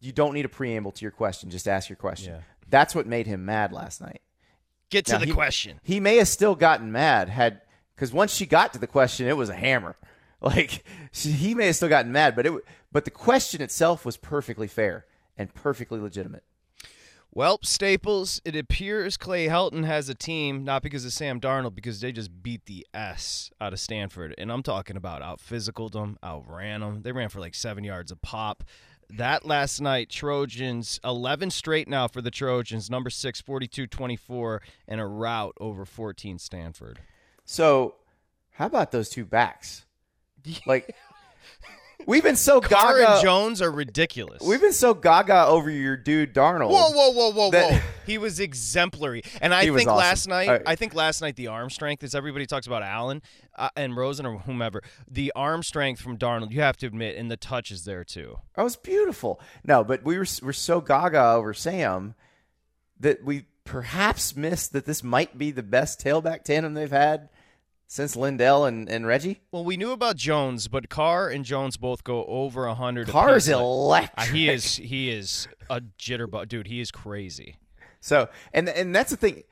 you 0.00 0.12
don't 0.12 0.34
need 0.34 0.44
a 0.44 0.48
preamble 0.48 0.92
to 0.92 1.02
your 1.04 1.10
question. 1.10 1.50
Just 1.50 1.66
ask 1.68 1.88
your 1.88 1.96
question. 1.96 2.34
Yeah. 2.34 2.40
That's 2.70 2.94
what 2.94 3.06
made 3.06 3.26
him 3.26 3.44
mad 3.44 3.72
last 3.72 4.00
night. 4.00 4.20
Get 4.90 5.06
to 5.06 5.12
Now, 5.14 5.18
the 5.18 5.26
he- 5.26 5.32
question. 5.32 5.80
He 5.82 6.00
may 6.00 6.16
have 6.16 6.28
still 6.28 6.54
gotten 6.54 6.92
mad 6.92 7.28
had 7.28 7.60
because 7.94 8.12
once 8.12 8.32
she 8.34 8.46
got 8.46 8.72
to 8.74 8.78
the 8.78 8.86
question, 8.86 9.26
it 9.26 9.36
was 9.36 9.48
a 9.48 9.54
hammer. 9.56 9.96
Like 10.40 10.84
she, 11.10 11.32
he 11.32 11.52
may 11.56 11.66
have 11.66 11.74
still 11.74 11.88
gotten 11.88 12.12
mad, 12.12 12.36
but 12.36 12.46
it 12.46 12.52
but 12.92 13.04
the 13.04 13.10
question 13.10 13.60
itself 13.60 14.04
was 14.06 14.16
perfectly 14.16 14.68
fair 14.68 15.04
and 15.38 15.54
perfectly 15.54 16.00
legitimate. 16.00 16.44
Well, 17.32 17.60
Staples, 17.62 18.40
it 18.44 18.56
appears 18.56 19.16
Clay 19.16 19.48
Helton 19.48 19.84
has 19.84 20.08
a 20.08 20.14
team, 20.14 20.64
not 20.64 20.82
because 20.82 21.04
of 21.04 21.12
Sam 21.12 21.40
Darnold, 21.40 21.74
because 21.74 22.00
they 22.00 22.10
just 22.10 22.42
beat 22.42 22.64
the 22.64 22.86
S 22.94 23.50
out 23.60 23.72
of 23.72 23.80
Stanford. 23.80 24.34
And 24.38 24.50
I'm 24.50 24.62
talking 24.62 24.96
about 24.96 25.22
out 25.22 25.38
physicaled 25.38 25.92
them, 25.92 26.18
outran 26.24 26.80
them. 26.80 27.02
They 27.02 27.12
ran 27.12 27.28
for 27.28 27.38
like 27.38 27.54
seven 27.54 27.84
yards 27.84 28.10
a 28.10 28.16
pop. 28.16 28.64
That 29.10 29.46
last 29.46 29.80
night, 29.80 30.10
Trojans, 30.10 31.00
11 31.04 31.50
straight 31.50 31.86
now 31.88 32.08
for 32.08 32.20
the 32.20 32.30
Trojans, 32.30 32.90
number 32.90 33.08
six, 33.10 33.40
42 33.40 33.86
24, 33.86 34.62
and 34.86 35.00
a 35.00 35.06
rout 35.06 35.54
over 35.60 35.84
14 35.84 36.38
Stanford. 36.38 36.98
So, 37.44 37.94
how 38.52 38.66
about 38.66 38.90
those 38.90 39.08
two 39.08 39.24
backs? 39.24 39.84
Like, 40.66 40.94
we've 42.06 42.22
been 42.22 42.36
so 42.36 42.60
Carr 42.60 42.98
gaga. 42.98 43.12
and 43.14 43.22
Jones 43.22 43.60
are 43.62 43.70
ridiculous. 43.70 44.42
We've 44.42 44.60
been 44.60 44.72
so 44.72 44.94
gaga 44.94 45.46
over 45.46 45.70
your 45.70 45.96
dude 45.96 46.34
Darnold. 46.34 46.70
Whoa, 46.70 46.90
whoa, 46.90 47.10
whoa, 47.10 47.30
whoa, 47.32 47.50
That- 47.50 47.72
whoa! 47.72 47.80
He 48.06 48.16
was 48.16 48.40
exemplary, 48.40 49.22
and 49.42 49.52
I 49.52 49.64
He 49.64 49.70
was 49.70 49.80
think 49.80 49.90
awesome. 49.90 49.98
last 49.98 50.28
night, 50.28 50.62
I 50.66 50.74
think 50.76 50.94
last 50.94 51.20
night 51.20 51.36
the 51.36 51.48
arm 51.48 51.68
strength, 51.68 52.02
is 52.02 52.14
everybody 52.14 52.46
talks 52.46 52.66
about 52.66 52.82
Allen 52.82 53.20
uh, 53.56 53.68
and 53.76 53.94
Rosen 53.96 54.24
or 54.24 54.38
whomever, 54.38 54.82
the 55.10 55.30
arm 55.36 55.62
strength 55.62 56.00
from 56.00 56.16
Darnold, 56.16 56.50
you 56.50 56.62
have 56.62 56.78
to 56.78 56.86
admit, 56.86 57.16
and 57.16 57.30
the 57.30 57.36
touch 57.36 57.70
is 57.70 57.84
there 57.84 58.04
too. 58.04 58.38
That 58.56 58.62
was 58.62 58.76
beautiful. 58.76 59.40
No, 59.62 59.84
but 59.84 60.04
we 60.04 60.16
were 60.16 60.26
we're 60.42 60.52
so 60.54 60.80
gaga 60.80 61.22
over 61.32 61.52
Sam 61.52 62.14
that 63.00 63.22
we 63.24 63.44
perhaps 63.64 64.34
missed 64.34 64.72
that 64.72 64.86
this 64.86 65.04
might 65.04 65.36
be 65.36 65.50
the 65.50 65.62
best 65.62 66.00
tailback 66.02 66.42
tandem 66.44 66.72
they've 66.72 66.90
had 66.90 67.28
since 67.88 68.14
LenDale 68.14 68.68
and, 68.68 68.88
and 68.88 69.06
Reggie. 69.06 69.40
Well, 69.50 69.64
we 69.64 69.76
knew 69.76 69.90
about 69.90 70.14
Jones, 70.16 70.68
but 70.68 70.88
Carr 70.88 71.28
and 71.28 71.44
Jones 71.44 71.76
both 71.76 72.04
go 72.04 72.24
over 72.26 72.66
a 72.66 72.74
hundred. 72.74 73.08
Carr's 73.08 73.48
Uh, 73.48 73.58
electric. 73.58 74.28
he 74.28 74.48
is 74.48 74.76
he 74.76 75.10
is 75.10 75.48
a 75.68 75.80
jitterbug, 75.98 76.48
dude. 76.48 76.66
He 76.68 76.80
is 76.80 76.90
crazy. 76.92 77.56
So, 78.00 78.28
and 78.52 78.68
and 78.68 78.94
that's 78.94 79.10
the 79.10 79.16
thing. 79.16 79.42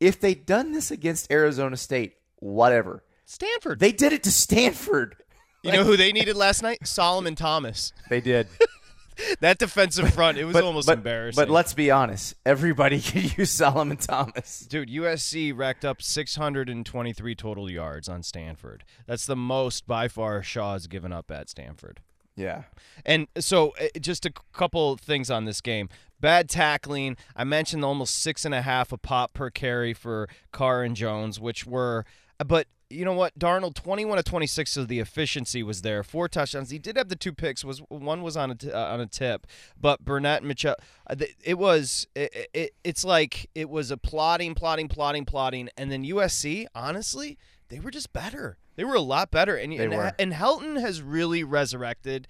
If 0.00 0.18
they'd 0.20 0.44
done 0.44 0.72
this 0.72 0.90
against 0.90 1.30
Arizona 1.30 1.76
State, 1.76 2.14
whatever. 2.36 3.04
Stanford. 3.24 3.78
They 3.80 3.92
did 3.92 4.12
it 4.12 4.22
to 4.24 4.30
Stanford. 4.32 5.16
you 5.62 5.72
know 5.72 5.84
who 5.84 5.96
they 5.96 6.12
needed 6.12 6.36
last 6.36 6.62
night? 6.62 6.86
Solomon 6.86 7.34
Thomas. 7.34 7.92
They 8.08 8.20
did. 8.20 8.46
That 9.40 9.58
defensive 9.58 10.12
front, 10.12 10.38
it 10.38 10.44
was 10.44 10.56
almost 10.56 10.88
embarrassing. 10.88 11.40
But 11.40 11.50
let's 11.50 11.74
be 11.74 11.90
honest. 11.90 12.34
Everybody 12.44 13.00
could 13.02 13.36
use 13.36 13.50
Solomon 13.50 13.96
Thomas. 13.96 14.60
Dude, 14.60 14.88
USC 14.88 15.56
racked 15.56 15.84
up 15.84 16.00
623 16.02 17.34
total 17.34 17.70
yards 17.70 18.08
on 18.08 18.22
Stanford. 18.22 18.84
That's 19.06 19.26
the 19.26 19.36
most 19.36 19.86
by 19.86 20.08
far 20.08 20.42
Shaw's 20.42 20.86
given 20.86 21.12
up 21.12 21.30
at 21.30 21.48
Stanford. 21.48 22.00
Yeah. 22.36 22.64
And 23.04 23.28
so, 23.38 23.72
uh, 23.80 23.98
just 23.98 24.26
a 24.26 24.32
couple 24.52 24.96
things 24.96 25.30
on 25.30 25.46
this 25.46 25.60
game. 25.60 25.88
Bad 26.20 26.48
tackling. 26.48 27.16
I 27.34 27.44
mentioned 27.44 27.84
almost 27.84 28.22
six 28.22 28.44
and 28.44 28.54
a 28.54 28.62
half 28.62 28.92
a 28.92 28.98
pop 28.98 29.32
per 29.32 29.50
carry 29.50 29.94
for 29.94 30.28
Carr 30.52 30.82
and 30.82 30.94
Jones, 30.96 31.40
which 31.40 31.66
were, 31.66 32.04
but 32.38 32.66
you 32.88 33.04
know 33.04 33.12
what? 33.12 33.36
Darnold, 33.38 33.74
21 33.74 34.18
of 34.18 34.24
26, 34.24 34.70
so 34.70 34.84
the 34.84 35.00
efficiency 35.00 35.62
was 35.62 35.82
there. 35.82 36.02
Four 36.02 36.28
touchdowns. 36.28 36.70
He 36.70 36.78
did 36.78 36.96
have 36.96 37.08
the 37.08 37.16
two 37.16 37.32
picks. 37.32 37.64
Was 37.64 37.78
one 37.88 38.22
was 38.22 38.36
on 38.36 38.50
a 38.50 38.54
t- 38.54 38.70
uh, 38.70 38.92
on 38.94 39.00
a 39.00 39.06
tip, 39.06 39.46
but 39.80 40.04
Burnett 40.04 40.38
and 40.38 40.48
Mitchell. 40.48 40.76
uh, 41.10 41.16
It 41.44 41.58
was 41.58 42.06
it, 42.14 42.48
it, 42.54 42.74
It's 42.84 43.04
like 43.04 43.48
it 43.54 43.68
was 43.68 43.90
a 43.90 43.96
plotting, 43.96 44.54
plotting, 44.54 44.88
plotting, 44.88 45.24
plotting, 45.24 45.68
and 45.76 45.90
then 45.90 46.04
USC. 46.04 46.66
Honestly, 46.74 47.38
they 47.68 47.80
were 47.80 47.90
just 47.90 48.12
better. 48.12 48.58
They 48.76 48.84
were 48.84 48.94
a 48.94 49.00
lot 49.00 49.30
better, 49.30 49.56
and 49.56 49.72
They 49.72 49.78
and, 49.84 49.92
were. 49.94 50.12
and 50.18 50.32
Helton 50.32 50.80
has 50.80 51.02
really 51.02 51.42
resurrected. 51.42 52.28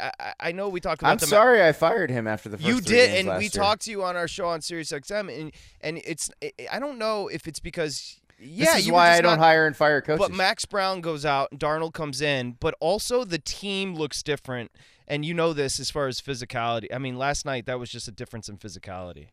I, 0.00 0.12
I- 0.38 0.52
know 0.52 0.68
we 0.68 0.78
talked 0.80 1.02
about 1.02 1.10
I'm 1.10 1.16
them- 1.18 1.28
sorry 1.28 1.60
I 1.60 1.72
fired 1.72 2.10
him 2.10 2.28
after 2.28 2.48
the 2.48 2.56
first 2.58 2.68
you 2.68 2.80
did, 2.80 3.26
and 3.26 3.36
we 3.36 3.44
year. 3.44 3.50
talked 3.50 3.82
to 3.86 3.90
you 3.90 4.04
on 4.04 4.14
our 4.14 4.28
show 4.28 4.46
on 4.46 4.60
Sirius 4.60 4.92
XM, 4.92 5.28
and 5.40 5.50
and 5.80 6.00
it's 6.04 6.30
I 6.70 6.78
don't 6.78 6.98
know 6.98 7.26
if 7.26 7.48
it's 7.48 7.58
because 7.58 8.20
yeah, 8.40 8.64
this 8.66 8.76
is 8.80 8.86
you 8.86 8.92
why 8.92 9.12
I 9.12 9.20
don't 9.20 9.38
not- 9.38 9.44
hire 9.44 9.66
and 9.66 9.76
fire 9.76 10.00
coaches. 10.00 10.18
But 10.26 10.32
Max 10.36 10.64
Browne 10.64 11.00
goes 11.00 11.24
out, 11.24 11.50
and 11.52 11.60
Darnold 11.60 11.92
comes 11.94 12.20
in, 12.20 12.56
but 12.60 12.74
also 12.80 13.24
the 13.24 13.38
team 13.38 13.94
looks 13.94 14.22
different, 14.22 14.70
and 15.06 15.24
you 15.24 15.34
know 15.34 15.52
this 15.52 15.78
as 15.80 15.90
far 15.90 16.06
as 16.06 16.20
physicality. 16.20 16.86
I 16.94 16.98
mean, 16.98 17.16
last 17.18 17.44
night 17.44 17.66
that 17.66 17.78
was 17.78 17.90
just 17.90 18.08
a 18.08 18.12
difference 18.12 18.48
in 18.48 18.56
physicality. 18.58 19.28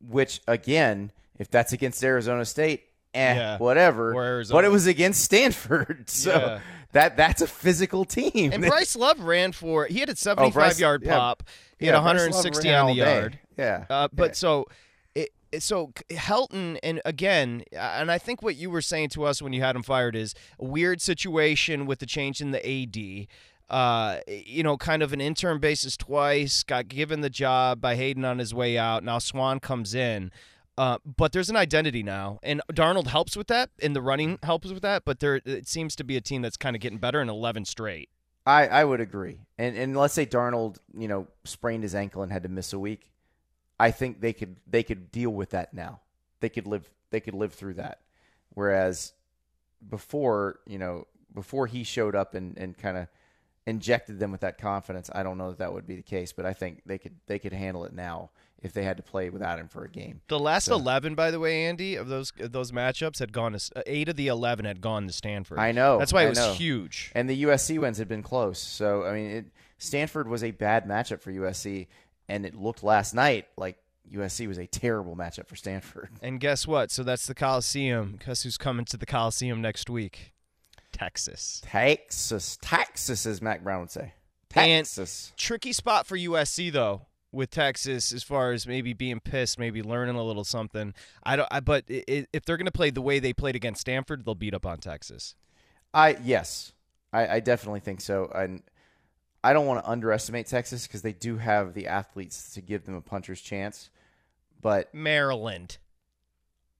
which 0.00 0.40
again, 0.48 1.12
if 1.38 1.48
that's 1.50 1.72
against 1.72 2.02
Arizona 2.02 2.44
State, 2.44 2.82
eh, 3.14 3.34
Yeah. 3.34 3.58
whatever. 3.58 4.42
But 4.50 4.64
it 4.64 4.68
was 4.70 4.86
against 4.88 5.22
Stanford, 5.22 6.04
so 6.10 6.32
Yeah. 6.32 6.60
that 6.92 7.16
that's 7.16 7.40
a 7.40 7.46
physical 7.46 8.04
team. 8.04 8.52
And 8.52 8.64
Bryce 8.64 8.96
Love 8.96 9.20
ran 9.20 9.52
for 9.52 9.86
he 9.86 10.00
had 10.00 10.08
a 10.08 10.12
Oh, 10.12 10.14
75 10.16 10.52
Bryce- 10.54 10.80
yard 10.80 11.02
yeah. 11.04 11.14
pop, 11.16 11.44
he 11.78 11.86
Yeah, 11.86 11.92
had 11.92 11.98
160 11.98 12.68
ran 12.68 12.78
on 12.78 12.82
all 12.88 12.94
the 12.94 13.00
day. 13.00 13.14
yard. 13.20 13.38
Yeah, 13.56 13.84
Uh, 13.88 14.08
but 14.12 14.30
Yeah. 14.30 14.34
so 14.34 14.60
it, 14.60 14.66
it- 14.66 14.72
so 15.58 15.92
Helton 16.10 16.78
and 16.82 17.00
again, 17.04 17.64
and 17.72 18.10
I 18.10 18.18
think 18.18 18.42
what 18.42 18.56
you 18.56 18.70
were 18.70 18.82
saying 18.82 19.10
to 19.10 19.24
us 19.24 19.42
when 19.42 19.52
you 19.52 19.62
had 19.62 19.76
him 19.76 19.82
fired 19.82 20.16
is 20.16 20.34
a 20.58 20.64
weird 20.64 21.00
situation 21.00 21.86
with 21.86 21.98
the 21.98 22.06
change 22.06 22.40
in 22.40 22.50
the 22.50 22.66
AD. 22.66 23.26
Uh, 23.70 24.20
you 24.26 24.62
know, 24.62 24.76
kind 24.76 25.02
of 25.02 25.12
an 25.12 25.20
interim 25.20 25.58
basis 25.58 25.96
twice. 25.96 26.62
Got 26.62 26.88
given 26.88 27.22
the 27.22 27.30
job 27.30 27.80
by 27.80 27.96
Haden 27.96 28.24
on 28.24 28.38
his 28.38 28.52
way 28.52 28.76
out. 28.76 29.02
Now 29.02 29.18
Swann 29.18 29.60
comes 29.60 29.94
in. 29.94 30.30
Uh, 30.78 30.98
but 31.04 31.32
there's 31.32 31.50
an 31.50 31.56
identity 31.56 32.02
now, 32.02 32.38
and 32.42 32.62
Darnold 32.72 33.08
helps 33.08 33.36
with 33.36 33.46
that, 33.48 33.68
and 33.82 33.94
the 33.94 34.00
running 34.00 34.38
helps 34.42 34.72
with 34.72 34.80
that. 34.80 35.04
But 35.04 35.20
there, 35.20 35.40
it 35.44 35.68
seems 35.68 35.94
to 35.96 36.04
be 36.04 36.16
a 36.16 36.20
team 36.22 36.40
that's 36.40 36.56
kind 36.56 36.74
of 36.74 36.80
getting 36.80 36.98
better 36.98 37.20
in 37.20 37.28
11 37.28 37.66
straight. 37.66 38.08
I, 38.46 38.66
I 38.66 38.84
would 38.84 39.00
agree. 39.00 39.38
And 39.58 39.76
and 39.76 39.96
let's 39.96 40.14
say 40.14 40.26
Darnold, 40.26 40.78
you 40.96 41.08
know, 41.08 41.28
sprained 41.44 41.82
his 41.82 41.94
ankle 41.94 42.22
and 42.22 42.32
had 42.32 42.42
to 42.42 42.48
miss 42.48 42.72
a 42.72 42.78
week. 42.78 43.11
I 43.80 43.90
think 43.90 44.20
they 44.20 44.32
could 44.32 44.56
they 44.66 44.82
could 44.82 45.10
deal 45.12 45.30
with 45.30 45.50
that 45.50 45.74
now. 45.74 46.00
They 46.40 46.48
could 46.48 46.66
live 46.66 46.88
they 47.10 47.20
could 47.20 47.34
live 47.34 47.52
through 47.54 47.74
that. 47.74 48.00
Whereas 48.54 49.12
before, 49.88 50.60
you 50.66 50.78
know, 50.78 51.06
before 51.34 51.66
he 51.66 51.84
showed 51.84 52.14
up 52.14 52.34
and, 52.34 52.56
and 52.58 52.76
kind 52.76 52.96
of 52.96 53.08
injected 53.66 54.18
them 54.18 54.30
with 54.32 54.40
that 54.40 54.58
confidence, 54.58 55.08
I 55.14 55.22
don't 55.22 55.38
know 55.38 55.48
that 55.50 55.58
that 55.58 55.72
would 55.72 55.86
be 55.86 55.96
the 55.96 56.02
case. 56.02 56.32
But 56.32 56.46
I 56.46 56.52
think 56.52 56.82
they 56.86 56.98
could 56.98 57.16
they 57.26 57.38
could 57.38 57.52
handle 57.52 57.84
it 57.84 57.92
now 57.92 58.30
if 58.62 58.72
they 58.72 58.84
had 58.84 58.96
to 58.96 59.02
play 59.02 59.28
without 59.28 59.58
him 59.58 59.66
for 59.66 59.84
a 59.84 59.88
game. 59.90 60.20
The 60.28 60.38
last 60.38 60.66
So- 60.66 60.76
eleven, 60.76 61.14
by 61.14 61.30
the 61.30 61.40
way, 61.40 61.64
Andy, 61.66 61.96
of 61.96 62.08
those 62.08 62.32
of 62.38 62.52
those 62.52 62.70
matchups 62.72 63.18
had 63.18 63.32
gone 63.32 63.52
to 63.52 63.70
uh, 63.76 63.82
eight 63.86 64.08
of 64.08 64.16
the 64.16 64.28
eleven 64.28 64.64
had 64.64 64.80
gone 64.80 65.06
to 65.06 65.12
Stanford. 65.12 65.58
I 65.58 65.72
know, 65.72 65.98
That's 65.98 66.12
why 66.12 66.22
it 66.22 66.26
I 66.26 66.28
was 66.30 66.38
know. 66.38 66.52
huge. 66.54 67.10
And 67.14 67.28
the 67.28 67.42
USC 67.44 67.78
wins 67.78 67.98
had 67.98 68.08
been 68.08 68.22
close. 68.22 68.58
So 68.60 69.04
I 69.04 69.14
mean, 69.14 69.30
it, 69.30 69.46
Stanford 69.78 70.28
was 70.28 70.44
a 70.44 70.52
bad 70.52 70.86
matchup 70.86 71.20
for 71.20 71.32
USC, 71.32 71.88
and 72.32 72.46
it 72.46 72.54
looked 72.54 72.82
last 72.82 73.14
night 73.14 73.46
like 73.56 73.76
USC 74.10 74.48
was 74.48 74.58
a 74.58 74.66
terrible 74.66 75.14
matchup 75.16 75.46
for 75.46 75.56
Stanford. 75.56 76.08
And 76.22 76.40
guess 76.40 76.66
what? 76.66 76.90
So 76.90 77.02
that's 77.02 77.26
the 77.26 77.34
Coliseum. 77.34 78.18
Guess 78.24 78.42
who's 78.42 78.56
coming 78.56 78.84
to 78.86 78.96
the 78.96 79.06
Coliseum 79.06 79.60
next 79.60 79.90
week? 79.90 80.32
Texas. 80.92 81.60
Texas, 81.64 82.58
Texas, 82.60 83.26
as 83.26 83.40
Mack 83.42 83.62
Brown 83.62 83.80
would 83.80 83.90
say. 83.90 84.14
And- 84.54 84.86
Texas. 84.86 85.32
Tricky 85.36 85.72
spot 85.72 86.06
for 86.06 86.16
USC 86.16 86.72
though. 86.72 87.02
With 87.34 87.48
Texas, 87.50 88.12
as 88.12 88.22
far 88.22 88.52
as 88.52 88.66
maybe 88.66 88.92
being 88.92 89.18
pissed, 89.18 89.58
maybe 89.58 89.82
learning 89.82 90.16
a 90.16 90.22
little 90.22 90.44
something. 90.44 90.92
I 91.22 91.36
don't. 91.36 91.48
I, 91.50 91.60
but 91.60 91.84
i 91.88 92.04
i 92.06 92.26
if 92.34 92.44
they're 92.44 92.58
going 92.58 92.66
to 92.66 92.70
play 92.72 92.90
the 92.90 93.00
way 93.00 93.20
they 93.20 93.32
played 93.32 93.56
against 93.56 93.80
Stanford, 93.80 94.26
they'll 94.26 94.34
beat 94.34 94.52
up 94.52 94.66
on 94.66 94.76
Texas. 94.78 95.34
I 95.94 96.18
yes, 96.22 96.74
I, 97.10 97.36
I 97.36 97.40
definitely 97.40 97.80
think 97.80 98.02
so. 98.02 98.30
And 98.34 98.62
I 99.44 99.52
don't 99.52 99.66
want 99.66 99.84
to 99.84 99.90
underestimate 99.90 100.46
Texas 100.46 100.86
because 100.86 101.02
they 101.02 101.12
do 101.12 101.36
have 101.38 101.74
the 101.74 101.88
athletes 101.88 102.54
to 102.54 102.60
give 102.60 102.84
them 102.84 102.94
a 102.94 103.00
puncher's 103.00 103.40
chance. 103.40 103.90
But 104.60 104.94
Maryland, 104.94 105.78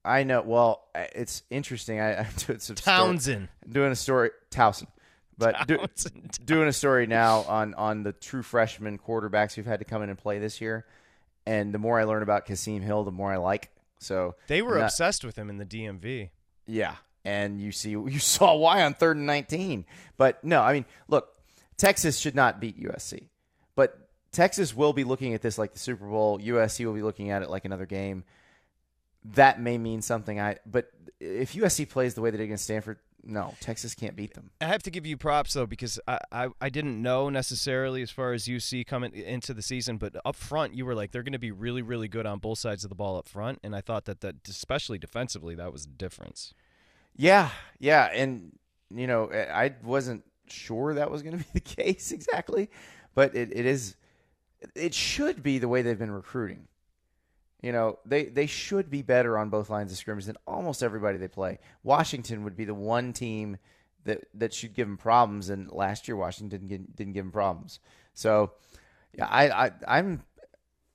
I 0.05 0.23
know. 0.25 0.43
Well, 0.43 0.85
uh, 0.95 1.05
it's 1.15 1.43
interesting. 1.51 2.01
I, 2.01 2.19
I'm 2.21 2.27
doing 2.37 2.59
some 2.61 2.77
story- 2.77 2.97
Townsend, 2.97 3.49
doing 3.69 3.93
a 3.93 3.97
story 3.97 4.31
Towson, 4.51 4.87
but 5.39 5.67
do, 5.67 5.79
Townsend. 5.79 6.39
doing 6.45 6.69
a 6.69 6.73
story 6.73 7.07
now 7.07 7.41
on 7.49 7.75
on 7.75 8.03
the 8.05 8.13
true 8.13 8.43
freshman 8.43 8.99
quarterbacks 8.99 9.55
who've 9.55 9.67
had 9.67 9.81
to 9.81 9.85
come 9.85 10.03
in 10.03 10.09
and 10.11 10.19
play 10.19 10.39
this 10.39 10.61
year. 10.61 10.87
And 11.45 11.75
the 11.75 11.79
more 11.79 11.99
I 11.99 12.05
learn 12.05 12.23
about 12.23 12.47
Kasim 12.47 12.83
Hill, 12.83 13.03
the 13.03 13.11
more 13.11 13.33
I 13.33 13.37
like. 13.39 13.71
So 13.99 14.37
They 14.47 14.63
were 14.63 14.79
not- 14.79 14.85
obsessed 14.85 15.25
with 15.25 15.35
him 15.37 15.51
in 15.51 15.59
the 15.59 15.65
DMV. 15.67 16.31
Yeah, 16.67 16.95
and 17.25 17.61
you 17.61 17.73
see, 17.73 17.91
you 17.91 18.19
saw 18.21 18.55
why 18.55 18.85
on 18.85 18.95
third 18.95 19.17
and 19.17 19.27
nineteen. 19.27 19.85
But 20.17 20.43
no, 20.45 20.61
I 20.63 20.73
mean, 20.73 20.85
look, 21.09 21.29
Texas 21.77 22.19
should 22.19 22.35
not 22.35 22.61
beat 22.61 22.81
USC, 22.81 23.29
but 23.75 24.09
Texas 24.33 24.75
will 24.75 24.93
be 24.93 25.05
looking 25.05 25.35
at 25.35 25.43
this 25.43 25.59
like 25.59 25.73
the 25.73 25.79
Super 25.79 26.07
Bowl. 26.07 26.39
USC 26.39 26.85
will 26.87 26.95
be 26.95 27.03
looking 27.03 27.31
at 27.31 27.43
it 27.43 27.51
like 27.51 27.65
another 27.65 27.87
game. 27.87 28.25
That 29.35 29.61
may 29.61 29.79
mean 29.79 30.03
something. 30.03 30.41
I 30.41 30.57
but 30.67 30.91
if 31.21 31.53
USC 31.53 31.89
plays 31.89 32.15
the 32.15 32.21
way 32.21 32.31
they 32.31 32.39
did 32.39 32.45
against 32.45 32.65
Stanford, 32.65 32.99
no, 33.25 33.55
Texas 33.61 33.95
can't 33.95 34.17
beat 34.17 34.35
them. 34.35 34.51
I 34.61 34.67
have 34.67 34.83
to 34.83 34.91
give 34.91 35.07
you 35.07 35.17
props 35.17 35.53
though 35.53 35.67
because 35.67 36.01
I, 36.09 36.19
I, 36.33 36.49
I 36.61 36.69
didn't 36.71 37.01
know 37.01 37.29
necessarily 37.29 38.03
as 38.03 38.11
far 38.11 38.33
as 38.33 38.47
UC 38.47 38.87
coming 38.87 39.15
into 39.15 39.55
the 39.55 39.63
season, 39.63 39.97
but 39.97 40.17
up 40.25 40.35
front 40.35 40.75
you 40.75 40.85
were 40.85 40.95
like 40.95 41.13
they're 41.13 41.23
going 41.23 41.33
to 41.33 41.39
be 41.39 41.53
really 41.53 41.83
really 41.83 42.09
good 42.09 42.27
on 42.27 42.39
both 42.39 42.59
sides 42.59 42.85
of 42.85 42.89
the 42.89 42.97
ball 42.97 43.17
up 43.17 43.29
front, 43.29 43.61
and 43.63 43.77
I 43.77 43.81
thought 43.81 44.07
that 44.07 44.21
that 44.23 44.37
especially 44.49 44.99
defensively 44.99 45.55
that 45.55 45.73
was 45.73 45.87
the 45.87 45.93
difference. 45.93 46.55
Yeah, 47.17 47.51
yeah, 47.79 48.11
and 48.13 48.59
you 48.91 49.07
know, 49.07 49.31
I 49.31 49.65
I 49.65 49.75
wasn't 49.83 50.25
sure 50.49 50.95
that 50.95 51.11
was 51.11 51.23
going 51.23 51.39
to 51.39 51.45
be 51.45 51.51
the 51.55 51.61
case 51.61 52.13
exactly, 52.13 52.71
but 53.15 53.35
it, 53.35 53.51
it 53.53 53.67
is. 53.67 53.97
It 54.77 54.95
should 54.95 55.43
be 55.43 55.59
the 55.59 55.69
way 55.69 55.83
they've 55.83 55.99
been 55.99 56.13
recruiting. 56.13 56.69
You 57.63 57.73
know, 57.73 57.99
they 58.05 58.25
they 58.25 58.47
should 58.47 58.91
be 58.91 59.03
better 59.03 59.39
on 59.39 59.49
both 59.49 59.71
lines 59.71 59.93
of 59.93 59.99
scrimmage 59.99 60.27
than 60.27 60.37
almost 60.47 60.83
everybody 60.83 61.19
they 61.19 61.29
play. 61.29 61.59
Washington 61.83 62.45
would 62.45 62.57
be 62.57 62.65
the 62.65 62.75
one 62.75 63.13
team 63.13 63.57
that 64.05 64.25
that 64.35 64.53
should 64.53 64.75
give 64.75 64.89
them 64.89 64.97
problems, 64.97 65.49
and 65.49 65.71
last 65.71 66.09
year 66.09 66.17
Washington 66.17 66.49
didn't 66.49 66.69
get, 66.69 66.97
didn't 66.97 67.13
give 67.13 67.25
them 67.25 67.33
problems. 67.33 67.79
So, 68.15 68.53
yeah, 69.17 69.27
I, 69.27 69.67
I 69.67 69.71
I'm 69.87 70.23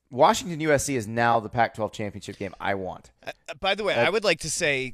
Washington 0.09 0.59
USC 0.59 0.95
is 0.95 1.07
now 1.07 1.39
the 1.39 1.49
Pac-12 1.49 1.91
championship 1.91 2.37
game 2.37 2.55
I 2.61 2.75
want. 2.75 3.11
Uh, 3.25 3.31
by 3.59 3.75
the 3.75 3.83
way, 3.83 3.93
I 3.93 4.09
would 4.09 4.23
like 4.23 4.39
to 4.41 4.49
say, 4.49 4.93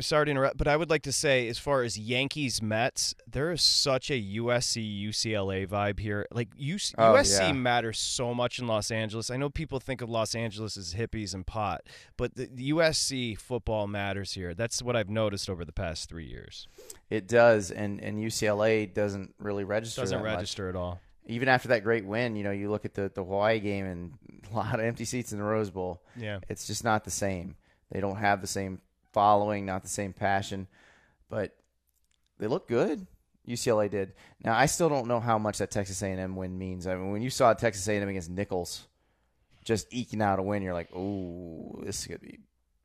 sorry 0.00 0.26
to 0.26 0.30
interrupt, 0.30 0.58
but 0.58 0.68
I 0.68 0.76
would 0.76 0.90
like 0.90 1.02
to 1.04 1.12
say, 1.12 1.48
as 1.48 1.58
far 1.58 1.82
as 1.82 1.98
Yankees 1.98 2.60
Mets, 2.60 3.14
there 3.26 3.50
is 3.52 3.62
such 3.62 4.10
a 4.10 4.20
USC 4.20 5.08
UCLA 5.08 5.66
vibe 5.66 5.98
here. 5.98 6.26
Like 6.30 6.54
UC, 6.56 6.94
Oh, 6.98 7.14
USC 7.14 7.38
yeah. 7.40 7.52
matters 7.52 7.98
so 7.98 8.34
much 8.34 8.58
in 8.58 8.66
Los 8.66 8.90
Angeles. 8.90 9.30
I 9.30 9.38
know 9.38 9.48
people 9.48 9.80
think 9.80 10.02
of 10.02 10.10
Los 10.10 10.34
Angeles 10.34 10.76
as 10.76 10.94
hippies 10.94 11.32
and 11.32 11.46
pot, 11.46 11.82
but 12.18 12.34
the, 12.34 12.46
the 12.52 12.70
USC 12.70 13.38
football 13.38 13.86
matters 13.86 14.32
here. 14.34 14.52
That's 14.52 14.82
what 14.82 14.94
I've 14.94 15.08
noticed 15.10 15.48
over 15.48 15.64
the 15.64 15.72
past 15.72 16.08
three 16.08 16.26
years. 16.26 16.68
It 17.08 17.26
does, 17.28 17.70
and 17.70 18.00
and 18.00 18.18
UCLA 18.18 18.92
doesn't 18.92 19.34
really 19.38 19.64
register. 19.64 20.02
Doesn't 20.02 20.18
that 20.18 20.24
much. 20.24 20.36
register 20.36 20.68
at 20.68 20.76
all. 20.76 21.00
Even 21.26 21.48
after 21.48 21.68
that 21.68 21.82
great 21.84 22.04
win, 22.04 22.36
you 22.36 22.44
know, 22.44 22.50
you 22.50 22.70
look 22.70 22.84
at 22.84 22.94
the, 22.94 23.10
the 23.14 23.24
Hawaii 23.24 23.60
game 23.60 23.86
and 23.86 24.12
a 24.52 24.56
lot 24.56 24.74
of 24.74 24.80
empty 24.80 25.04
seats 25.04 25.32
in 25.32 25.38
the 25.38 25.44
Rose 25.44 25.70
Bowl. 25.70 26.02
Yeah. 26.16 26.40
It's 26.48 26.66
just 26.66 26.84
not 26.84 27.04
the 27.04 27.10
same. 27.10 27.56
They 27.90 28.00
don't 28.00 28.16
have 28.16 28.40
the 28.40 28.46
same 28.46 28.80
following, 29.12 29.64
not 29.64 29.82
the 29.82 29.88
same 29.88 30.12
passion, 30.12 30.66
but 31.30 31.56
they 32.38 32.46
look 32.46 32.68
good. 32.68 33.06
UCLA 33.48 33.90
did. 33.90 34.14
Now 34.42 34.56
I 34.56 34.66
still 34.66 34.88
don't 34.88 35.06
know 35.06 35.20
how 35.20 35.38
much 35.38 35.58
that 35.58 35.70
Texas 35.70 36.02
A&M 36.02 36.36
win 36.36 36.58
means. 36.58 36.86
I 36.86 36.94
mean, 36.94 37.12
when 37.12 37.22
you 37.22 37.30
saw 37.30 37.52
Texas 37.52 37.86
A&M 37.88 38.08
against 38.08 38.30
Nicholls, 38.30 38.86
just 39.64 39.86
eking 39.92 40.22
out 40.22 40.38
a 40.38 40.42
win, 40.42 40.62
you're 40.62 40.74
like, 40.74 40.90
oh, 40.94 41.80
this 41.84 42.06
could 42.06 42.20
be, 42.20 42.40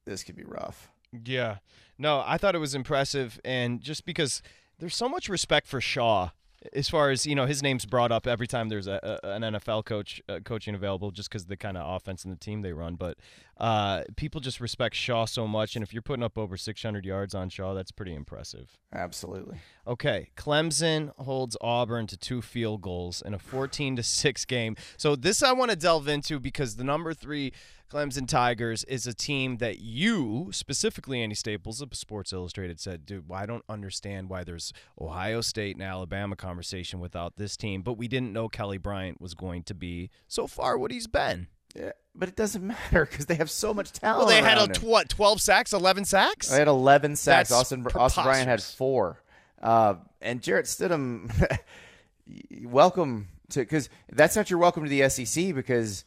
this 0.06 0.24
could 0.24 0.36
be 0.36 0.44
rough. 0.44 0.90
Yeah. 1.26 1.58
No, 1.98 2.24
I 2.26 2.38
thought 2.38 2.56
it 2.56 2.60
was 2.60 2.76
impressive 2.76 3.40
and 3.44 3.82
just 3.82 4.06
because 4.06 4.42
there's 4.80 4.96
so 4.96 5.10
much 5.10 5.28
respect 5.30 5.68
for 5.68 5.82
Shaw 5.82 6.30
as 6.74 6.89
far 6.89 7.10
as, 7.10 7.26
you 7.26 7.36
know, 7.36 7.45
his 7.45 7.64
name's 7.64 7.86
brought 7.86 8.12
up 8.12 8.28
every 8.28 8.47
time 8.47 8.70
there's 8.70 8.88
a, 8.88 9.20
a 9.24 9.30
an 9.30 9.41
NFL 9.41 9.86
coach 9.86 10.22
uh, 10.28 10.39
coaching 10.43 10.76
available 10.76 11.12
just 11.12 11.32
cuz 11.32 11.45
the 11.45 11.57
kind 11.57 11.78
of 11.78 11.95
offense 11.95 12.26
and 12.26 12.34
the 12.34 12.39
team 12.39 12.62
they 12.62 12.74
run, 12.74 12.95
but 12.95 13.18
uh, 13.60 14.03
people 14.16 14.41
just 14.41 14.60
respect 14.60 14.95
Shaw 14.95 15.26
so 15.26 15.47
much 15.47 15.76
and 15.76 15.84
if 15.84 15.93
you're 15.93 16.01
putting 16.01 16.24
up 16.24 16.38
over 16.38 16.57
600 16.57 17.05
yards 17.05 17.36
on 17.36 17.49
Shaw, 17.49 17.74
that's 17.74 17.91
pretty 17.91 18.14
impressive. 18.14 18.78
Absolutely. 18.93 19.57
Okay, 19.86 20.30
Clemson 20.38 21.12
holds 21.18 21.57
Auburn 21.62 22.07
to 22.07 22.18
two 22.18 22.41
field 22.41 22.82
goals 22.82 23.22
in 23.26 23.34
a 23.34 23.39
14 23.39 23.97
to 23.97 24.03
6 24.03 24.45
game. 24.45 24.76
So 24.97 25.16
this 25.16 25.43
I 25.43 25.51
want 25.51 25.72
to 25.72 25.78
delve 25.78 26.07
into 26.07 26.39
because 26.39 26.76
the 26.76 26.84
number 26.84 27.14
3 27.14 27.51
Clemson 27.89 28.28
Tigers 28.28 28.84
is 28.84 29.07
a 29.07 29.16
team 29.16 29.57
that 29.57 29.80
you, 29.80 30.49
specifically 30.51 31.24
Andy 31.24 31.34
Staples 31.34 31.82
of 31.82 31.95
Sports 31.95 32.32
Illustrated 32.32 32.80
said, 32.80 33.03
"Dude, 33.03 33.28
well, 33.28 33.39
I 33.39 33.47
don't 33.47 33.66
understand 33.68 34.30
why 34.30 34.43
there's 34.43 34.72
Ohio 35.01 35.41
State 35.41 35.76
and 35.76 35.84
Alabama 35.84 36.36
conversation 36.36 36.99
without 36.99 37.38
this 37.38 37.57
team, 37.57 37.82
but 37.82 37.93
we 37.93 38.07
didn't 38.07 38.32
know 38.32 38.47
Kelly 38.47 38.78
Bryant 38.78 39.20
was 39.20 39.34
going 39.34 39.64
to 39.64 39.74
be 39.74 40.12
so 40.28 40.45
far 40.45 40.78
what 40.78 40.91
he's 40.91 41.07
been." 41.07 41.47
Yeah, 41.76 41.91
but 42.15 42.30
it 42.30 42.36
doesn't 42.36 42.65
matter 42.91 43.05
because 43.05 43.26
they 43.28 43.36
have 43.36 43.49
so 43.51 43.74
much 43.74 43.91
talent. 43.91 44.20
Well, 44.20 44.28
they 44.28 44.41
had 44.41 44.57
a 44.57 44.67
tw- 44.74 44.84
what, 44.84 45.09
12 45.09 45.41
sacks, 45.41 45.74
11 45.74 46.05
sacks? 46.05 46.51
I 46.51 46.57
had 46.59 46.67
11 46.67 47.15
sacks. 47.15 47.49
That's 47.49 47.59
Austin, 47.59 47.86
Austin 47.95 48.24
Bryant 48.24 48.47
had 48.47 48.61
four. 48.63 49.22
Uh, 49.61 49.95
and 50.22 50.41
Jarrett 50.41 50.65
Stidham, 50.65 51.30
welcome 52.63 53.28
to 53.49 53.59
because 53.59 53.89
that's 54.11 54.36
not 54.36 54.49
your 54.49 54.59
welcome 54.59 54.84
to 54.84 54.89
the 54.89 55.07
SEC 55.09 55.53
because 55.55 56.05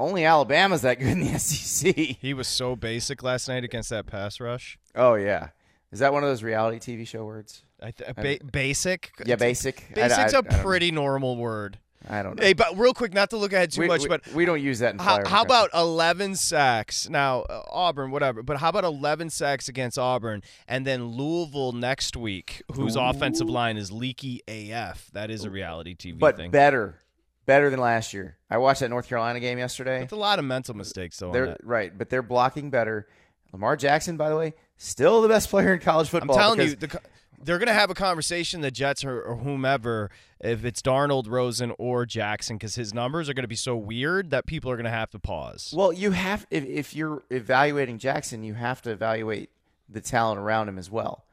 only 0.00 0.24
Alabama's 0.24 0.82
that 0.82 0.98
good 0.98 1.08
in 1.08 1.20
the 1.20 1.38
SEC. 1.38 1.94
He 1.96 2.34
was 2.34 2.48
so 2.48 2.76
basic 2.76 3.22
last 3.22 3.48
night 3.48 3.64
against 3.64 3.90
that 3.90 4.06
pass 4.06 4.40
rush. 4.40 4.78
Oh 4.94 5.14
yeah, 5.14 5.48
is 5.92 5.98
that 6.00 6.12
one 6.12 6.22
of 6.22 6.28
those 6.28 6.42
reality 6.42 6.78
TV 6.78 7.06
show 7.06 7.24
words? 7.24 7.62
I 7.82 7.90
th- 7.90 8.14
ba- 8.16 8.44
basic. 8.50 9.12
Yeah, 9.24 9.36
basic. 9.36 9.92
Basic's 9.94 10.18
I- 10.18 10.22
a 10.22 10.26
I 10.26 10.30
don't 10.30 10.50
know. 10.50 10.62
pretty 10.62 10.90
normal 10.90 11.36
word. 11.36 11.78
I 12.08 12.22
don't 12.22 12.38
know. 12.38 12.44
Hey, 12.44 12.52
but 12.52 12.78
real 12.78 12.92
quick, 12.92 13.14
not 13.14 13.30
to 13.30 13.36
look 13.36 13.52
ahead 13.52 13.72
too 13.72 13.82
we, 13.82 13.88
much, 13.88 14.02
we- 14.02 14.08
but 14.08 14.26
we 14.34 14.44
don't 14.44 14.60
use 14.60 14.80
that 14.80 14.92
in 14.92 14.98
how, 14.98 15.26
how 15.26 15.42
about 15.42 15.70
11 15.74 16.36
sacks? 16.36 17.08
Now, 17.08 17.42
uh, 17.42 17.62
Auburn, 17.70 18.10
whatever, 18.10 18.42
but 18.42 18.58
how 18.58 18.68
about 18.68 18.84
11 18.84 19.30
sacks 19.30 19.68
against 19.68 19.98
Auburn 19.98 20.42
and 20.68 20.86
then 20.86 21.06
Louisville 21.06 21.72
next 21.72 22.16
week, 22.16 22.62
whose 22.72 22.96
offensive 22.96 23.48
line 23.48 23.76
is 23.76 23.90
leaky 23.90 24.42
AF? 24.46 25.10
That 25.12 25.30
is 25.30 25.44
a 25.44 25.50
reality 25.50 25.94
TV 25.94 26.18
but 26.18 26.36
thing. 26.36 26.50
better, 26.50 26.98
better 27.46 27.70
than 27.70 27.80
last 27.80 28.12
year. 28.12 28.36
I 28.50 28.58
watched 28.58 28.80
that 28.80 28.90
North 28.90 29.08
Carolina 29.08 29.40
game 29.40 29.58
yesterday. 29.58 30.02
It's 30.02 30.12
a 30.12 30.16
lot 30.16 30.38
of 30.38 30.44
mental 30.44 30.74
mistakes, 30.74 31.18
though. 31.18 31.32
They're 31.32 31.56
right, 31.62 31.96
but 31.96 32.10
they're 32.10 32.22
blocking 32.22 32.70
better. 32.70 33.08
Lamar 33.52 33.76
Jackson, 33.76 34.16
by 34.16 34.28
the 34.28 34.36
way, 34.36 34.54
still 34.76 35.22
the 35.22 35.28
best 35.28 35.48
player 35.48 35.74
in 35.74 35.80
college 35.80 36.08
football. 36.08 36.36
I'm 36.36 36.42
telling 36.56 36.68
you, 36.68 36.74
the, 36.74 37.00
they're 37.42 37.58
going 37.58 37.68
to 37.68 37.74
have 37.74 37.90
a 37.90 37.94
conversation, 37.94 38.60
the 38.60 38.70
Jets 38.70 39.04
or, 39.04 39.20
or 39.20 39.36
whomever, 39.36 40.10
if 40.40 40.64
it's 40.64 40.80
Darnold, 40.82 41.28
Rosen, 41.28 41.72
or 41.78 42.06
Jackson, 42.06 42.56
because 42.56 42.74
his 42.74 42.94
numbers 42.94 43.28
are 43.28 43.34
going 43.34 43.44
to 43.44 43.48
be 43.48 43.56
so 43.56 43.76
weird 43.76 44.30
that 44.30 44.46
people 44.46 44.70
are 44.70 44.76
going 44.76 44.84
to 44.84 44.90
have 44.90 45.10
to 45.10 45.18
pause. 45.18 45.72
Well, 45.76 45.92
you 45.92 46.12
have 46.12 46.46
if 46.50 46.64
if 46.64 46.96
you're 46.96 47.22
evaluating 47.30 47.98
Jackson, 47.98 48.42
you 48.42 48.54
have 48.54 48.82
to 48.82 48.90
evaluate 48.90 49.50
the 49.88 50.00
talent 50.00 50.40
around 50.40 50.68
him 50.68 50.78
as 50.78 50.90
well. 50.90 51.24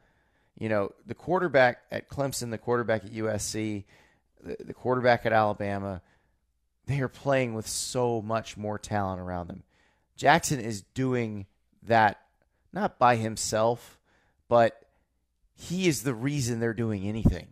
You 0.58 0.68
know, 0.68 0.92
the 1.06 1.14
quarterback 1.14 1.82
at 1.90 2.08
Clemson, 2.08 2.50
the 2.50 2.58
quarterback 2.58 3.04
at 3.04 3.12
USC, 3.12 3.84
the, 4.42 4.56
the 4.60 4.74
quarterback 4.74 5.24
at 5.26 5.32
Alabama, 5.32 6.02
they 6.86 7.00
are 7.00 7.08
playing 7.08 7.54
with 7.54 7.66
so 7.66 8.20
much 8.20 8.56
more 8.56 8.78
talent 8.78 9.20
around 9.20 9.48
them. 9.48 9.62
Jackson 10.16 10.60
is 10.60 10.82
doing 10.94 11.46
that 11.82 12.20
not 12.72 12.98
by 12.98 13.16
himself, 13.16 13.98
but 14.48 14.81
he 15.54 15.88
is 15.88 16.02
the 16.02 16.14
reason 16.14 16.60
they're 16.60 16.74
doing 16.74 17.06
anything. 17.06 17.48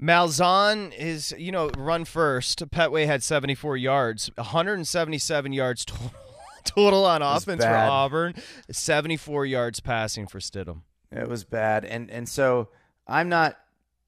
Malzahn 0.00 0.96
is, 0.96 1.34
you 1.36 1.50
know, 1.50 1.70
run 1.76 2.04
first. 2.04 2.60
Pettway 2.70 3.06
had 3.06 3.22
74 3.22 3.76
yards, 3.76 4.30
177 4.36 5.52
yards 5.52 5.84
total, 5.84 6.12
total 6.64 7.04
on 7.04 7.20
offense 7.20 7.64
for. 7.64 7.90
Auburn, 7.90 8.34
74 8.70 9.46
yards 9.46 9.80
passing 9.80 10.26
for 10.26 10.38
Stidham. 10.38 10.82
It 11.10 11.28
was 11.28 11.44
bad, 11.44 11.84
and 11.84 12.10
and 12.10 12.28
so 12.28 12.68
I'm 13.06 13.28
not. 13.28 13.58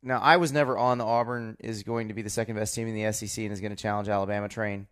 Now 0.02 0.20
I 0.20 0.36
was 0.36 0.52
never 0.52 0.78
on 0.78 0.98
the 0.98 1.04
Auburn 1.04 1.56
is 1.58 1.82
going 1.82 2.08
to 2.08 2.14
be 2.14 2.22
the 2.22 2.30
second 2.30 2.56
best 2.56 2.74
team 2.74 2.88
in 2.88 2.94
the 2.94 3.12
SEC 3.12 3.42
and 3.42 3.52
is 3.52 3.60
going 3.60 3.74
to 3.74 3.82
challenge 3.82 4.08
Alabama 4.08 4.48
train. 4.48 4.86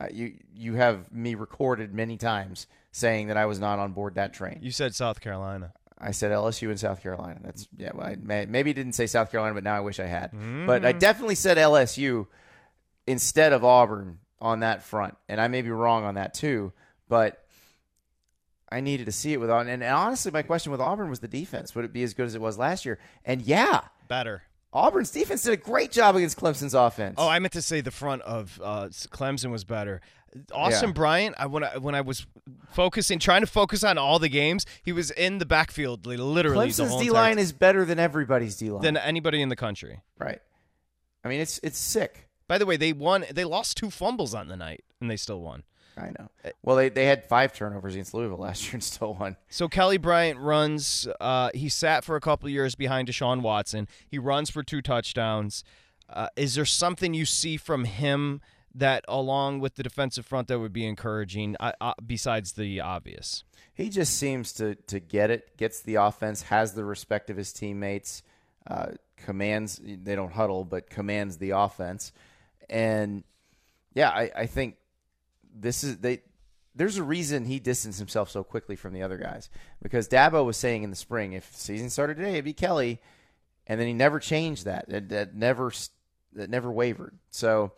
Uh, 0.00 0.06
you 0.10 0.38
you 0.54 0.74
have 0.74 1.12
me 1.12 1.34
recorded 1.34 1.94
many 1.94 2.16
times 2.16 2.66
saying 2.92 3.28
that 3.28 3.36
I 3.36 3.44
was 3.46 3.58
not 3.58 3.78
on 3.78 3.92
board 3.92 4.14
that 4.14 4.32
train. 4.32 4.58
You 4.62 4.70
said 4.70 4.94
South 4.94 5.20
Carolina. 5.20 5.74
I 6.00 6.12
said 6.12 6.32
LSU 6.32 6.68
and 6.70 6.80
South 6.80 7.02
Carolina. 7.02 7.40
That's 7.42 7.68
yeah. 7.76 7.90
Well, 7.94 8.06
I 8.06 8.16
may, 8.20 8.46
maybe 8.46 8.72
didn't 8.72 8.92
say 8.94 9.06
South 9.06 9.30
Carolina, 9.30 9.54
but 9.54 9.64
now 9.64 9.76
I 9.76 9.80
wish 9.80 10.00
I 10.00 10.06
had. 10.06 10.30
But 10.66 10.84
I 10.84 10.92
definitely 10.92 11.34
said 11.34 11.58
LSU 11.58 12.26
instead 13.06 13.52
of 13.52 13.64
Auburn 13.64 14.18
on 14.40 14.60
that 14.60 14.82
front, 14.82 15.16
and 15.28 15.40
I 15.40 15.48
may 15.48 15.62
be 15.62 15.70
wrong 15.70 16.04
on 16.04 16.14
that 16.14 16.34
too. 16.34 16.72
But 17.08 17.44
I 18.70 18.80
needed 18.80 19.06
to 19.06 19.12
see 19.12 19.32
it 19.32 19.40
with 19.40 19.50
Auburn. 19.50 19.68
And 19.68 19.82
honestly, 19.82 20.30
my 20.30 20.42
question 20.42 20.72
with 20.72 20.80
Auburn 20.80 21.10
was 21.10 21.20
the 21.20 21.28
defense. 21.28 21.74
Would 21.74 21.84
it 21.84 21.92
be 21.92 22.02
as 22.02 22.14
good 22.14 22.26
as 22.26 22.34
it 22.34 22.40
was 22.40 22.56
last 22.56 22.84
year? 22.86 22.98
And 23.24 23.42
yeah, 23.42 23.82
Better. 24.08 24.42
Auburn's 24.72 25.10
defense 25.10 25.42
did 25.42 25.52
a 25.52 25.56
great 25.56 25.90
job 25.90 26.14
against 26.14 26.38
Clemson's 26.38 26.74
offense. 26.74 27.16
Oh, 27.18 27.28
I 27.28 27.40
meant 27.40 27.52
to 27.54 27.62
say 27.62 27.80
the 27.80 27.90
front 27.90 28.22
of 28.22 28.60
uh, 28.62 28.84
Clemson 28.86 29.50
was 29.50 29.64
better. 29.64 30.00
Austin 30.52 30.90
Yeah. 30.90 30.92
Bryant, 30.94 31.34
I 31.38 31.46
when 31.46 31.64
I 31.64 31.78
when 31.78 31.94
I 31.94 32.00
was 32.02 32.26
focusing, 32.70 33.18
trying 33.18 33.40
to 33.40 33.46
focus 33.46 33.82
on 33.84 33.98
all 33.98 34.18
the 34.18 34.28
games, 34.28 34.64
he 34.82 34.92
was 34.92 35.10
in 35.10 35.38
the 35.38 35.46
backfield 35.46 36.06
li- 36.06 36.16
literally 36.16 36.70
the 36.70 36.82
Clemson's 36.84 37.02
D 37.02 37.10
line 37.10 37.38
is 37.38 37.52
better 37.52 37.84
than 37.84 37.98
everybody's 37.98 38.56
D 38.56 38.70
line. 38.70 38.82
than 38.82 38.96
anybody 38.96 39.42
in 39.42 39.48
the 39.48 39.56
country. 39.56 40.00
right. 40.18 40.40
I 41.24 41.28
mean, 41.28 41.40
it's 41.40 41.58
it's 41.62 41.78
sick. 41.78 42.28
By 42.48 42.58
the 42.58 42.66
way, 42.66 42.76
they 42.76 42.92
won. 42.92 43.24
They 43.32 43.44
lost 43.44 43.76
two 43.76 43.90
fumbles 43.90 44.34
on 44.34 44.48
the 44.48 44.56
night, 44.56 44.82
and 45.00 45.10
they 45.10 45.16
still 45.16 45.40
won. 45.40 45.64
I 45.96 46.10
know. 46.18 46.28
Well, 46.62 46.76
they, 46.76 46.88
they 46.88 47.04
had 47.04 47.24
five 47.24 47.52
turnovers 47.52 47.92
against 47.94 48.14
Louisville 48.14 48.38
last 48.48 48.64
year 48.64 48.74
and 48.74 48.82
still 48.82 49.14
won. 49.14 49.36
So 49.50 49.68
Kelly 49.68 49.98
Bryant 49.98 50.38
runs. 50.40 51.06
Uh, 51.20 51.50
he 51.54 51.68
sat 51.68 52.04
for 52.04 52.16
a 52.16 52.20
couple 52.20 52.48
years 52.48 52.74
behind 52.74 53.08
Deshaun 53.08 53.42
Watson. 53.42 53.86
He 54.08 54.18
runs 54.18 54.48
for 54.48 54.62
two 54.62 54.80
touchdowns. 54.80 55.62
Uh, 56.08 56.28
is 56.36 56.54
there 56.54 56.64
something 56.64 57.12
you 57.12 57.26
see 57.26 57.56
from 57.58 57.84
him 57.84 58.40
that, 58.74 59.04
along 59.08 59.60
with 59.60 59.74
the 59.74 59.82
defensive 59.82 60.26
front, 60.26 60.48
that 60.48 60.58
would 60.58 60.72
be 60.72 60.86
encouraging 60.86 61.56
uh, 61.58 61.72
uh, 61.80 61.94
besides 62.04 62.52
the 62.52 62.80
obvious? 62.80 63.44
He 63.74 63.88
just 63.88 64.16
seems 64.16 64.52
to 64.54 64.74
to 64.74 65.00
get 65.00 65.30
it, 65.30 65.56
gets 65.56 65.80
the 65.80 65.96
offense, 65.96 66.42
has 66.42 66.74
the 66.74 66.84
respect 66.84 67.30
of 67.30 67.36
his 67.36 67.52
teammates, 67.52 68.22
uh, 68.66 68.92
commands. 69.16 69.80
They 69.82 70.14
don't 70.14 70.32
huddle, 70.32 70.64
but 70.64 70.90
commands 70.90 71.38
the 71.38 71.50
offense, 71.50 72.12
and 72.68 73.24
yeah, 73.94 74.10
I, 74.10 74.30
I 74.36 74.46
think 74.46 74.76
this 75.54 75.84
is 75.84 75.98
they. 75.98 76.22
There's 76.74 76.98
a 76.98 77.02
reason 77.02 77.44
he 77.44 77.58
distanced 77.58 77.98
himself 77.98 78.30
so 78.30 78.44
quickly 78.44 78.76
from 78.76 78.94
the 78.94 79.02
other 79.02 79.18
guys 79.18 79.50
because 79.82 80.08
Dabo 80.08 80.44
was 80.44 80.56
saying 80.56 80.84
in 80.84 80.90
the 80.90 80.96
spring, 80.96 81.32
if 81.32 81.52
the 81.52 81.58
season 81.58 81.90
started 81.90 82.16
today, 82.16 82.34
it'd 82.34 82.44
be 82.44 82.52
Kelly, 82.52 83.00
and 83.66 83.80
then 83.80 83.88
he 83.88 83.92
never 83.92 84.20
changed 84.20 84.64
that. 84.66 84.88
That, 84.88 85.08
that 85.08 85.34
never 85.34 85.72
that 86.34 86.48
never 86.48 86.70
wavered. 86.70 87.18
So, 87.30 87.72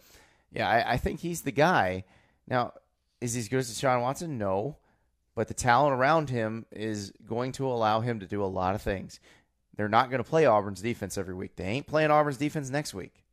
yeah, 0.55 0.69
I, 0.69 0.93
I 0.95 0.97
think 0.97 1.21
he's 1.21 1.43
the 1.43 1.53
guy. 1.53 2.05
Now, 2.49 2.73
is 3.21 3.35
he 3.35 3.41
as 3.41 3.49
good 3.49 3.59
as 3.61 3.71
Deshaun 3.71 4.01
Watson? 4.03 4.37
No, 4.39 4.77
but 5.35 5.49
the 5.49 5.55
talent 5.55 5.95
around 5.95 6.31
him 6.31 6.67
is 6.73 7.13
going 7.27 7.53
to 7.53 7.67
allow 7.67 8.01
him 8.01 8.21
to 8.21 8.27
do 8.27 8.43
a 8.43 8.47
lot 8.47 8.75
of 8.75 8.83
things. 8.83 9.21
They're 9.77 9.89
not 9.89 10.11
going 10.11 10.23
to 10.23 10.29
play 10.29 10.45
Auburn's 10.45 10.83
defense 10.83 11.17
every 11.17 11.35
week. 11.35 11.57
They 11.57 11.65
ain't 11.65 11.87
playing 11.87 12.11
Auburn's 12.11 12.37
defense 12.37 12.69
next 12.69 12.93
week. 12.93 13.25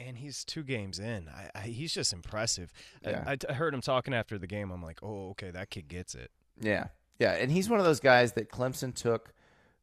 And 0.00 0.16
he's 0.18 0.44
two 0.44 0.62
games 0.62 0.98
in. 0.98 1.28
I, 1.28 1.50
I, 1.54 1.60
he's 1.62 1.92
just 1.92 2.12
impressive. 2.12 2.72
I- 3.04 3.10
Yeah. 3.10 3.24
I, 3.26 3.36
I 3.48 3.52
heard 3.54 3.74
him 3.74 3.80
talking 3.80 4.14
after 4.14 4.38
the 4.38 4.46
game. 4.46 4.70
I'm 4.70 4.82
like, 4.82 4.98
oh, 5.02 5.30
okay, 5.30 5.50
that 5.50 5.70
kid 5.70 5.88
gets 5.88 6.14
it. 6.14 6.30
Yeah. 6.60 6.88
Yeah. 7.18 7.32
And 7.32 7.50
he's 7.50 7.68
one 7.68 7.80
of 7.80 7.84
those 7.86 7.98
guys 8.00 8.32
that 8.34 8.50
Clemson 8.50 8.94
took 8.94 9.32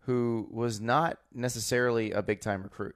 who 0.02 0.48
was 0.52 0.80
not 0.80 1.18
necessarily 1.34 2.12
a 2.12 2.22
big 2.22 2.40
time 2.42 2.62
recruit. 2.64 2.96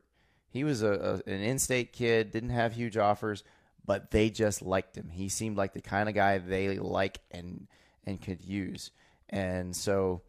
He 0.49 0.63
was 0.63 0.81
a, 0.81 1.21
a 1.27 1.29
an 1.29 1.41
in 1.41 1.59
state 1.59 1.93
kid, 1.93 2.31
didn't 2.31 2.49
have 2.49 2.73
huge 2.73 2.97
offers, 2.97 3.43
but 3.85 4.11
they 4.11 4.29
just 4.29 4.61
liked 4.61 4.95
him. 4.95 5.09
He 5.09 5.29
seemed 5.29 5.57
like 5.57 5.73
the 5.73 5.81
kind 5.81 6.09
of 6.09 6.15
guy 6.15 6.37
they 6.37 6.77
like 6.77 7.19
and 7.31 7.67
and 8.05 8.21
could 8.21 8.43
use. 8.43 8.91
And 9.29 9.75
so 9.75 10.21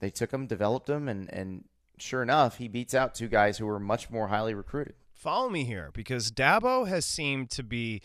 they 0.00 0.10
took 0.10 0.32
him, 0.32 0.46
developed 0.46 0.88
him, 0.88 1.08
and, 1.08 1.32
and 1.32 1.64
sure 1.98 2.22
enough, 2.22 2.56
he 2.56 2.66
beats 2.66 2.94
out 2.94 3.14
two 3.14 3.28
guys 3.28 3.58
who 3.58 3.66
were 3.66 3.78
much 3.78 4.10
more 4.10 4.28
highly 4.28 4.54
recruited. 4.54 4.94
follow 5.14 5.48
me 5.48 5.64
here 5.64 5.90
because 5.92 6.32
Dabo 6.32 6.88
has 6.88 7.04
seemed 7.04 7.50
to 7.50 7.62
be 7.62 8.02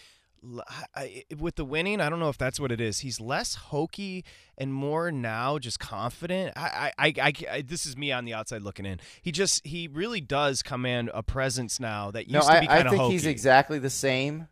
I, 0.95 1.23
with 1.37 1.55
the 1.55 1.65
winning. 1.65 1.99
I 2.01 2.09
don't 2.09 2.19
know 2.19 2.29
if 2.29 2.37
that's 2.37 2.59
what 2.59 2.71
it 2.71 2.79
is. 2.81 2.99
He's 2.99 3.19
less 3.19 3.55
hokey 3.55 4.23
and 4.57 4.73
more 4.73 5.11
now 5.11 5.57
just 5.59 5.79
confident. 5.79 6.53
I, 6.55 6.91
I, 6.97 7.13
I, 7.21 7.33
I- 7.51 7.61
this 7.61 7.85
is 7.85 7.95
me 7.97 8.11
on 8.11 8.25
the 8.25 8.33
outside 8.33 8.61
looking 8.61 8.85
in. 8.85 8.99
He 9.21 9.31
just 9.31 9.65
he 9.65 9.87
really 9.87 10.21
does 10.21 10.61
command 10.61 11.09
a 11.13 11.23
presence 11.23 11.79
now 11.79 12.11
that 12.11 12.29
No, 12.29 12.39
used 12.39 12.49
to 12.49 12.55
I, 12.55 12.59
be 12.61 12.67
kind 12.67 12.81
of 12.81 12.87
I 12.87 12.89
think 12.91 13.01
hokey. 13.01 13.13
he's 13.13 13.25
exactly 13.25 13.79
the 13.79 13.89
same. 13.89 14.47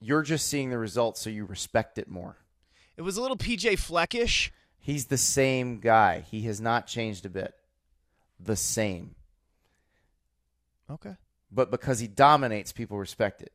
You're 0.00 0.22
just 0.22 0.46
seeing 0.48 0.70
the 0.70 0.78
results, 0.78 1.20
so 1.20 1.28
you 1.30 1.44
respect 1.44 1.98
it 1.98 2.08
more. 2.08 2.36
it 2.96 3.02
was 3.02 3.16
a 3.16 3.22
little 3.22 3.36
PJ 3.36 3.72
Fleckish. 3.78 4.50
He's 4.78 5.06
the 5.06 5.18
same 5.18 5.78
guy. 5.80 6.20
He 6.30 6.42
has 6.42 6.60
not 6.60 6.86
changed 6.86 7.26
a 7.26 7.28
bit. 7.28 7.52
The 8.38 8.56
same. 8.56 9.14
Okay. 10.90 11.16
But 11.52 11.70
because 11.70 11.98
he 12.00 12.06
dominates, 12.06 12.72
people 12.72 12.96
respect 12.98 13.42
it. 13.42 13.52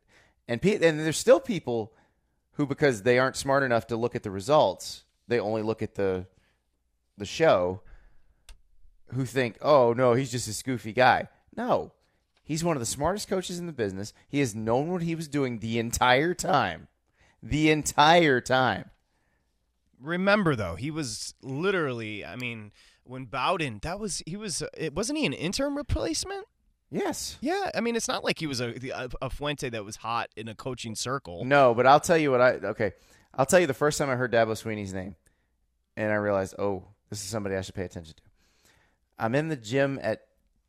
And 0.47 0.61
pe- 0.61 0.75
and 0.75 0.99
there's 0.99 1.17
still 1.17 1.39
people 1.39 1.93
who 2.53 2.65
because 2.65 3.03
they 3.03 3.19
aren't 3.19 3.35
smart 3.35 3.63
enough 3.63 3.87
to 3.87 3.97
look 3.97 4.15
at 4.15 4.23
the 4.23 4.31
results, 4.31 5.03
they 5.27 5.39
only 5.39 5.61
look 5.61 5.81
at 5.81 5.95
the 5.95 6.27
the 7.17 7.25
show 7.25 7.81
who 9.13 9.25
think, 9.25 9.57
"Oh, 9.61 9.93
no, 9.93 10.13
he's 10.13 10.31
just 10.31 10.61
a 10.61 10.63
goofy 10.63 10.93
guy." 10.93 11.29
No. 11.55 11.93
He's 12.43 12.63
one 12.63 12.75
of 12.75 12.79
the 12.79 12.85
smartest 12.85 13.27
coaches 13.27 13.57
in 13.57 13.65
the 13.65 13.73
business. 13.73 14.13
He 14.27 14.39
has 14.39 14.53
known 14.53 14.91
what 14.91 15.01
he 15.01 15.15
was 15.15 15.27
doing 15.27 15.59
the 15.59 15.79
entire 15.79 16.35
time. 16.35 16.87
The 17.41 17.71
entire 17.71 18.39
time. 18.39 18.91
Remember 19.99 20.55
though, 20.55 20.75
he 20.75 20.91
was 20.91 21.33
literally. 21.41 22.23
I 22.23 22.35
mean, 22.35 22.71
when 23.03 23.25
Bowden, 23.25 23.79
that 23.81 23.99
was 23.99 24.21
he 24.25 24.35
was. 24.35 24.61
Uh, 24.61 24.67
it 24.77 24.93
wasn't 24.93 25.17
he 25.17 25.25
an 25.25 25.33
interim 25.33 25.75
replacement? 25.75 26.45
Yes. 26.91 27.37
Yeah, 27.41 27.71
I 27.73 27.81
mean, 27.81 27.95
it's 27.95 28.07
not 28.07 28.23
like 28.23 28.39
he 28.39 28.47
was 28.47 28.61
a 28.61 28.73
a, 29.21 29.29
Fuente 29.29 29.69
that 29.69 29.83
was 29.83 29.97
hot 29.97 30.29
in 30.35 30.47
a 30.47 30.55
coaching 30.55 30.95
circle. 30.95 31.43
No, 31.43 31.73
but 31.73 31.85
I'll 31.85 31.99
tell 31.99 32.17
you 32.17 32.31
what 32.31 32.41
I 32.41 32.51
okay. 32.51 32.93
I'll 33.33 33.45
tell 33.45 33.59
you 33.59 33.67
the 33.67 33.73
first 33.73 33.97
time 33.97 34.09
I 34.09 34.15
heard 34.15 34.31
Dabo 34.31 34.51
Swinney's 34.51 34.93
name, 34.93 35.15
and 35.97 36.11
I 36.11 36.15
realized, 36.15 36.55
oh, 36.57 36.85
this 37.09 37.19
is 37.19 37.25
somebody 37.25 37.55
I 37.55 37.61
should 37.61 37.75
pay 37.75 37.83
attention 37.83 38.15
to. 38.15 38.21
I'm 39.19 39.35
in 39.35 39.49
the 39.49 39.55
gym 39.55 39.99
at 40.01 40.21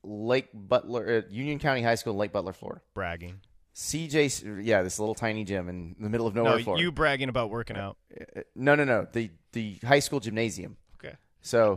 Lake 0.02 0.48
Butler, 0.52 1.06
at 1.06 1.30
Union 1.30 1.58
County 1.58 1.82
High 1.82 1.94
School, 1.96 2.12
in 2.14 2.18
Lake 2.18 2.32
Butler, 2.32 2.52
Florida. 2.52 2.80
bragging. 2.94 3.40
CJ, 3.74 4.64
yeah, 4.64 4.82
this 4.82 4.98
little 4.98 5.14
tiny 5.14 5.44
gym 5.44 5.68
in 5.68 5.96
the 6.00 6.08
middle 6.08 6.26
of 6.26 6.34
nowhere, 6.34 6.56
no, 6.56 6.64
Florida. 6.64 6.82
you 6.82 6.90
bragging 6.90 7.28
about 7.28 7.50
working 7.50 7.76
out. 7.76 7.98
Uh, 8.18 8.40
no, 8.54 8.74
no, 8.74 8.84
no, 8.84 9.06
the 9.12 9.30
the 9.52 9.76
high 9.84 9.98
school 9.98 10.18
gymnasium. 10.18 10.78
Okay. 10.98 11.14
So, 11.42 11.76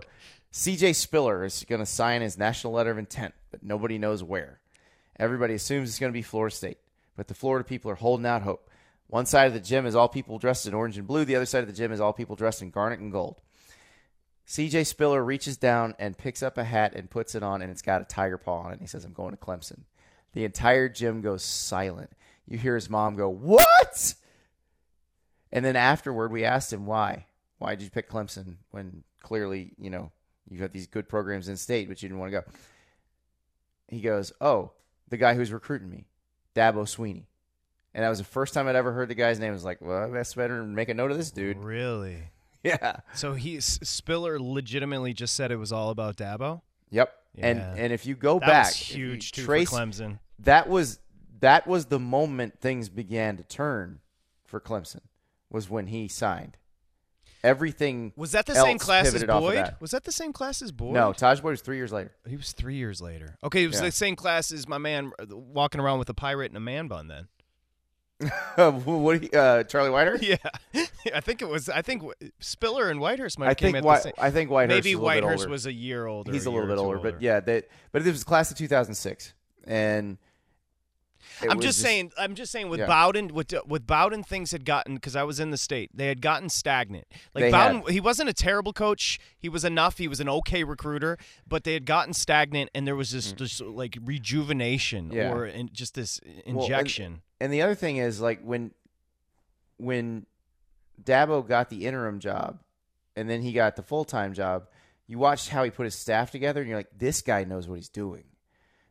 CJ 0.53 0.95
Spiller 0.95 1.43
is 1.43 1.65
going 1.67 1.79
to 1.79 1.85
sign 1.85 2.21
his 2.21 2.37
national 2.37 2.71
letter 2.73 2.91
of 2.91 2.97
intent, 2.97 3.33
but 3.51 3.63
nobody 3.63 3.97
knows 3.97 4.23
where. 4.23 4.59
Everybody 5.17 5.53
assumes 5.55 5.89
it's 5.89 5.99
going 5.99 6.11
to 6.11 6.17
be 6.17 6.21
Florida 6.21 6.55
State, 6.55 6.77
but 7.15 7.27
the 7.27 7.33
Florida 7.33 7.67
people 7.67 7.91
are 7.91 7.95
holding 7.95 8.25
out 8.25 8.41
hope. 8.43 8.69
One 9.07 9.25
side 9.25 9.47
of 9.47 9.53
the 9.53 9.59
gym 9.59 9.85
is 9.85 9.95
all 9.95 10.07
people 10.07 10.37
dressed 10.37 10.67
in 10.67 10.73
orange 10.73 10.97
and 10.97 11.07
blue. 11.07 11.25
The 11.25 11.35
other 11.35 11.45
side 11.45 11.61
of 11.61 11.67
the 11.67 11.73
gym 11.73 11.91
is 11.91 11.99
all 11.99 12.13
people 12.13 12.35
dressed 12.35 12.61
in 12.61 12.69
garnet 12.69 12.99
and 12.99 13.11
gold. 13.11 13.41
CJ 14.47 14.85
Spiller 14.85 15.23
reaches 15.23 15.57
down 15.57 15.95
and 15.99 16.17
picks 16.17 16.41
up 16.41 16.57
a 16.57 16.63
hat 16.63 16.93
and 16.95 17.09
puts 17.09 17.35
it 17.35 17.43
on, 17.43 17.61
and 17.61 17.71
it's 17.71 17.81
got 17.81 18.01
a 18.01 18.05
tiger 18.05 18.37
paw 18.37 18.61
on 18.61 18.71
it. 18.71 18.73
And 18.73 18.81
he 18.81 18.87
says, 18.87 19.05
I'm 19.05 19.13
going 19.13 19.31
to 19.31 19.37
Clemson. 19.37 19.81
The 20.33 20.45
entire 20.45 20.89
gym 20.89 21.21
goes 21.21 21.43
silent. 21.43 22.11
You 22.47 22.57
hear 22.57 22.75
his 22.75 22.89
mom 22.89 23.15
go, 23.15 23.29
What? 23.29 24.15
And 25.51 25.65
then 25.65 25.75
afterward, 25.75 26.31
we 26.31 26.45
asked 26.45 26.71
him 26.71 26.85
why. 26.85 27.25
Why 27.57 27.75
did 27.75 27.83
you 27.83 27.89
pick 27.89 28.09
Clemson 28.09 28.57
when 28.71 29.03
clearly, 29.21 29.71
you 29.79 29.89
know, 29.89 30.11
you've 30.49 30.61
got 30.61 30.71
these 30.71 30.87
good 30.87 31.09
programs 31.09 31.49
in 31.49 31.57
state, 31.57 31.87
but 31.87 32.01
you 32.01 32.09
didn't 32.09 32.19
want 32.19 32.31
to 32.31 32.41
go? 32.41 32.47
He 33.89 34.01
goes, 34.01 34.31
Oh, 34.39 34.71
the 35.09 35.17
guy 35.17 35.33
who's 35.35 35.51
recruiting 35.51 35.89
me, 35.89 36.07
Dabo 36.55 36.83
Swinney. 36.83 37.25
And 37.93 38.03
that 38.03 38.09
was 38.09 38.19
the 38.19 38.23
first 38.23 38.53
time 38.53 38.67
I'd 38.67 38.75
ever 38.75 38.91
heard 38.91 39.09
the 39.09 39.15
guy's 39.15 39.39
name. 39.39 39.49
I 39.49 39.53
was 39.53 39.63
like, 39.65 39.81
Well, 39.81 40.03
I 40.15 40.23
better 40.35 40.63
make 40.63 40.89
a 40.89 40.93
note 40.93 41.11
of 41.11 41.17
this 41.17 41.31
dude. 41.31 41.57
Really? 41.57 42.23
Yeah. 42.61 42.97
So 43.13 43.35
he 43.35 43.61
Spiller 43.61 44.37
legitimately 44.37 45.13
just 45.13 45.33
said 45.33 45.49
it 45.49 45.55
was 45.55 45.71
all 45.71 45.91
about 45.91 46.17
Dabo. 46.17 46.59
Yep. 46.89 47.15
And 47.37 47.57
Yeah. 47.59 47.73
and 47.77 47.93
if 47.93 48.05
you 48.05 48.15
go 48.15 48.37
That 48.39 48.47
back, 48.47 48.89
you 48.91 49.11
huge 49.11 49.31
trace, 49.31 49.69
Clemson. 49.69 50.19
that 50.39 50.67
was 50.67 50.99
that 51.39 51.67
was 51.67 51.85
the 51.85 51.99
moment 51.99 52.59
things 52.59 52.89
began 52.89 53.37
to 53.37 53.43
turn 53.43 54.01
for 54.43 54.59
Clemson. 54.59 54.99
Was 55.49 55.69
when 55.69 55.87
he 55.87 56.09
signed. 56.09 56.57
Everything 57.43 58.11
Was 58.15 58.33
that 58.33 58.45
the 58.45 58.55
same 58.55 58.77
class 58.77 59.07
as 59.13 59.23
off 59.23 59.29
of 59.29 59.41
Boyd? 59.41 59.75
Was 59.79 59.91
that 59.91 60.03
the 60.03 60.11
same 60.11 60.33
class 60.33 60.61
as 60.61 60.71
Boyd? 60.71 60.93
No, 60.93 61.11
Tajh 61.13 61.41
Boyd 61.41 61.51
was 61.51 61.61
three 61.61 61.77
years 61.77 61.91
later. 61.91 62.11
he 62.27 62.35
was 62.35 62.51
three 62.51 62.75
years 62.75 63.01
later. 63.01 63.37
Okay, 63.43 63.63
it 63.63 63.67
was 63.67 63.77
Yeah. 63.77 63.85
the 63.85 63.91
same 63.91 64.15
class 64.15 64.51
as 64.51 64.67
my 64.67 64.77
man 64.77 65.11
uh, 65.19 65.25
walking 65.35 65.79
around 65.79 65.99
with 65.99 66.09
a 66.09 66.13
pirate 66.13 66.51
and 66.51 66.57
a 66.57 66.61
man 66.61 66.87
bun. 66.87 67.07
Then. 67.07 67.27
what? 68.85 69.23
you- 69.23 69.29
Uh, 69.39 69.63
Charlie 69.63 69.89
Whiter? 69.89 70.17
Yeah, 70.21 70.35
I 71.15 71.21
think 71.21 71.41
it 71.41 71.47
was. 71.47 71.69
I 71.69 71.81
think 71.81 72.03
Spiller 72.39 72.89
and 72.89 72.99
Whitehurst 72.99 73.39
might 73.39 73.45
I 73.45 73.49
have 73.49 73.57
came 73.57 73.71
think 73.73 73.85
the 73.85 73.99
same. 73.99 74.13
I 74.17 74.29
think 74.31 74.49
Whitehurst. 74.49 74.67
Maybe 74.67 74.89
is 74.91 74.95
a 74.95 74.99
little 75.01 75.29
bit 75.29 75.39
Whitehurst 75.39 75.49
was 75.49 75.65
a 75.65 75.73
year 75.73 76.05
older. 76.05 76.31
He's 76.33 76.45
a 76.45 76.49
year 76.49 76.59
little 76.59 76.75
bit 76.75 76.81
two 76.81 76.85
older, 76.85 76.99
but 76.99 77.21
yeah, 77.21 77.39
that. 77.39 77.69
But 77.93 78.05
it 78.05 78.11
was 78.11 78.23
class 78.25 78.51
of 78.51 78.57
2006, 78.57 79.33
and 79.65 80.17
it 81.41 81.49
I'm 81.51 81.59
just 81.59 81.79
saying. 81.79 82.11
I'm 82.17 82.35
just 82.35 82.51
saying. 82.51 82.69
With 82.69 82.79
Yeah. 82.79 82.87
Bowden, 82.87 83.27
with 83.33 83.53
with 83.67 83.85
Bowden, 83.87 84.23
things 84.23 84.51
had 84.51 84.65
gotten 84.65 84.95
because 84.95 85.15
I 85.15 85.23
was 85.23 85.39
in 85.39 85.51
the 85.51 85.57
state. 85.57 85.91
They 85.93 86.07
had 86.07 86.21
gotten 86.21 86.49
stagnant. 86.49 87.07
Like 87.33 87.43
They 87.45 87.51
Bowden, 87.51 87.81
had. 87.81 87.89
he 87.91 87.99
wasn't 87.99 88.29
a 88.29 88.33
terrible 88.33 88.73
coach. 88.73 89.19
He 89.37 89.49
was 89.49 89.63
enough. 89.65 89.97
He 89.97 90.07
was 90.07 90.19
an 90.19 90.29
okay 90.29 90.63
recruiter, 90.63 91.17
but 91.47 91.63
they 91.63 91.73
had 91.73 91.85
gotten 91.85 92.13
stagnant, 92.13 92.69
and 92.75 92.85
there 92.87 92.95
was 92.95 93.11
this, 93.11 93.31
this 93.33 93.59
like 93.61 93.97
rejuvenation 94.03 95.09
Mm. 95.09 95.13
Yeah. 95.13 95.31
or 95.33 95.45
in, 95.45 95.69
just 95.71 95.95
this 95.95 96.19
Well, 96.25 96.35
and- 96.45 96.57
injection. 96.61 97.21
And 97.39 97.53
the 97.53 97.61
other 97.61 97.75
thing 97.75 97.97
is 97.97 98.19
like 98.21 98.41
when 98.41 98.71
when 99.77 100.25
Dabo 101.01 101.47
got 101.47 101.69
the 101.69 101.85
interim 101.85 102.19
job 102.19 102.59
and 103.15 103.29
then 103.29 103.41
he 103.41 103.53
got 103.53 103.75
the 103.75 103.83
full 103.83 104.03
time 104.05 104.33
job, 104.33 104.67
you 105.07 105.17
watched 105.17 105.49
how 105.49 105.63
he 105.63 105.69
put 105.71 105.85
his 105.85 105.95
staff 105.95 106.31
together 106.31 106.61
and 106.61 106.69
you're 106.69 106.77
like, 106.79 106.89
this 106.97 107.21
guy 107.21 107.43
knows 107.43 107.67
what 107.67 107.75
he's 107.75 107.89
doing. 107.89 108.25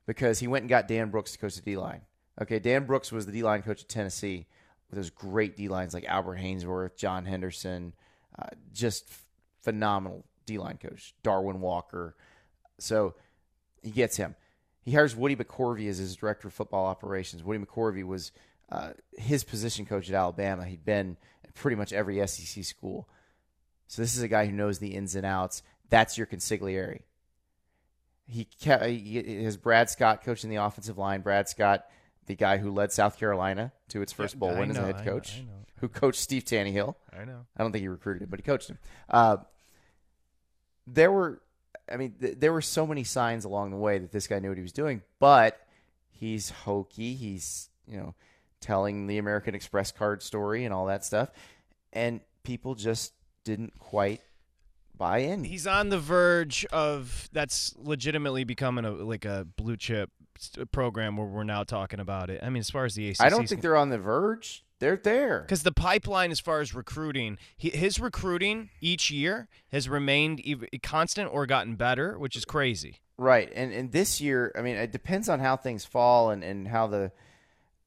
Because 0.07 0.39
he 0.39 0.47
went 0.49 0.63
and 0.63 0.71
got 0.71 0.89
Dan 0.89 1.11
Brooks 1.11 1.33
to 1.33 1.39
coach 1.39 1.55
the 1.57 1.61
D 1.63 1.77
line. 1.77 2.01
Okay, 2.41 2.59
Dan 2.59 2.85
Brooks 2.85 3.11
was 3.11 3.27
the 3.27 3.33
D 3.33 3.43
line 3.43 3.63
coach 3.63 3.83
at 3.83 3.89
Tennessee 3.89 4.47
with 4.91 4.97
those 4.99 5.11
great 5.11 5.57
D 5.57 5.69
lines 5.69 5.95
like 5.95 6.05
Albert 6.05 6.39
Haynesworth, 6.39 6.97
John 6.97 7.25
Henderson, 7.25 7.95
uh, 8.39 8.49
just 8.73 9.05
phenomenal 9.63 10.25
D 10.47 10.59
line 10.59 10.79
coach, 10.79 11.15
Darwin 11.23 11.61
Walker. 11.61 12.17
So 12.79 13.15
he 13.83 13.91
gets 13.91 14.17
him. 14.17 14.35
He 14.83 14.93
hires 14.93 15.15
Woody 15.15 15.37
McCorvey 15.37 15.89
as 15.89 15.99
his 15.99 16.17
director 16.17 16.49
of 16.49 16.55
football 16.55 16.87
operations. 16.87 17.45
Woody 17.45 17.63
McCorvey 17.63 18.05
was 18.05 18.33
uh, 18.71 18.91
his 19.17 19.45
position 19.45 19.85
coach 19.85 20.09
at 20.09 20.15
Alabama. 20.15 20.65
He'd 20.65 20.85
been 20.85 21.17
at 21.45 21.55
pretty 21.55 21.77
much 21.77 21.93
every 21.93 22.27
SEC 22.27 22.65
school. 22.65 23.09
So 23.87 24.03
this 24.03 24.17
is 24.17 24.23
a 24.23 24.29
guy 24.29 24.47
who 24.47 24.53
knows 24.53 24.79
the 24.79 24.95
ins 24.95 25.15
and 25.15 25.27
outs. 25.27 25.63
That's 25.91 26.17
your 26.17 26.27
consigliere. 26.27 27.01
He, 28.27 28.47
ca- 28.63 28.85
he 28.87 29.43
has 29.45 29.57
Brad 29.57 29.89
Scott 29.89 30.23
coaching 30.23 30.51
the 30.51 30.57
offensive 30.57 30.99
line. 30.99 31.23
Brad 31.23 31.49
Scott, 31.49 31.87
the 32.29 32.37
guy 32.37 32.59
who 32.59 32.71
led 32.71 32.93
South 32.93 33.19
Carolina 33.19 33.73
to 33.89 34.01
its 34.03 34.13
first 34.13 34.39
bowl 34.39 34.51
I 34.51 34.61
win 34.61 34.71
as 34.71 34.77
a 34.77 34.81
know, 34.81 34.87
head 34.87 34.97
I 34.97 35.05
know, 35.05 35.11
coach, 35.13 35.39
I 35.39 35.41
know. 35.41 35.65
who 35.81 35.89
coached 35.89 36.21
Steve 36.21 36.45
Taneyhill. 36.45 36.95
I 37.13 37.25
know. 37.25 37.47
I 37.57 37.63
don't 37.63 37.73
think 37.73 37.83
he 37.83 37.89
recruited 37.89 38.23
him, 38.23 38.29
but 38.31 38.39
he 38.39 38.45
coached 38.45 38.69
him. 38.69 38.79
Uh, 39.09 39.39
there 40.87 41.11
were, 41.11 41.43
I 41.91 41.97
mean, 41.97 42.15
th- 42.21 42.37
there 42.39 42.53
were 42.53 42.63
so 42.63 42.87
many 42.87 43.03
signs 43.03 43.45
along 43.45 43.71
the 43.71 43.77
way 43.77 43.99
that 43.99 44.13
this 44.13 44.27
guy 44.27 44.39
knew 44.39 44.49
what 44.51 44.59
he 44.59 44.63
was 44.63 44.73
doing, 44.73 45.03
but 45.19 45.59
he's 46.11 46.51
hokey. 46.51 47.15
He's, 47.15 47.71
you 47.87 47.97
know, 47.97 48.15
telling 48.61 49.07
the 49.07 49.19
American 49.19 49.55
Express 49.55 49.91
card 49.91 50.23
story 50.23 50.65
and 50.65 50.73
all 50.73 50.87
that 50.87 51.05
stuff. 51.05 51.31
And 51.93 52.21
people 52.43 52.75
just 52.75 53.13
didn't 53.45 53.79
quite 53.79 54.21
buy 54.97 55.19
in. 55.19 55.45
He's 55.45 55.67
on 55.67 55.89
the 55.89 55.99
verge 55.99 56.67
of 56.67 57.29
that's 57.33 57.75
legitimately 57.79 58.45
becoming 58.45 58.85
a 58.85 58.91
like 58.91 59.25
a 59.25 59.47
blue 59.57 59.77
chip 59.77 60.11
program 60.73 61.17
where 61.17 61.27
we're 61.27 61.45
now 61.45 61.65
talking 61.65 62.01
about 62.01 62.31
it. 62.31 62.41
I 62.43 62.51
mean, 62.51 62.61
as 62.61 62.71
far 62.71 62.85
as 62.85 62.95
the 62.95 63.11
ACC, 63.11 63.21
I 63.21 63.29
don't 63.29 63.49
think 63.49 63.63
they're 63.63 63.77
on 63.77 63.91
the 63.91 63.99
verge. 63.99 64.65
They're 64.81 64.97
there. 64.97 65.41
because 65.41 65.65
the 65.65 65.73
pipeline, 65.73 66.31
as 66.31 66.39
far 66.39 66.61
as 66.61 66.73
recruiting, 66.73 67.37
he, 67.57 67.71
his 67.71 67.99
recruiting 67.99 68.71
each 68.81 69.11
year 69.11 69.49
has 69.73 69.89
remained 69.89 70.41
constant 70.85 71.33
or 71.33 71.47
gotten 71.47 71.75
better, 71.75 72.17
which 72.17 72.37
is 72.37 72.45
crazy. 72.45 73.01
Right, 73.17 73.51
and 73.53 73.73
and 73.73 73.91
this 73.91 74.21
year, 74.21 74.53
I 74.57 74.63
mean, 74.63 74.77
it 74.77 74.93
depends 74.93 75.29
on 75.29 75.41
how 75.41 75.57
things 75.57 75.85
fall 75.85 76.31
and, 76.31 76.45
and 76.45 76.69
how 76.69 76.87
the 76.87 77.11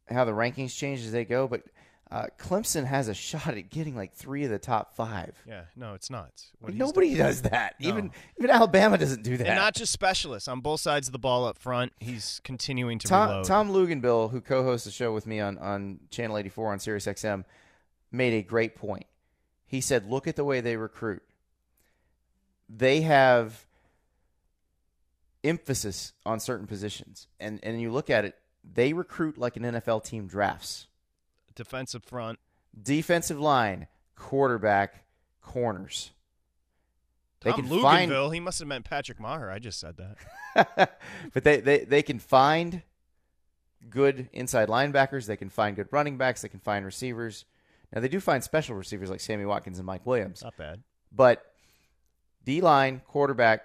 how 0.09 0.25
the 0.25 0.33
rankings 0.33 0.75
change 0.75 0.99
as 0.99 1.13
they 1.13 1.23
go. 1.23 1.47
But 1.47 1.63
uh, 2.11 2.25
Clemson 2.37 2.85
has 2.85 3.07
a 3.07 3.13
shot 3.29 3.47
at 3.57 3.69
getting 3.69 3.95
like 3.95 4.13
three 4.13 4.43
of 4.43 4.49
the 4.51 4.59
top 4.59 4.93
five. 4.95 5.33
Yeah, 5.47 5.61
no, 5.75 5.93
it's 5.93 6.09
not. 6.09 6.29
Nobody 6.61 7.15
done. 7.15 7.27
does 7.27 7.41
that. 7.43 7.75
No. 7.79 7.87
Even 7.89 8.11
even 8.37 8.49
Alabama 8.49 8.97
doesn't 8.97 9.23
do 9.23 9.37
that. 9.37 9.47
and 9.47 9.55
not 9.55 9.73
just 9.73 9.93
specialists 9.93 10.47
on 10.47 10.59
both 10.59 10.81
sides 10.81 11.07
of 11.07 11.13
the 11.13 11.19
ball 11.19 11.45
up 11.45 11.57
front. 11.57 11.93
He's 11.99 12.41
continuing 12.43 12.99
to 12.99 13.07
Tom, 13.07 13.29
reload. 13.29 13.45
Tom 13.45 13.69
Luginbill, 13.71 14.31
who 14.31 14.41
co-hosts 14.41 14.85
the 14.85 14.91
show 14.91 15.13
with 15.13 15.25
me 15.25 15.39
on 15.39 15.57
on 15.57 15.99
Channel 16.09 16.37
84 16.37 16.73
on 16.73 16.79
Sirius 16.79 17.05
XM, 17.05 17.45
made 18.11 18.33
a 18.33 18.41
great 18.43 18.75
point. 18.75 19.05
He 19.65 19.79
said, 19.79 20.09
"Look 20.09 20.27
at 20.27 20.35
the 20.35 20.43
way 20.43 20.59
they 20.59 20.75
recruit. 20.75 21.23
They 22.67 23.01
have 23.01 23.65
emphasis 25.43 26.13
on 26.25 26.39
certain 26.39 26.67
positions, 26.67 27.27
and 27.39 27.59
and 27.63 27.79
you 27.81 27.91
look 27.91 28.09
at 28.09 28.25
it, 28.25 28.35
they 28.63 28.91
recruit 28.91 29.37
like 29.37 29.55
an 29.55 29.63
NFL 29.63 30.03
team 30.03 30.27
drafts. 30.27 30.87
Defensive 31.63 32.03
front. 32.03 32.39
Defensive 32.81 33.39
line, 33.39 33.87
quarterback, 34.15 35.03
corners. 35.41 36.11
They 37.41 37.51
Tom 37.51 37.67
can 37.67 37.81
find 37.81 38.33
He 38.33 38.39
must 38.39 38.59
have 38.59 38.67
meant 38.67 38.85
Patrick 38.85 39.19
Maher. 39.19 39.49
I 39.51 39.59
just 39.59 39.79
said 39.79 39.95
that. 39.97 40.97
but 41.33 41.43
they, 41.43 41.59
they, 41.59 41.79
they 41.79 42.01
can 42.01 42.19
find 42.19 42.83
good 43.89 44.29
inside 44.31 44.69
linebackers. 44.69 45.25
They 45.25 45.37
can 45.37 45.49
find 45.49 45.75
good 45.75 45.87
running 45.91 46.17
backs. 46.17 46.41
They 46.41 46.49
can 46.49 46.59
find 46.59 46.85
receivers. 46.85 47.45
Now, 47.93 48.01
they 48.01 48.07
do 48.07 48.19
find 48.19 48.43
special 48.43 48.75
receivers 48.75 49.09
like 49.09 49.19
Sammy 49.19 49.45
Watkins 49.45 49.79
and 49.79 49.85
Mike 49.85 50.05
Williams. 50.05 50.43
Not 50.43 50.55
bad. 50.55 50.81
But 51.11 51.43
D 52.45 52.61
line, 52.61 53.01
quarterback, 53.07 53.63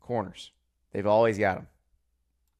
corners, 0.00 0.50
they've 0.92 1.06
always 1.06 1.38
got 1.38 1.56
them. 1.56 1.68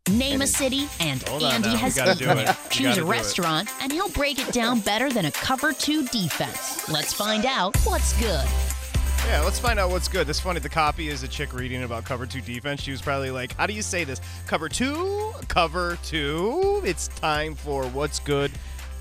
Name 0.08 0.40
a 0.42 0.46
city, 0.46 0.88
and 0.98 1.22
Hold 1.24 1.44
on 1.44 1.52
Andy. 1.52 1.68
We 1.70 1.76
has 1.76 1.94
gotta 1.94 2.12
eaten 2.12 2.34
do 2.34 2.40
it. 2.40 2.48
it. 2.48 2.56
We 2.64 2.70
Choose 2.70 2.86
gotta 2.86 3.00
a 3.02 3.04
do 3.04 3.08
it. 3.08 3.10
restaurant, 3.12 3.68
and 3.82 3.92
he'll 3.92 4.08
break 4.08 4.38
it 4.40 4.52
down 4.52 4.80
better 4.80 5.10
than 5.10 5.26
a 5.26 5.30
cover 5.30 5.72
two 5.72 6.04
defense. 6.06 6.88
Let's 6.88 7.12
find 7.12 7.44
out 7.44 7.76
what's 7.84 8.18
good. 8.18 8.44
Yeah, 9.26 9.42
let's 9.44 9.58
find 9.60 9.78
out 9.78 9.90
what's 9.90 10.08
good. 10.08 10.26
This 10.26 10.40
funny. 10.40 10.58
The 10.58 10.68
copy 10.70 11.08
is 11.08 11.22
a 11.22 11.28
chick 11.28 11.52
reading 11.52 11.84
about 11.84 12.04
cover 12.06 12.26
two 12.26 12.40
defense. 12.40 12.80
She 12.82 12.90
was 12.90 13.02
probably 13.02 13.30
like, 13.30 13.54
"How 13.56 13.66
do 13.66 13.72
you 13.74 13.82
say 13.82 14.02
this? 14.04 14.20
Cover 14.46 14.68
two, 14.68 15.32
cover 15.48 15.96
two. 16.02 16.80
It's 16.84 17.08
time 17.08 17.54
for 17.54 17.84
what's 17.84 18.18
good 18.20 18.50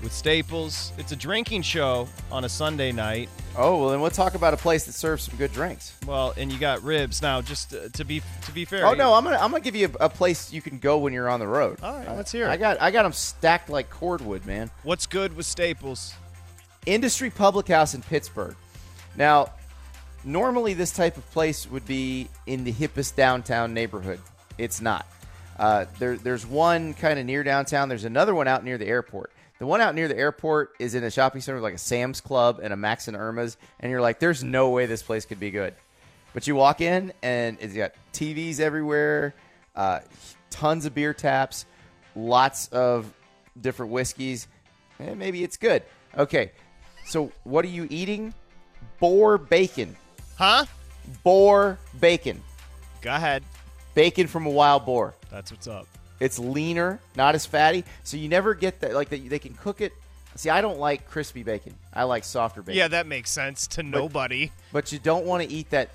with 0.02 0.12
Staples. 0.12 0.92
It's 0.98 1.12
a 1.12 1.16
drinking 1.16 1.62
show 1.62 2.08
on 2.30 2.44
a 2.44 2.48
Sunday 2.48 2.92
night. 2.92 3.30
Oh, 3.56 3.78
well, 3.80 3.90
then 3.90 4.00
we'll 4.00 4.10
talk 4.10 4.34
about 4.34 4.54
a 4.54 4.56
place 4.56 4.84
that 4.86 4.92
serves 4.92 5.24
some 5.24 5.36
good 5.36 5.52
drinks. 5.52 5.94
Well, 6.06 6.32
and 6.36 6.52
you 6.52 6.58
got 6.58 6.82
ribs 6.82 7.20
now. 7.20 7.42
Just 7.42 7.74
uh, 7.74 7.88
to 7.94 8.04
be 8.04 8.22
to 8.42 8.52
be 8.52 8.64
fair. 8.64 8.86
Oh, 8.86 8.94
no, 8.94 9.12
I'm 9.12 9.24
going 9.24 9.36
to 9.36 9.42
I'm 9.42 9.50
gonna 9.50 9.62
give 9.62 9.74
you 9.74 9.90
a, 10.00 10.04
a 10.04 10.08
place 10.08 10.52
you 10.52 10.62
can 10.62 10.78
go 10.78 10.98
when 10.98 11.12
you're 11.12 11.28
on 11.28 11.40
the 11.40 11.46
road. 11.46 11.78
All 11.82 11.96
right, 11.96 12.16
let's 12.16 12.30
hear 12.32 12.46
it. 12.46 12.50
I 12.50 12.56
got, 12.56 12.80
I 12.80 12.90
got 12.90 13.02
them 13.02 13.12
stacked 13.12 13.68
like 13.68 13.90
cordwood, 13.90 14.46
man. 14.46 14.70
What's 14.82 15.06
good 15.06 15.34
with 15.36 15.46
Staples? 15.46 16.14
Industry 16.86 17.28
Public 17.28 17.68
House 17.68 17.94
in 17.94 18.02
Pittsburgh. 18.02 18.56
Now, 19.16 19.52
normally 20.24 20.72
this 20.74 20.92
type 20.92 21.16
of 21.16 21.28
place 21.32 21.68
would 21.70 21.86
be 21.86 22.28
in 22.46 22.64
the 22.64 22.72
hippest 22.72 23.16
downtown 23.16 23.74
neighborhood. 23.74 24.20
It's 24.58 24.80
not. 24.80 25.06
Uh, 25.58 25.84
there, 25.98 26.16
there's 26.16 26.46
one 26.46 26.94
kind 26.94 27.18
of 27.18 27.26
near 27.26 27.42
downtown. 27.42 27.88
There's 27.88 28.04
another 28.04 28.34
one 28.34 28.48
out 28.48 28.64
near 28.64 28.78
the 28.78 28.86
airport. 28.86 29.32
The 29.60 29.66
one 29.66 29.82
out 29.82 29.94
near 29.94 30.08
the 30.08 30.16
airport 30.16 30.72
is 30.78 30.94
in 30.94 31.04
a 31.04 31.10
shopping 31.10 31.42
center 31.42 31.60
like 31.60 31.74
a 31.74 31.78
Sam's 31.78 32.22
Club 32.22 32.60
and 32.62 32.72
a 32.72 32.76
Max 32.76 33.08
and 33.08 33.16
Erma's, 33.16 33.58
and 33.78 33.92
you're 33.92 34.00
like, 34.00 34.18
there's 34.18 34.42
no 34.42 34.70
way 34.70 34.86
this 34.86 35.02
place 35.02 35.26
could 35.26 35.38
be 35.38 35.50
good. 35.50 35.74
But 36.32 36.46
you 36.46 36.54
walk 36.54 36.80
in 36.80 37.12
and 37.22 37.58
it's 37.60 37.74
got 37.74 37.92
TVs 38.14 38.58
everywhere, 38.58 39.34
uh, 39.76 40.00
tons 40.48 40.86
of 40.86 40.94
beer 40.94 41.12
taps, 41.12 41.66
lots 42.16 42.68
of 42.68 43.12
different 43.60 43.92
whiskeys, 43.92 44.48
and 44.98 45.18
maybe 45.18 45.44
it's 45.44 45.58
good. 45.58 45.82
Okay, 46.16 46.52
so 47.04 47.30
what 47.44 47.62
are 47.62 47.68
you 47.68 47.86
eating? 47.90 48.32
Boar 48.98 49.36
bacon. 49.36 49.94
Huh? 50.38 50.64
Boar 51.22 51.78
bacon. 52.00 52.42
Go 53.02 53.14
ahead. 53.14 53.42
Bacon 53.92 54.26
from 54.26 54.46
a 54.46 54.50
wild 54.50 54.86
boar. 54.86 55.14
That's 55.30 55.50
what's 55.50 55.68
up. 55.68 55.86
It's 56.20 56.38
leaner, 56.38 57.00
not 57.16 57.34
as 57.34 57.46
fatty, 57.46 57.84
so 58.04 58.18
you 58.18 58.28
never 58.28 58.54
get 58.54 58.80
that. 58.80 58.94
Like 58.94 59.08
they, 59.08 59.20
they 59.20 59.38
can 59.38 59.54
cook 59.54 59.80
it. 59.80 59.92
See, 60.36 60.50
I 60.50 60.60
don't 60.60 60.78
like 60.78 61.08
crispy 61.08 61.42
bacon. 61.42 61.74
I 61.92 62.04
like 62.04 62.24
softer 62.24 62.62
bacon. 62.62 62.78
Yeah, 62.78 62.88
that 62.88 63.06
makes 63.06 63.30
sense 63.30 63.66
to 63.68 63.82
nobody. 63.82 64.52
But 64.72 64.92
you 64.92 64.98
don't 64.98 65.24
want 65.24 65.42
to 65.42 65.50
eat 65.50 65.70
that. 65.70 65.90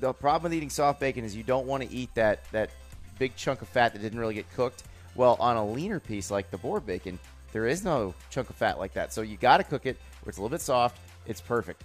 The 0.00 0.12
problem 0.12 0.50
with 0.50 0.54
eating 0.56 0.70
soft 0.70 1.00
bacon 1.00 1.24
is 1.24 1.36
you 1.36 1.42
don't 1.42 1.66
want 1.66 1.82
to 1.82 1.90
eat 1.92 2.14
that 2.14 2.44
that 2.52 2.70
big 3.18 3.36
chunk 3.36 3.62
of 3.62 3.68
fat 3.68 3.92
that 3.92 4.00
didn't 4.00 4.18
really 4.18 4.34
get 4.34 4.50
cooked. 4.54 4.84
Well, 5.14 5.36
on 5.38 5.56
a 5.56 5.66
leaner 5.66 6.00
piece 6.00 6.30
like 6.30 6.50
the 6.50 6.58
boar 6.58 6.80
bacon, 6.80 7.18
there 7.52 7.66
is 7.66 7.84
no 7.84 8.14
chunk 8.30 8.50
of 8.50 8.56
fat 8.56 8.78
like 8.78 8.94
that. 8.94 9.12
So 9.12 9.22
you 9.22 9.36
got 9.36 9.58
to 9.58 9.64
cook 9.64 9.86
it 9.86 9.96
where 10.22 10.30
it's 10.30 10.38
a 10.38 10.40
little 10.40 10.54
bit 10.54 10.60
soft. 10.60 10.98
It's 11.26 11.40
perfect. 11.40 11.82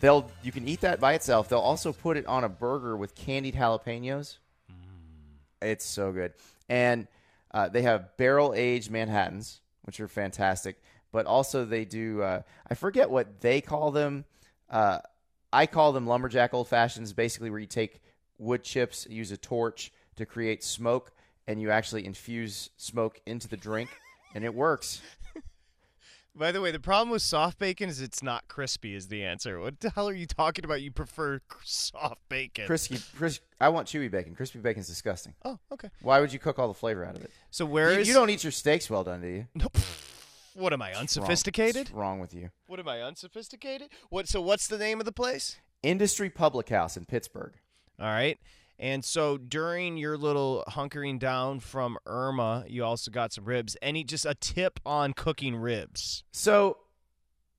They'll 0.00 0.30
you 0.42 0.52
can 0.52 0.66
eat 0.68 0.80
that 0.82 1.00
by 1.00 1.14
itself. 1.14 1.48
They'll 1.48 1.58
also 1.58 1.92
put 1.92 2.16
it 2.16 2.26
on 2.26 2.44
a 2.44 2.48
burger 2.48 2.96
with 2.96 3.14
candied 3.14 3.54
jalapenos. 3.54 4.38
Mm. 4.70 5.62
It's 5.62 5.84
so 5.84 6.12
good. 6.12 6.32
And 6.68 7.06
uh, 7.56 7.70
they 7.70 7.80
have 7.80 8.14
barrel 8.18 8.52
aged 8.54 8.90
Manhattans, 8.90 9.62
which 9.84 9.98
are 9.98 10.08
fantastic. 10.08 10.76
But 11.10 11.24
also 11.24 11.64
they 11.64 11.86
do. 11.86 12.20
Uh, 12.20 12.42
I 12.70 12.74
forget 12.74 13.08
what 13.08 13.40
they 13.40 13.62
call 13.62 13.90
them. 13.92 14.26
Uh, 14.68 14.98
I 15.54 15.64
call 15.64 15.92
them 15.92 16.06
lumberjack 16.06 16.52
old 16.52 16.68
fashions, 16.68 17.14
basically 17.14 17.48
where 17.48 17.58
you 17.58 17.66
take 17.66 18.02
wood 18.36 18.62
chips, 18.62 19.06
use 19.08 19.32
a 19.32 19.38
torch 19.38 19.90
to 20.16 20.26
create 20.26 20.62
smoke, 20.62 21.12
and 21.46 21.58
you 21.58 21.70
actually 21.70 22.04
infuse 22.04 22.68
smoke 22.76 23.22
into 23.24 23.48
the 23.48 23.56
drink, 23.56 23.88
and 24.34 24.44
it 24.44 24.54
works. 24.54 25.00
By 26.38 26.52
the 26.52 26.60
way, 26.60 26.70
the 26.70 26.78
problem 26.78 27.08
with 27.08 27.22
soft 27.22 27.58
bacon 27.58 27.88
is 27.88 28.02
it's 28.02 28.22
not 28.22 28.46
crispy. 28.46 28.94
Is 28.94 29.08
the 29.08 29.24
answer? 29.24 29.58
What 29.58 29.80
the 29.80 29.88
hell 29.88 30.06
are 30.06 30.14
you 30.14 30.26
talking 30.26 30.66
about? 30.66 30.82
You 30.82 30.90
prefer 30.90 31.40
soft 31.64 32.20
bacon? 32.28 32.66
Crispy, 32.66 32.98
cris- 33.16 33.40
I 33.58 33.70
want 33.70 33.88
chewy 33.88 34.10
bacon. 34.10 34.34
Crispy 34.34 34.58
bacon's 34.58 34.86
disgusting. 34.86 35.32
oh, 35.46 35.58
okay. 35.72 35.88
Why 36.02 36.20
would 36.20 36.32
you 36.34 36.38
cook 36.38 36.58
all 36.58 36.68
the 36.68 36.74
flavor 36.74 37.06
out 37.06 37.16
of 37.16 37.24
it? 37.24 37.30
So 37.50 37.64
where 37.64 37.92
You, 37.94 38.00
is 38.00 38.08
you 38.08 38.12
don't 38.12 38.28
eat 38.28 38.44
your 38.44 38.52
steaks 38.52 38.90
well 38.90 39.02
done, 39.02 39.22
do 39.22 39.28
you? 39.28 39.46
No, 39.54 39.68
what 40.54 40.72
am 40.74 40.82
I 40.82 40.92
unsophisticated? 40.94 41.88
What's 41.88 41.90
wrong 41.92 42.20
with 42.20 42.34
you? 42.34 42.50
What 42.66 42.80
am 42.80 42.88
I 42.88 43.00
unsophisticated? 43.02 43.88
What? 44.10 44.28
So 44.28 44.42
what's 44.42 44.68
the 44.68 44.78
name 44.78 45.00
of 45.00 45.06
the 45.06 45.12
place? 45.12 45.56
Industry 45.82 46.28
Public 46.28 46.68
House 46.68 46.96
in 46.98 47.04
Pittsburgh. 47.06 47.52
All 47.98 48.06
right. 48.06 48.38
And 48.78 49.04
so 49.04 49.38
during 49.38 49.96
your 49.96 50.18
little 50.18 50.64
hunkering 50.68 51.18
down 51.18 51.60
from 51.60 51.98
Irma, 52.06 52.64
you 52.68 52.84
also 52.84 53.10
got 53.10 53.32
some 53.32 53.44
ribs. 53.44 53.76
Any 53.80 54.04
just 54.04 54.26
a 54.26 54.34
tip 54.34 54.80
on 54.84 55.12
cooking 55.14 55.56
ribs? 55.56 56.24
So, 56.32 56.78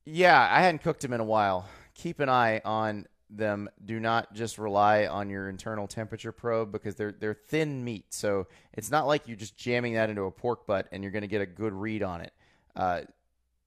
yeah, 0.05 0.47
I 0.51 0.61
hadn't 0.61 0.83
cooked 0.83 1.01
them 1.01 1.13
in 1.13 1.19
a 1.19 1.25
while. 1.25 1.67
Keep 1.95 2.19
an 2.19 2.29
eye 2.29 2.61
on 2.63 3.07
them. 3.29 3.69
Do 3.83 3.99
not 3.99 4.33
just 4.33 4.57
rely 4.57 5.07
on 5.07 5.29
your 5.29 5.49
internal 5.49 5.87
temperature 5.87 6.31
probe 6.31 6.71
because 6.71 6.95
they're 6.95 7.11
they're 7.11 7.33
thin 7.33 7.83
meat. 7.83 8.05
So 8.13 8.47
it's 8.73 8.91
not 8.91 9.07
like 9.07 9.27
you're 9.27 9.37
just 9.37 9.57
jamming 9.57 9.95
that 9.95 10.09
into 10.09 10.23
a 10.23 10.31
pork 10.31 10.67
butt 10.67 10.87
and 10.91 11.03
you're 11.03 11.11
going 11.11 11.23
to 11.23 11.27
get 11.27 11.41
a 11.41 11.47
good 11.47 11.73
read 11.73 12.03
on 12.03 12.21
it. 12.21 12.33
Uh, 12.75 13.01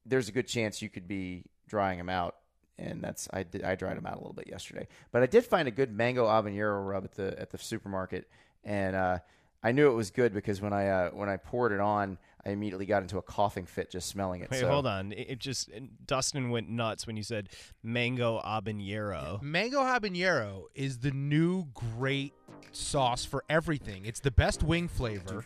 there's 0.07 0.29
a 0.29 0.33
good 0.33 0.47
chance 0.47 0.81
you 0.81 0.89
could 0.89 1.09
be 1.09 1.45
drying 1.69 1.99
them 1.99 2.09
out, 2.09 2.37
and 2.81 3.03
that's 3.03 3.29
I 3.33 3.43
did 3.43 3.63
I 3.63 3.75
dried 3.75 3.97
them 3.97 4.07
out 4.07 4.15
a 4.15 4.19
little 4.19 4.33
bit 4.33 4.49
yesterday. 4.49 4.89
But 5.13 5.23
I 5.23 5.27
did 5.27 5.45
find 5.45 5.69
a 5.69 5.71
good 5.71 5.93
mango 5.93 6.27
habanero 6.27 6.87
rub 6.87 7.05
at 7.05 7.13
the 7.13 7.39
at 7.39 7.51
the 7.51 7.59
supermarket, 7.59 8.29
and 8.65 8.97
uh, 8.97 9.19
I 9.63 9.73
knew 9.73 9.91
it 9.91 9.95
was 9.95 10.11
good 10.11 10.33
because 10.33 10.61
when 10.61 10.73
I 10.73 10.89
uh, 10.89 11.11
when 11.11 11.29
I 11.29 11.37
poured 11.37 11.73
it 11.73 11.81
on, 11.81 12.19
I 12.45 12.51
immediately 12.51 12.87
got 12.87 13.03
into 13.03 13.19
a 13.19 13.23
coughing 13.23 13.67
fit 13.67 13.91
just 13.91 14.09
smelling 14.09 14.41
it. 14.41 14.51
Wait, 14.51 14.61
so. 14.61 14.69
hold 14.69 14.87
on. 14.87 15.13
It, 15.13 15.31
it 15.31 15.39
just 15.39 15.71
Dustin 16.07 16.51
went 16.51 16.69
nuts 16.69 17.07
when 17.07 17.17
you 17.17 17.23
said 17.23 17.51
mango 17.83 18.41
habanero. 18.41 19.41
Mango 19.43 19.81
habanero 19.81 20.65
is 20.75 20.99
the 20.99 21.11
new 21.11 21.67
great 21.75 22.33
sauce 22.73 23.25
for 23.25 23.45
everything. 23.49 24.07
It's 24.07 24.21
the 24.21 24.31
best 24.31 24.63
wing 24.63 24.89
flavor, 24.89 25.45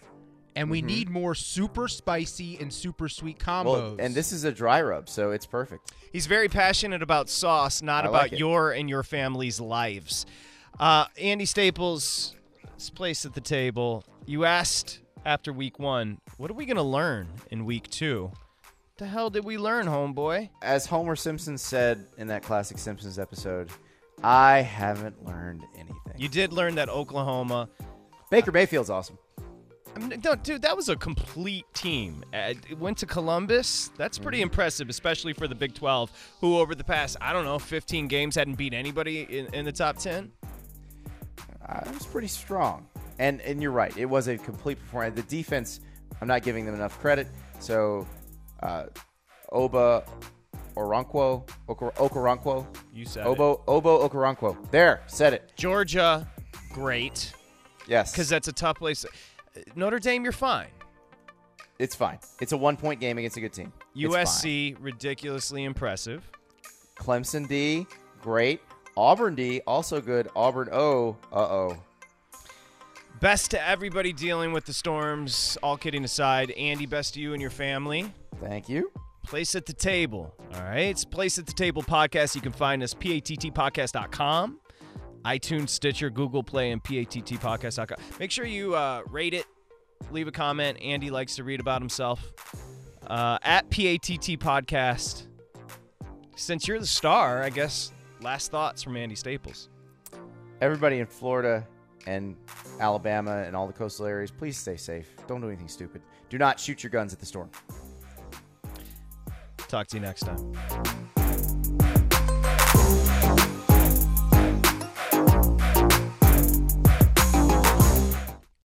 and 0.57 0.71
we 0.71 0.83
need 0.83 1.09
more 1.09 1.35
super 1.35 1.89
spicy 1.89 2.59
and 2.59 2.73
super 2.73 3.09
sweet 3.09 3.39
combos. 3.39 3.65
Well, 3.65 3.97
and 3.99 4.15
this 4.15 4.33
is 4.33 4.45
a 4.45 4.53
dry 4.53 4.83
rub, 4.83 5.09
so 5.09 5.31
it's 5.31 5.47
perfect. 5.47 5.93
He's 6.13 6.27
very 6.27 6.49
passionate 6.49 7.03
about 7.03 7.29
sauce, 7.29 7.83
not 7.83 8.05
I 8.05 8.09
about 8.09 8.31
like 8.31 8.39
your 8.39 8.73
and 8.73 8.89
your 8.89 9.03
family's 9.03 9.61
lives. 9.61 10.27
Uh, 10.79 11.07
Andy 11.19 11.45
Staples, 11.45 12.35
his 12.77 12.91
place 12.91 13.25
at 13.25 13.35
the 13.35 13.41
table. 13.41 14.05
You 14.27 14.45
asked 14.45 15.01
after 15.25 15.53
week 15.53 15.79
one, 15.79 16.21
what 16.37 16.51
are 16.51 16.55
we 16.55 16.67
going 16.67 16.77
to 16.77 16.83
learn 16.83 17.29
in 17.51 17.65
week 17.65 17.89
two? 17.89 18.31
The 18.97 19.07
hell 19.07 19.29
did 19.31 19.45
we 19.45 19.59
learn, 19.59 19.87
homeboy? 19.87 20.51
As 20.63 20.87
Homer 20.87 21.17
Simpson 21.17 21.59
said 21.59 22.07
in 22.17 22.29
that 22.29 22.45
classic 22.45 22.79
Simpsons 22.79 23.19
episode, 23.19 23.71
I 24.23 24.59
haven't 24.61 25.25
learned 25.25 25.65
anything. 25.75 26.15
You 26.17 26.29
did 26.29 26.53
learn 26.53 26.77
that 26.77 26.89
Oklahoma. 26.89 27.69
Baker 28.31 28.53
Mayfield's 28.53 28.91
awesome. 28.91 29.19
I 29.95 29.99
mean, 30.01 30.21
no, 30.25 30.35
dude, 30.35 30.63
that 30.63 30.77
was 30.77 30.89
a 30.89 30.97
complete 30.97 31.67
team. 31.73 32.25
Uh, 32.33 32.55
it 32.69 32.79
went 32.79 32.99
to 32.99 33.07
Columbus. 33.07 33.91
That's 33.97 34.19
pretty 34.19 34.43
impressive, 34.43 34.89
especially 34.89 35.33
for 35.33 35.47
the 35.47 35.55
Big 35.55 35.75
12, 35.75 36.11
who 36.41 36.59
over 36.59 36.75
the 36.75 36.83
past, 36.85 37.17
I 37.21 37.33
don't 37.33 37.45
know, 37.45 37.59
15 37.59 38.09
games 38.09 38.35
hadn't 38.35 38.55
beat 38.55 38.75
anybody 38.75 39.23
in, 39.23 39.55
in 39.55 39.65
the 39.65 39.73
top 39.73 39.99
10. 39.99 40.33
Uh, 41.67 41.81
it 41.87 41.95
was 41.95 42.07
pretty 42.07 42.27
strong. 42.29 42.87
And 43.19 43.41
and 43.43 43.63
you're 43.63 43.71
right, 43.71 43.97
it 43.97 44.07
was 44.07 44.27
a 44.27 44.37
complete 44.37 44.79
performance. 44.81 45.15
The 45.15 45.23
defense, 45.23 45.79
I'm 46.21 46.27
not 46.27 46.43
giving 46.43 46.67
them 46.67 46.75
enough 46.75 46.99
credit. 46.99 47.29
So, 47.61 48.09
uh, 48.61 48.87
Oba 49.53 50.05
Oronquo, 50.77 51.47
Okor- 51.69 51.95
Okoronkwo, 51.95 52.67
You 52.93 53.05
said 53.07 53.25
it. 53.25 53.29
Obo 53.29 53.63
Obo 53.69 54.07
Okoronkwo. 54.09 54.71
There, 54.73 55.03
said 55.07 55.33
it. 55.33 55.53
Georgia, 55.57 56.29
great. 56.73 57.33
Yes, 57.87 58.11
because 58.11 58.29
that's 58.29 58.49
a 58.49 58.53
tough 58.53 58.79
place. 58.79 59.07
Notre 59.75 59.99
Dame, 59.99 60.23
you're 60.25 60.33
fine. 60.33 60.69
it's 61.79 61.95
fine. 61.95 62.19
It's 62.41 62.53
a 62.53 62.57
one 62.57 62.77
point 62.77 63.01
game 63.01 63.19
against 63.19 63.37
a 63.37 63.41
good 63.41 63.53
team. 63.53 63.73
USC, 63.97 64.77
ridiculously 64.81 65.65
impressive. 65.65 66.29
Clemson 66.97 67.49
D, 67.49 67.87
great. 68.23 68.61
Auburn 68.97 69.35
D, 69.35 69.61
also 69.67 70.01
good. 70.01 70.29
Auburn 70.37 70.69
O, 70.73 71.17
uh 71.33 71.37
oh. 71.37 71.77
Best 73.21 73.51
to 73.53 73.69
everybody 73.69 74.13
dealing 74.13 74.53
with 74.53 74.65
the 74.67 74.73
storms. 74.73 75.57
All 75.63 75.77
kidding 75.77 76.05
aside, 76.05 76.51
Andy, 76.53 76.87
best 76.87 77.15
to 77.15 77.21
you 77.21 77.33
and 77.33 77.41
your 77.41 77.51
family. 77.51 78.13
Thank 78.41 78.69
you. 78.69 78.91
Place 79.25 79.55
at 79.55 79.65
the 79.67 79.73
table. 79.73 80.35
All 80.55 80.61
right. 80.63 80.81
It's 80.89 81.05
Place 81.05 81.39
at 81.39 81.47
the 81.47 81.53
Table 81.55 81.83
podcast. 81.83 82.35
You 82.35 82.43
can 82.43 82.53
find 82.53 82.83
us 82.83 82.93
pattpodcast.com, 82.93 84.59
iTunes, 85.25 85.70
Stitcher, 85.70 86.11
Google 86.11 86.43
Play, 86.43 86.70
and 86.70 86.83
pattpodcast.com. 86.83 87.97
Make 88.18 88.31
sure 88.31 88.45
you 88.45 88.75
uh, 88.75 89.03
rate 89.11 89.35
it, 89.35 89.47
leave 90.11 90.29
a 90.29 90.33
comment. 90.33 90.79
Andy 90.83 91.11
likes 91.11 91.37
to 91.37 91.45
read 91.45 91.61
about 91.61 91.81
himself. 91.81 92.33
Uh, 93.07 93.39
at 93.43 93.68
PATT 93.70 94.39
Podcast. 94.39 95.27
Since 96.37 96.66
you're 96.66 96.81
the 96.81 96.87
star, 96.87 97.43
I 97.43 97.51
guess 97.51 97.93
last 98.20 98.51
thoughts 98.51 98.83
from 98.83 98.97
Andy 98.97 99.14
Staples. 99.14 99.68
Everybody 100.61 100.99
in 100.99 101.07
Florida 101.07 101.66
and 102.07 102.37
Alabama 102.81 103.43
and 103.47 103.55
all 103.55 103.66
the 103.66 103.72
coastal 103.72 104.07
areas, 104.07 104.31
please 104.31 104.57
stay 104.57 104.77
safe. 104.77 105.09
Don't 105.27 105.41
do 105.41 105.49
anything 105.49 105.68
stupid. 105.68 106.03
Do 106.29 106.39
not 106.39 106.59
shoot 106.59 106.83
your 106.83 106.91
guns 106.91 107.12
at 107.12 107.20
the 107.20 107.27
storm. 107.27 107.51
Talk 109.68 109.87
to 109.89 109.97
you 109.97 110.03
next 110.03 110.22
time. 110.22 111.24